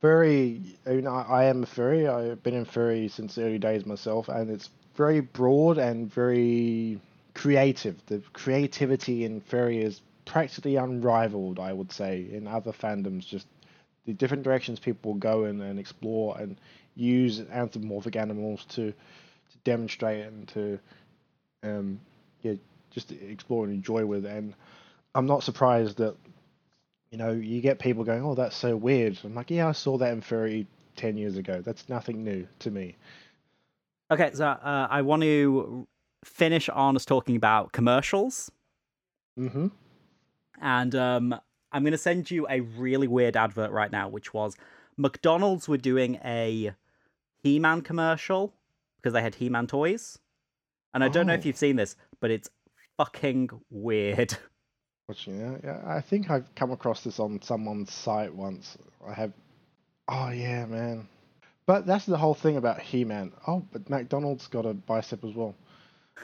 [0.00, 0.60] furry.
[0.86, 2.08] I, mean, I, I am a furry.
[2.08, 7.00] I've been in furry since the early days myself, and it's very broad and very
[7.34, 8.04] creative.
[8.06, 13.26] The creativity in furry is practically unrivaled, I would say, in other fandoms.
[13.26, 13.46] Just
[14.06, 16.56] the different directions people go in and explore and
[16.94, 20.78] use anthropomorphic animals to to demonstrate and to
[21.62, 22.00] um,
[22.42, 22.54] yeah
[22.90, 24.26] just explore and enjoy with.
[24.26, 24.54] And
[25.14, 26.16] I'm not surprised that
[27.12, 29.98] you know, you get people going, "Oh, that's so weird." I'm like, "Yeah, I saw
[29.98, 30.66] that in Furry
[30.96, 31.60] ten years ago.
[31.60, 32.96] That's nothing new to me."
[34.12, 35.86] Okay, so uh, I want to
[36.24, 38.50] finish on us talking about commercials,
[39.38, 39.68] Mm-hmm.
[40.60, 41.34] and um,
[41.72, 44.54] I'm going to send you a really weird advert right now, which was
[44.98, 46.72] McDonald's were doing a
[47.42, 48.52] He-Man commercial
[48.96, 50.18] because they had He-Man toys,
[50.92, 51.46] and I don't know if Oh.
[51.46, 52.50] you've seen this, but it's
[52.98, 54.36] fucking weird.
[55.08, 58.76] Watching that, yeah, I think I've come across this on someone's site once.
[59.06, 59.32] I have.
[60.08, 61.08] Oh yeah, man.
[61.66, 63.32] But that's the whole thing about He-Man.
[63.46, 65.54] Oh, but McDonald's got a bicep as well.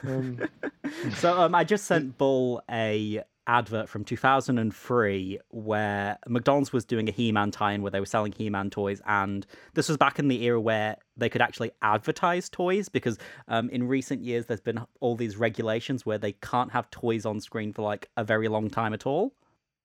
[0.03, 0.41] Um,
[1.15, 7.11] so um, I just sent Bull a advert from 2003 where McDonald's was doing a
[7.11, 10.61] He-Man tie-in where they were selling He-Man toys, and this was back in the era
[10.61, 13.17] where they could actually advertise toys because
[13.47, 17.39] um, in recent years there's been all these regulations where they can't have toys on
[17.41, 19.33] screen for like a very long time at all.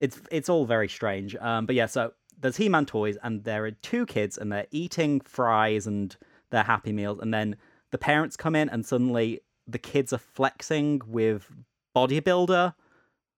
[0.00, 1.34] It's it's all very strange.
[1.36, 2.12] Um, but yeah, so
[2.44, 6.14] there's He-Man toys, and there are two kids, and they're eating fries and
[6.50, 7.56] their Happy Meals, and then
[7.90, 11.50] the parents come in, and suddenly the kids are flexing with
[11.96, 12.74] bodybuilder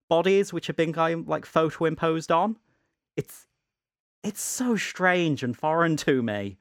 [0.09, 0.91] bodies, which have been
[1.25, 2.57] like photo imposed on.
[3.15, 3.47] It's
[4.23, 6.57] it's so strange and foreign to me.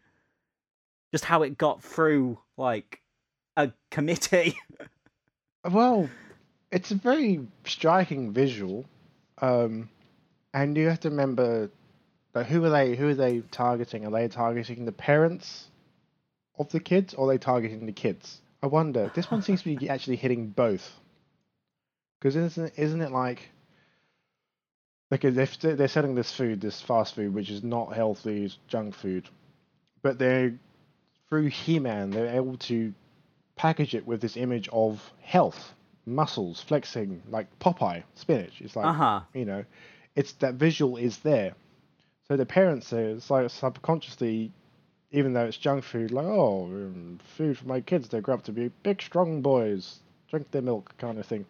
[1.12, 3.02] Just how it got through like
[3.56, 4.56] a committee.
[5.68, 6.08] well,
[6.70, 8.84] it's a very striking visual,
[9.42, 9.88] um,
[10.54, 11.70] and you have to remember
[12.36, 12.96] that who are they?
[12.96, 14.06] Who are they targeting?
[14.06, 15.68] Are they targeting the parents
[16.58, 18.40] of the kids, or are they targeting the kids?
[18.62, 19.10] I wonder.
[19.14, 20.90] This one seems to be actually hitting both.
[22.18, 23.48] Because isn't isn't it like
[25.10, 28.94] like they're they're selling this food, this fast food, which is not healthy, it's junk
[28.94, 29.28] food,
[30.02, 30.54] but they're
[31.28, 32.92] through He-Man, they're able to
[33.56, 38.60] package it with this image of health, muscles, flexing, like Popeye spinach.
[38.60, 39.20] It's like Uh huh.
[39.34, 39.64] you know,
[40.14, 41.54] it's that visual is there.
[42.28, 44.52] So the parents say it's like subconsciously,
[45.12, 48.42] even though it's junk food, like oh, um, food for my kids, they grow up
[48.44, 51.46] to be big, strong boys, drink their milk, kind of thing.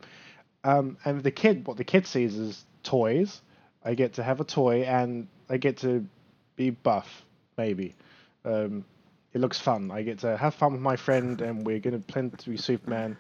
[0.65, 3.41] Um, and the kid, what the kid sees is toys.
[3.85, 6.07] I get to have a toy, and I get to
[6.57, 7.25] be buff,
[7.57, 7.95] maybe.
[8.45, 8.85] Um,
[9.33, 9.91] it looks fun.
[9.91, 13.17] I get to have fun with my friend, and we're gonna plan to be Superman.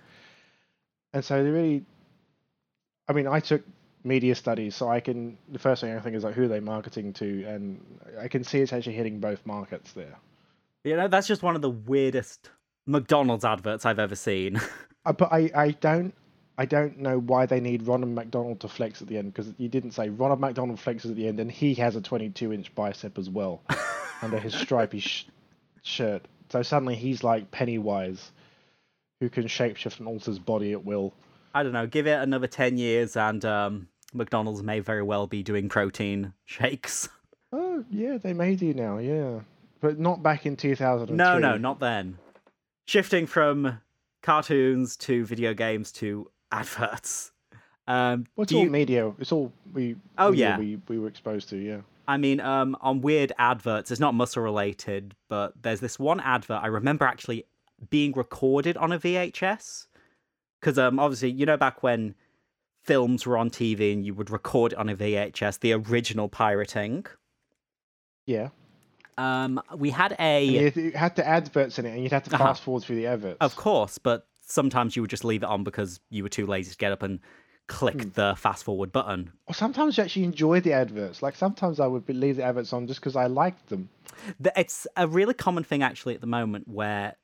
[1.15, 1.85] And so they really,
[3.09, 3.63] I mean, I took
[4.07, 5.37] media studies, so I can.
[5.51, 7.85] The first thing I think is like, who are they marketing to, and
[8.19, 10.17] I can see it's actually hitting both markets there.
[10.85, 12.51] You know, that's just one of the weirdest
[12.87, 14.61] McDonald's adverts I've ever seen.
[15.05, 16.13] Uh, but I, I don't,
[16.59, 19.69] I don't know why they need Ronald McDonald to flex at the end because you
[19.69, 23.31] didn't say Ronald McDonald flexes at the end, and he has a 22-inch bicep as
[23.31, 23.63] well
[24.23, 25.29] under his stripy sh-
[25.85, 26.27] shirt.
[26.51, 28.33] So suddenly he's like Pennywise,
[29.21, 31.15] who can shapeshift and alter his body at will.
[31.55, 35.43] I don't know, give it another 10 years and um, McDonald's may very well be
[35.43, 37.09] doing protein shakes.
[37.53, 39.39] Oh yeah, they may do now, yeah,
[39.81, 41.17] but not back in 2003.
[41.17, 42.19] No, no, not then.
[42.87, 43.79] Shifting from
[44.21, 47.31] cartoons to video games to adverts.
[47.87, 49.13] Um, Well, it's all you- media.
[49.21, 49.95] It's all we.
[50.19, 50.59] Oh, yeah.
[50.59, 51.57] we we were exposed to.
[51.57, 51.83] Yeah.
[52.09, 56.61] I mean, um, on weird adverts, it's not muscle related, but there's this one advert
[56.63, 57.47] I remember actually
[57.91, 59.87] being recorded on a VHS.
[60.61, 62.17] Because um, obviously, you know, back when
[62.87, 67.05] films were on TV and you would record it on a VHS, the original pirating.
[68.27, 68.49] Yeah.
[69.19, 72.35] Um, we had a, you you had to adverts in it, and you'd have to
[72.35, 72.45] Uh-huh.
[72.45, 73.39] fast forward through the adverts.
[73.41, 76.71] of course, but sometimes you would just leave it on because you were too lazy
[76.71, 77.19] to get up and
[77.67, 78.09] click Hmm.
[78.15, 79.33] the fast forward button.
[79.47, 81.23] Or sometimes you actually enjoy the adverts.
[81.23, 83.89] Like sometimes I would leave the adverts on just because I liked them.
[84.55, 87.17] It's a really common thing actually at the moment where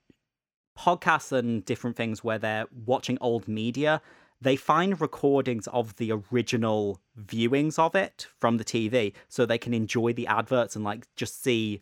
[0.78, 4.00] podcasts and different things where they're watching old media,
[4.42, 9.72] they find recordings of the original viewings of it from the TV so they can
[9.72, 11.80] enjoy the adverts and like just see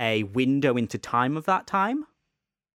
[0.00, 2.06] a window into time of that time,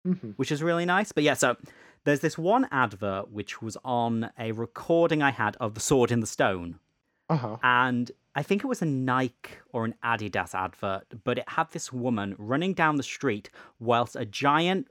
[0.04, 1.12] hmm which is really nice.
[1.12, 1.56] But yeah, so
[2.04, 6.20] there's this one advert which was on a recording I had of The Sword in
[6.20, 6.80] the Stone
[7.28, 7.56] Uh huh.
[7.62, 11.92] and I think it was a Nike or an Adidas advert, but it had this
[11.92, 14.88] woman running down the street whilst a giant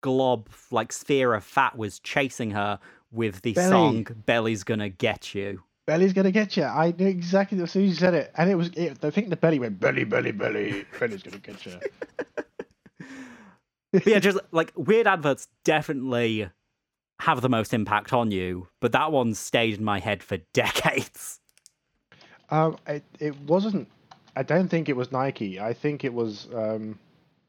[0.00, 2.78] glob, like sphere of fat, was chasing her
[3.10, 3.68] with the Belly.
[3.70, 6.64] song "Belly's Gonna Get You." Belly's gonna get you.
[6.64, 8.68] I knew exactly as soon as you said it, and it was.
[8.74, 10.84] It, I think the belly went belly, belly, belly.
[11.00, 11.72] Belly's gonna get you.
[14.04, 16.50] Yeah, just like weird adverts definitely
[17.20, 21.40] have the most impact on you, but that one stayed in my head for decades.
[22.50, 23.88] Um, it it wasn't.
[24.36, 25.58] I don't think it was Nike.
[25.58, 26.48] I think it was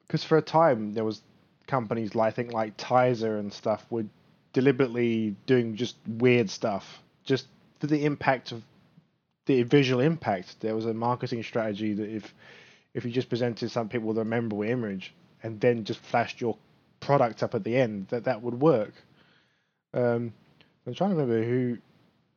[0.08, 1.24] because for a time there was
[1.68, 4.06] companies like I think like Tizer and stuff were
[4.54, 7.48] deliberately doing just weird stuff just
[7.80, 8.64] for the impact of
[9.46, 10.60] the visual impact.
[10.62, 12.34] There was a marketing strategy that if
[12.94, 15.14] if you just presented some people with a memorable image
[15.44, 16.58] and then just flashed your
[17.00, 18.94] product up at the end, that that would work.
[19.94, 20.34] Um,
[20.86, 21.78] I'm trying to remember who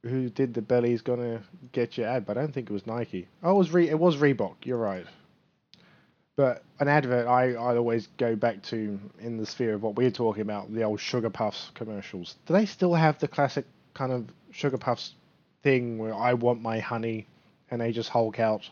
[0.03, 3.29] who did the belly's gonna get you ad, but I don't think it was Nike.
[3.43, 4.57] Oh, it was Re- it was Reebok.
[4.65, 5.07] You're right.
[6.37, 10.11] But an advert I, I always go back to in the sphere of what we're
[10.11, 12.37] talking about, the old Sugar Puffs commercials.
[12.47, 15.15] Do they still have the classic kind of Sugar Puffs
[15.63, 17.27] thing where I want my honey
[17.71, 18.69] and they just hulk out?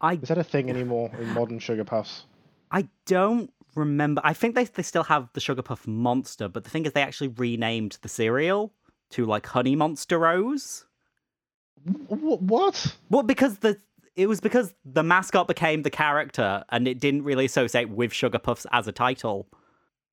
[0.00, 2.24] I Is that a thing anymore in modern Sugar Puffs?
[2.70, 4.20] I don't remember.
[4.24, 7.02] I think they they still have the Sugar Puff Monster, but the thing is, they
[7.02, 8.72] actually renamed the cereal
[9.10, 10.86] to like Honey Monster Rose.
[11.84, 12.96] Wh- What?
[13.10, 13.78] Well, because the
[14.16, 18.38] it was because the mascot became the character, and it didn't really associate with Sugar
[18.38, 19.48] Puffs as a title.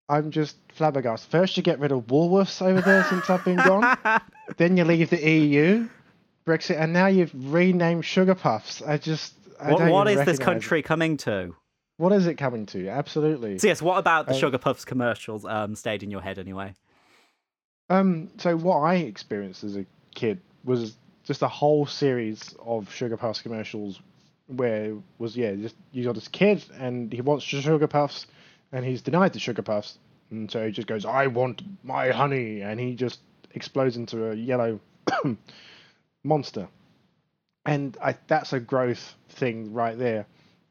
[0.09, 1.29] I'm just flabbergasted.
[1.29, 3.97] First, you get rid of Woolworths over there since I've been gone.
[4.57, 5.87] then you leave the EU,
[6.45, 8.81] Brexit, and now you've renamed Sugar Puffs.
[8.81, 9.33] I just.
[9.59, 10.43] I What, what this recognise it.
[10.43, 11.55] country coming to?
[11.97, 12.87] What is it coming to?
[12.89, 13.57] Absolutely.
[13.57, 16.75] So yes, what about the Um, Sugar Puffs commercials um, stayed in your head anyway?
[17.89, 20.95] Um, so what I experienced as a kid was
[21.27, 23.99] just a whole series of Sugar Puffs commercials
[24.47, 28.27] where was yeah, just you got this kid and he wants Sugar Puffs
[28.71, 29.99] and he's denied the Sugar Puffs
[30.31, 33.19] and so he just goes, I want my honey and he just
[33.53, 34.79] explodes into a yellow
[36.23, 36.67] monster.
[37.65, 40.25] And I that's a growth thing right there.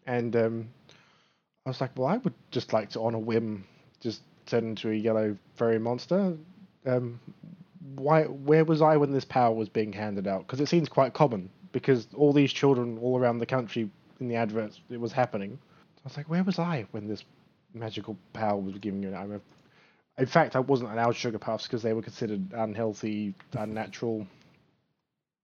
[0.07, 0.69] And um
[1.67, 3.65] I was like, well, I would just like to, on a whim,
[4.01, 6.37] just turn into a yellow furry monster.
[6.87, 7.19] Um,
[7.95, 8.25] why?
[8.25, 10.47] Where was I when this power was being handed out?
[10.47, 11.51] Because it seems quite common.
[11.73, 13.91] Because all these children all around the country
[14.21, 15.59] in the adverts, it was happening.
[15.97, 17.25] So I was like, where was I when this
[17.75, 19.15] magical power was given you?
[19.15, 19.41] I'm a,
[20.19, 24.27] in fact, I wasn't allowed sugar puffs because they were considered unhealthy, unnatural,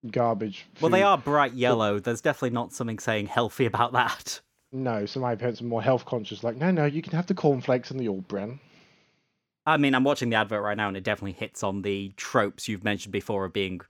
[0.09, 0.65] garbage.
[0.81, 1.99] Well, they are bright yellow.
[1.99, 4.41] There's definitely not something saying healthy about that.
[4.71, 6.43] No, so my parents are more health conscious.
[6.43, 8.59] Like, no, no, you can have the cornflakes and the all bran.
[9.65, 12.67] I mean, I'm watching the advert right now, and it definitely hits on the tropes
[12.67, 13.81] you've mentioned before of being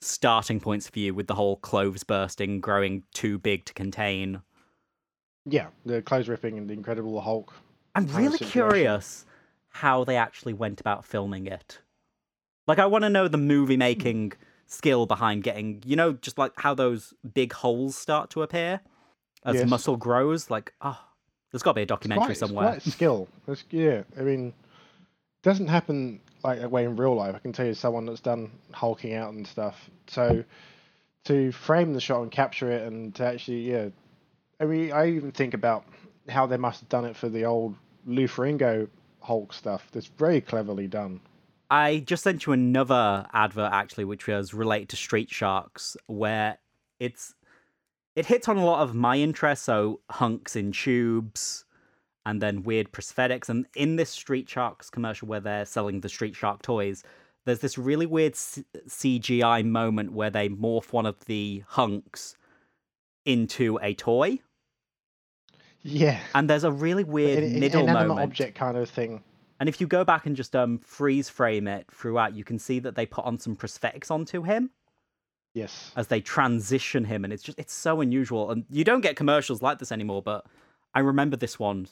[0.00, 4.42] starting points for you with the whole cloves bursting, growing too big to contain.
[5.44, 7.52] Yeah, the clothes ripping and the Incredible Hulk.
[7.94, 9.24] I'm really curious
[9.68, 11.78] how they actually went about filming it.
[12.66, 14.42] Like, I want to know the movie making hmm.
[14.66, 18.80] skill behind getting, you know, just like how those big holes start to appear
[19.44, 19.68] as Yes.
[19.68, 20.50] muscle grows.
[20.50, 20.98] Like, oh,
[21.50, 22.68] there's got to be a It's documentary quite, it's somewhere.
[22.70, 23.28] quite skill.
[23.46, 24.52] It's, yeah, I mean,
[25.42, 27.34] doesn't happen like that way in real life.
[27.34, 29.90] I can tell you someone that's done hulking out and stuff.
[30.06, 30.44] So
[31.24, 33.88] to frame the shot and capture it and to actually, yeah,
[34.60, 35.84] I mean, I even think about
[36.28, 37.74] how they must have done it for the old
[38.06, 38.88] Lou Ferrigno
[39.20, 39.88] Hulk stuff.
[39.92, 41.20] That's very cleverly done.
[41.70, 46.58] I just sent you another advert actually, which was related to Street Sharks, where
[47.00, 47.34] it's
[48.14, 51.64] it hits on a lot of my interests, so hunks in tubes
[52.26, 53.48] and then weird prosthetics.
[53.48, 57.02] And in this Street Sharks commercial where they're selling the Street Shark toys,
[57.44, 62.36] there's this really weird C- CGI moment where they morph one of the hunks
[63.24, 64.38] into a toy,
[65.82, 66.20] Yeah.
[66.34, 68.30] and there's a really weird middle inanimate moment.
[68.30, 69.22] object kind of thing.
[69.60, 72.78] And if you go back and just um freeze frame it throughout, you can see
[72.80, 74.70] that they put on some prosthetics onto him
[75.54, 75.92] Yes.
[75.96, 78.50] as they transition him, and it's just it's so unusual.
[78.50, 80.46] And you don't get commercials like this anymore, but
[80.94, 81.86] I remember this one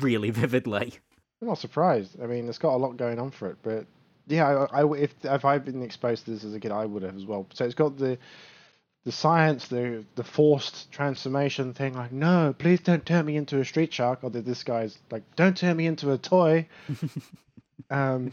[0.00, 0.94] really vividly.
[1.40, 2.20] I'm not surprised.
[2.22, 3.86] I mean, it's got a lot going on for it, but
[4.26, 7.02] yeah, I, I if if I'd been exposed to this as a kid, I would
[7.02, 7.46] have as well.
[7.54, 8.18] So it's got the
[9.04, 11.94] the science, the the forced transformation thing.
[11.94, 14.20] Like, no, please don't turn me into a street shark.
[14.22, 16.66] Or this guy's like, don't turn me into a toy.
[17.90, 18.32] um,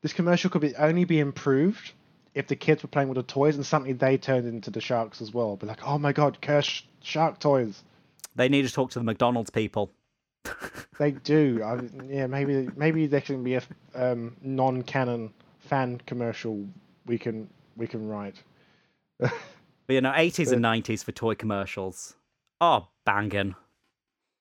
[0.00, 1.92] this commercial could be only be improved
[2.34, 5.20] if the kids were playing with the toys and suddenly they turned into the sharks
[5.20, 5.56] as well.
[5.56, 7.82] Be like, oh my god, curse shark toys.
[8.34, 9.90] They need to talk to the McDonald's people.
[10.98, 11.62] They do.
[11.64, 13.62] I, yeah, maybe maybe there can be a
[13.94, 16.66] um, non-canon fan commercial
[17.06, 18.36] we can we can write.
[19.18, 22.14] But you know, 80s and 90s for toy commercials.
[22.60, 23.56] Oh, banging.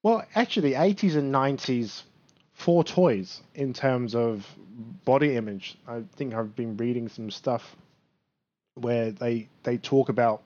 [0.04, 2.04] Well, actually, 80s and 90s
[2.54, 4.48] for toys in terms of
[5.04, 5.78] body image.
[5.88, 7.76] I think I've been reading some stuff
[8.76, 10.44] where they they talk about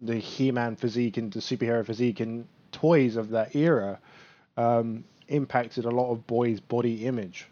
[0.00, 4.00] the He-Man physique and the superhero physique and toys of that era
[4.56, 7.46] um, impacted a lot of boys' body image.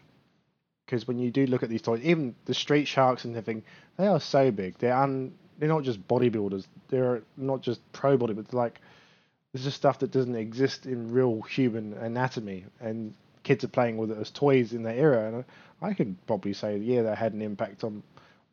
[0.85, 3.63] Because when you do look at these toys, even the Street Sharks and everything,
[3.97, 4.77] they are so big.
[4.77, 6.65] They're un, they're not just bodybuilders.
[6.89, 8.79] They're not just pro body, but like
[9.53, 13.13] this is stuff that doesn't exist in real human anatomy, and
[13.43, 15.27] kids are playing with it as toys in that era.
[15.27, 15.45] And
[15.81, 18.03] I, I could probably say, yeah, that had an impact on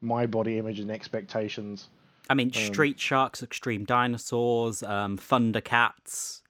[0.00, 1.88] my body image and expectations.
[2.28, 6.42] I mean, Street Sharks, Extreme Dinosaurs, um, Thundercats.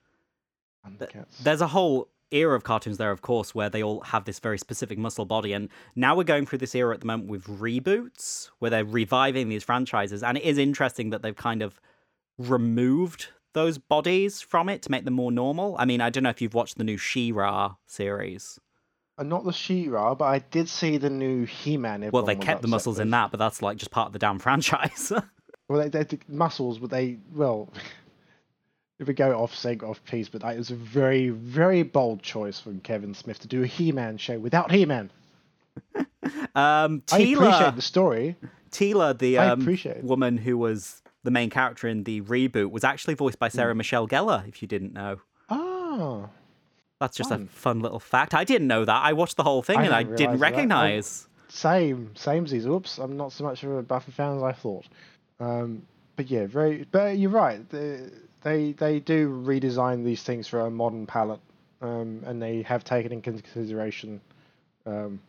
[0.87, 1.39] Thundercats.
[1.43, 4.59] There's a whole era of cartoons there, of course, where they all have this very
[4.59, 5.53] specific muscle body.
[5.53, 9.49] And now we're going through this era at the moment with reboots, where they're reviving
[9.49, 10.23] these franchises.
[10.23, 11.81] And it is interesting that they've kind of
[12.39, 15.77] removed those bodies from it to make them more normal.
[15.79, 18.61] I mean, I don't know if you've watched the new She-Ra series.
[19.19, 22.11] Uh, not the She-Ra, but I did see the new He-Man.
[22.13, 24.39] Well, they kept the muscles in that, but that's like just part of the damn
[24.41, 25.13] franchise.
[25.69, 27.73] Well, they, they, the muscles, but they well,
[29.01, 32.61] if we go off sync, off piece, but that was a very, very bold choice
[32.61, 35.11] from Kevin Smith to do a He-Man show without He-Man.
[35.97, 36.07] um,
[36.55, 38.37] I appreciate Teela, the story.
[38.71, 39.67] Teela, the um,
[40.07, 43.49] woman who was the main character in the reboot, was actually voiced by.
[43.49, 44.47] Sarah Michelle Gellar.
[44.47, 45.19] If you didn't know.
[45.49, 46.29] Ah,
[47.01, 47.49] That's just Fun.
[47.51, 48.35] a fun little fact.
[48.35, 49.03] I didn't know that.
[49.03, 50.47] I watched the whole thing I and I didn't didn't realise that.
[50.47, 51.29] I- recognize.
[51.49, 52.67] same, samesies.
[52.67, 54.85] Oops, I'm not so much of a Buffy fan as I thought.
[55.41, 55.83] Um,
[56.17, 56.87] but yeah, very.
[56.91, 57.67] But you're right.
[57.71, 58.03] They
[58.43, 61.41] they, they do redesign these things for a modern palette,
[61.83, 64.21] um, and they have taken in consideration.
[64.87, 65.21] Um,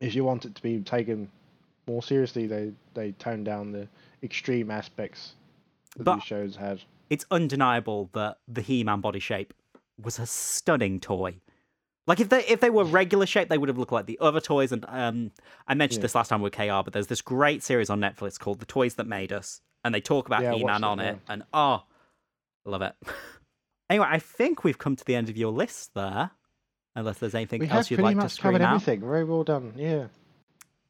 [0.00, 1.30] if you want it to be taken
[1.86, 3.88] more seriously, they they tone down the
[4.22, 5.34] extreme aspects
[5.96, 6.80] that But- these shows had.
[7.10, 9.52] It's undeniable that the He-Man body shape
[10.02, 11.36] was a stunning toy.
[12.06, 14.40] Like if they if they were regular shape, they would have looked like the other
[14.40, 14.72] toys.
[14.72, 15.30] And um,
[15.68, 16.04] I mentioned Yeah.
[16.04, 18.94] this last time with KR, but there's this great series on Netflix called "The Toys
[18.94, 21.32] That Made Us," and they talk about Yeah, He-Man on it, yeah.
[21.32, 21.82] and oh,
[22.70, 22.94] love it.
[23.90, 26.30] anyway, I think we've come to the end of your list there.
[26.96, 28.74] Unless there's anything We else you'd pretty like to much scream covered out.
[28.76, 29.00] everything.
[29.00, 29.72] Very well done.
[29.76, 30.06] Yeah.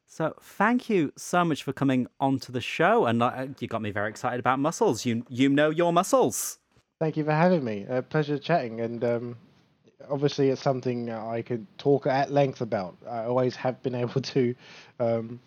[0.05, 3.89] So thank you so much for coming onto the show, and uh, you got me
[3.91, 5.03] very excited about muscles.
[5.03, 6.59] You you know your muscles.
[6.99, 7.85] Thank you for having me.
[7.89, 9.37] A pleasure chatting, and um,
[10.09, 12.95] obviously it's something I could talk at length about.
[13.09, 14.55] I always have been able to,
[14.99, 15.39] um,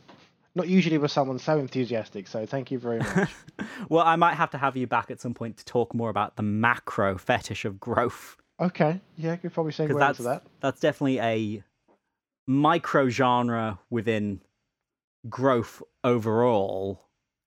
[0.59, 2.27] not usually with someone so enthusiastic.
[2.27, 3.31] So thank you very much.
[3.89, 6.35] Well, I might have to have you back at some point to talk more about
[6.35, 10.43] the macro fetish of growth, okay, yeah, I could probably segue into that.
[10.61, 11.63] that's definitely a
[12.47, 14.41] micro genre within
[15.29, 17.01] growth overall.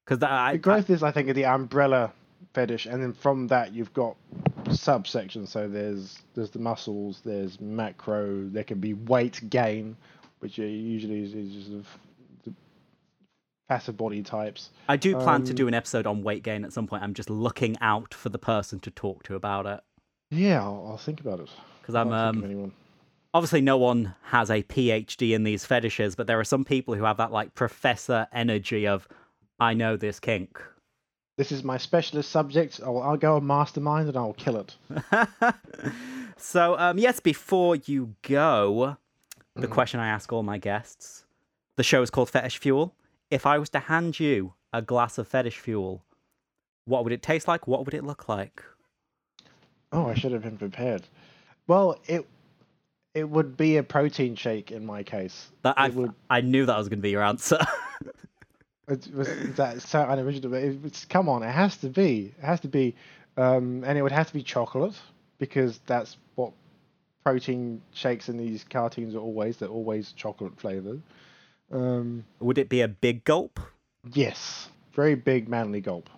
[0.06, 2.14] Because I, The growth is, I think, the umbrella
[2.54, 4.16] fetish, and then from that you've got
[4.66, 5.50] subsections.
[5.50, 9.98] So there's there's the muscles, there's macro, there can be weight gain,
[10.40, 11.88] which usually is, is just
[13.72, 14.70] passive body types.
[14.90, 17.04] I do plan to um, do an episode on weight gain at some point.
[17.04, 19.80] I'm just looking out for the person to talk to about it.
[20.30, 21.50] Yeah, I'll, I'll think about it.
[21.82, 22.74] Because I'm um,
[23.34, 27.06] obviously no one has a PhD in these fetishes, but there are some people who
[27.06, 29.08] have that like professor energy of
[29.58, 30.62] I know this kink.
[31.38, 32.82] This is my specialist subject.
[32.84, 34.76] I'll, I'll go a mastermind and I'll kill it.
[36.36, 38.98] so um yes, before you go,
[39.56, 39.72] the Mm.
[39.72, 41.24] question I ask all my guests.
[41.78, 42.94] The show is called Fetish Fuel.
[43.32, 46.04] If I was to hand you a glass of fetish fuel,
[46.86, 47.68] what would it taste like?
[47.68, 48.64] What would it look like?
[49.92, 51.08] Oh, I should have been prepared.
[51.66, 52.28] Well, it
[53.14, 55.50] it would be a protein shake in my case.
[55.64, 56.14] That I would.
[56.30, 57.60] I knew that was going to be your answer.
[58.88, 60.52] It was that so unoriginal.
[60.52, 62.34] But it's come on, it has to be.
[62.38, 62.96] It has to be,
[63.38, 65.00] um, and it would have to be chocolate
[65.38, 66.52] because that's what
[67.24, 69.58] protein shakes in these cartoons are always.
[69.58, 71.02] They're always chocolate flavored.
[71.72, 73.60] Um, would it be a big gulp?
[74.14, 76.10] yes, very big manly gulp.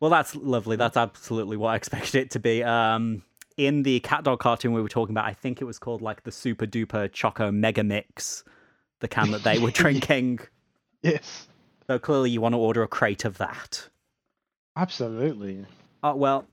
[0.00, 0.76] Well, that's lovely.
[0.76, 2.62] That's absolutely what I expected it to be.
[2.62, 3.22] Um,
[3.56, 6.22] in the cat dog cartoon we were talking about, I think it was called like
[6.24, 8.44] the Super Duper Choco Mega Mix,
[9.00, 10.40] the can that they were drinking.
[11.02, 11.46] Yes,
[11.86, 13.88] So clearly, you want to order a crate of that.
[14.76, 15.64] absolutely.
[16.02, 16.46] Oh, well,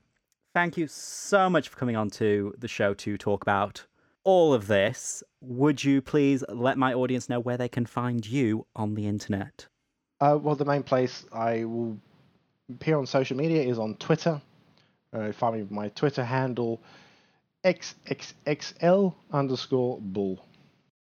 [0.54, 3.86] thank you so much for coming on to the show to talk about
[4.24, 5.22] all of this.
[5.40, 9.66] Would you please let my audience know where they can find you on the internet?
[10.20, 11.98] Uh, well, the main place I will
[12.70, 14.40] appear on social media is on Twitter.
[15.12, 16.80] Uh, find me my Twitter handle
[17.64, 20.46] xxxl underscore bull.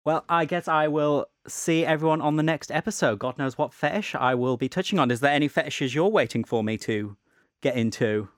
[0.04, 3.18] Well, I guess I will see everyone on the next episode.
[3.20, 5.10] God knows what fetish I will be touching on.
[5.10, 7.16] Is there any fetishes you're waiting for me to
[7.60, 8.28] get into?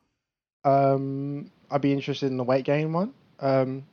[0.64, 3.14] Um, I'd be interested in the weight gain one.
[3.40, 3.84] Um,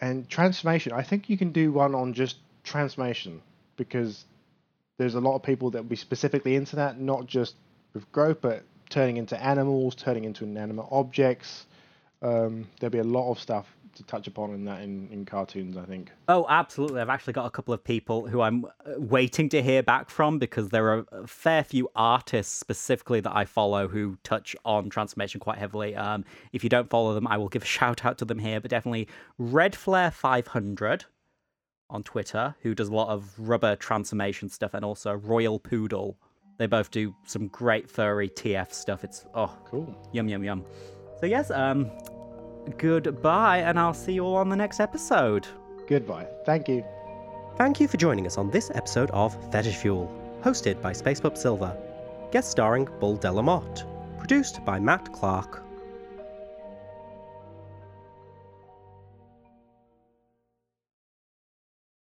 [0.00, 0.92] and transformation.
[0.92, 3.42] I think you can do one on just transformation
[3.76, 4.24] because
[4.98, 7.54] there's a lot of people that will be specifically into that, not just
[7.94, 11.66] with growth, but turning into animals, turning into inanimate objects.
[12.22, 15.76] Um, there'll be a lot of stuff to touch upon in that in, in cartoons,
[15.76, 16.10] I think.
[16.28, 17.00] Oh, absolutely.
[17.00, 20.38] I've actually got a couple of people who I'm uh, waiting to hear back from
[20.38, 25.40] because there are a fair few artists specifically that I follow who touch on transformation
[25.40, 25.94] quite heavily.
[25.96, 28.60] Um, if you don't follow them, I will give a shout out to them here,
[28.60, 29.08] but definitely
[29.38, 31.04] Red Flare 500
[31.88, 36.16] on Twitter, who does a lot of rubber transformation stuff, and also Royal Poodle.
[36.58, 39.02] They both do some great furry TF stuff.
[39.02, 39.96] It's oh, Cool.
[40.12, 40.64] yum yum yum.
[41.18, 41.90] So yes, um,
[42.78, 45.46] goodbye, and I'll see you all on the next episode.
[45.88, 46.26] Goodbye.
[46.44, 46.84] Thank you.
[47.56, 50.10] Thank you for joining us on this episode of Fetish Fuel,
[50.42, 51.76] hosted by Spacepup Silver,
[52.30, 53.84] guest starring Bull Delamotte,
[54.18, 55.64] produced by Matt Clark.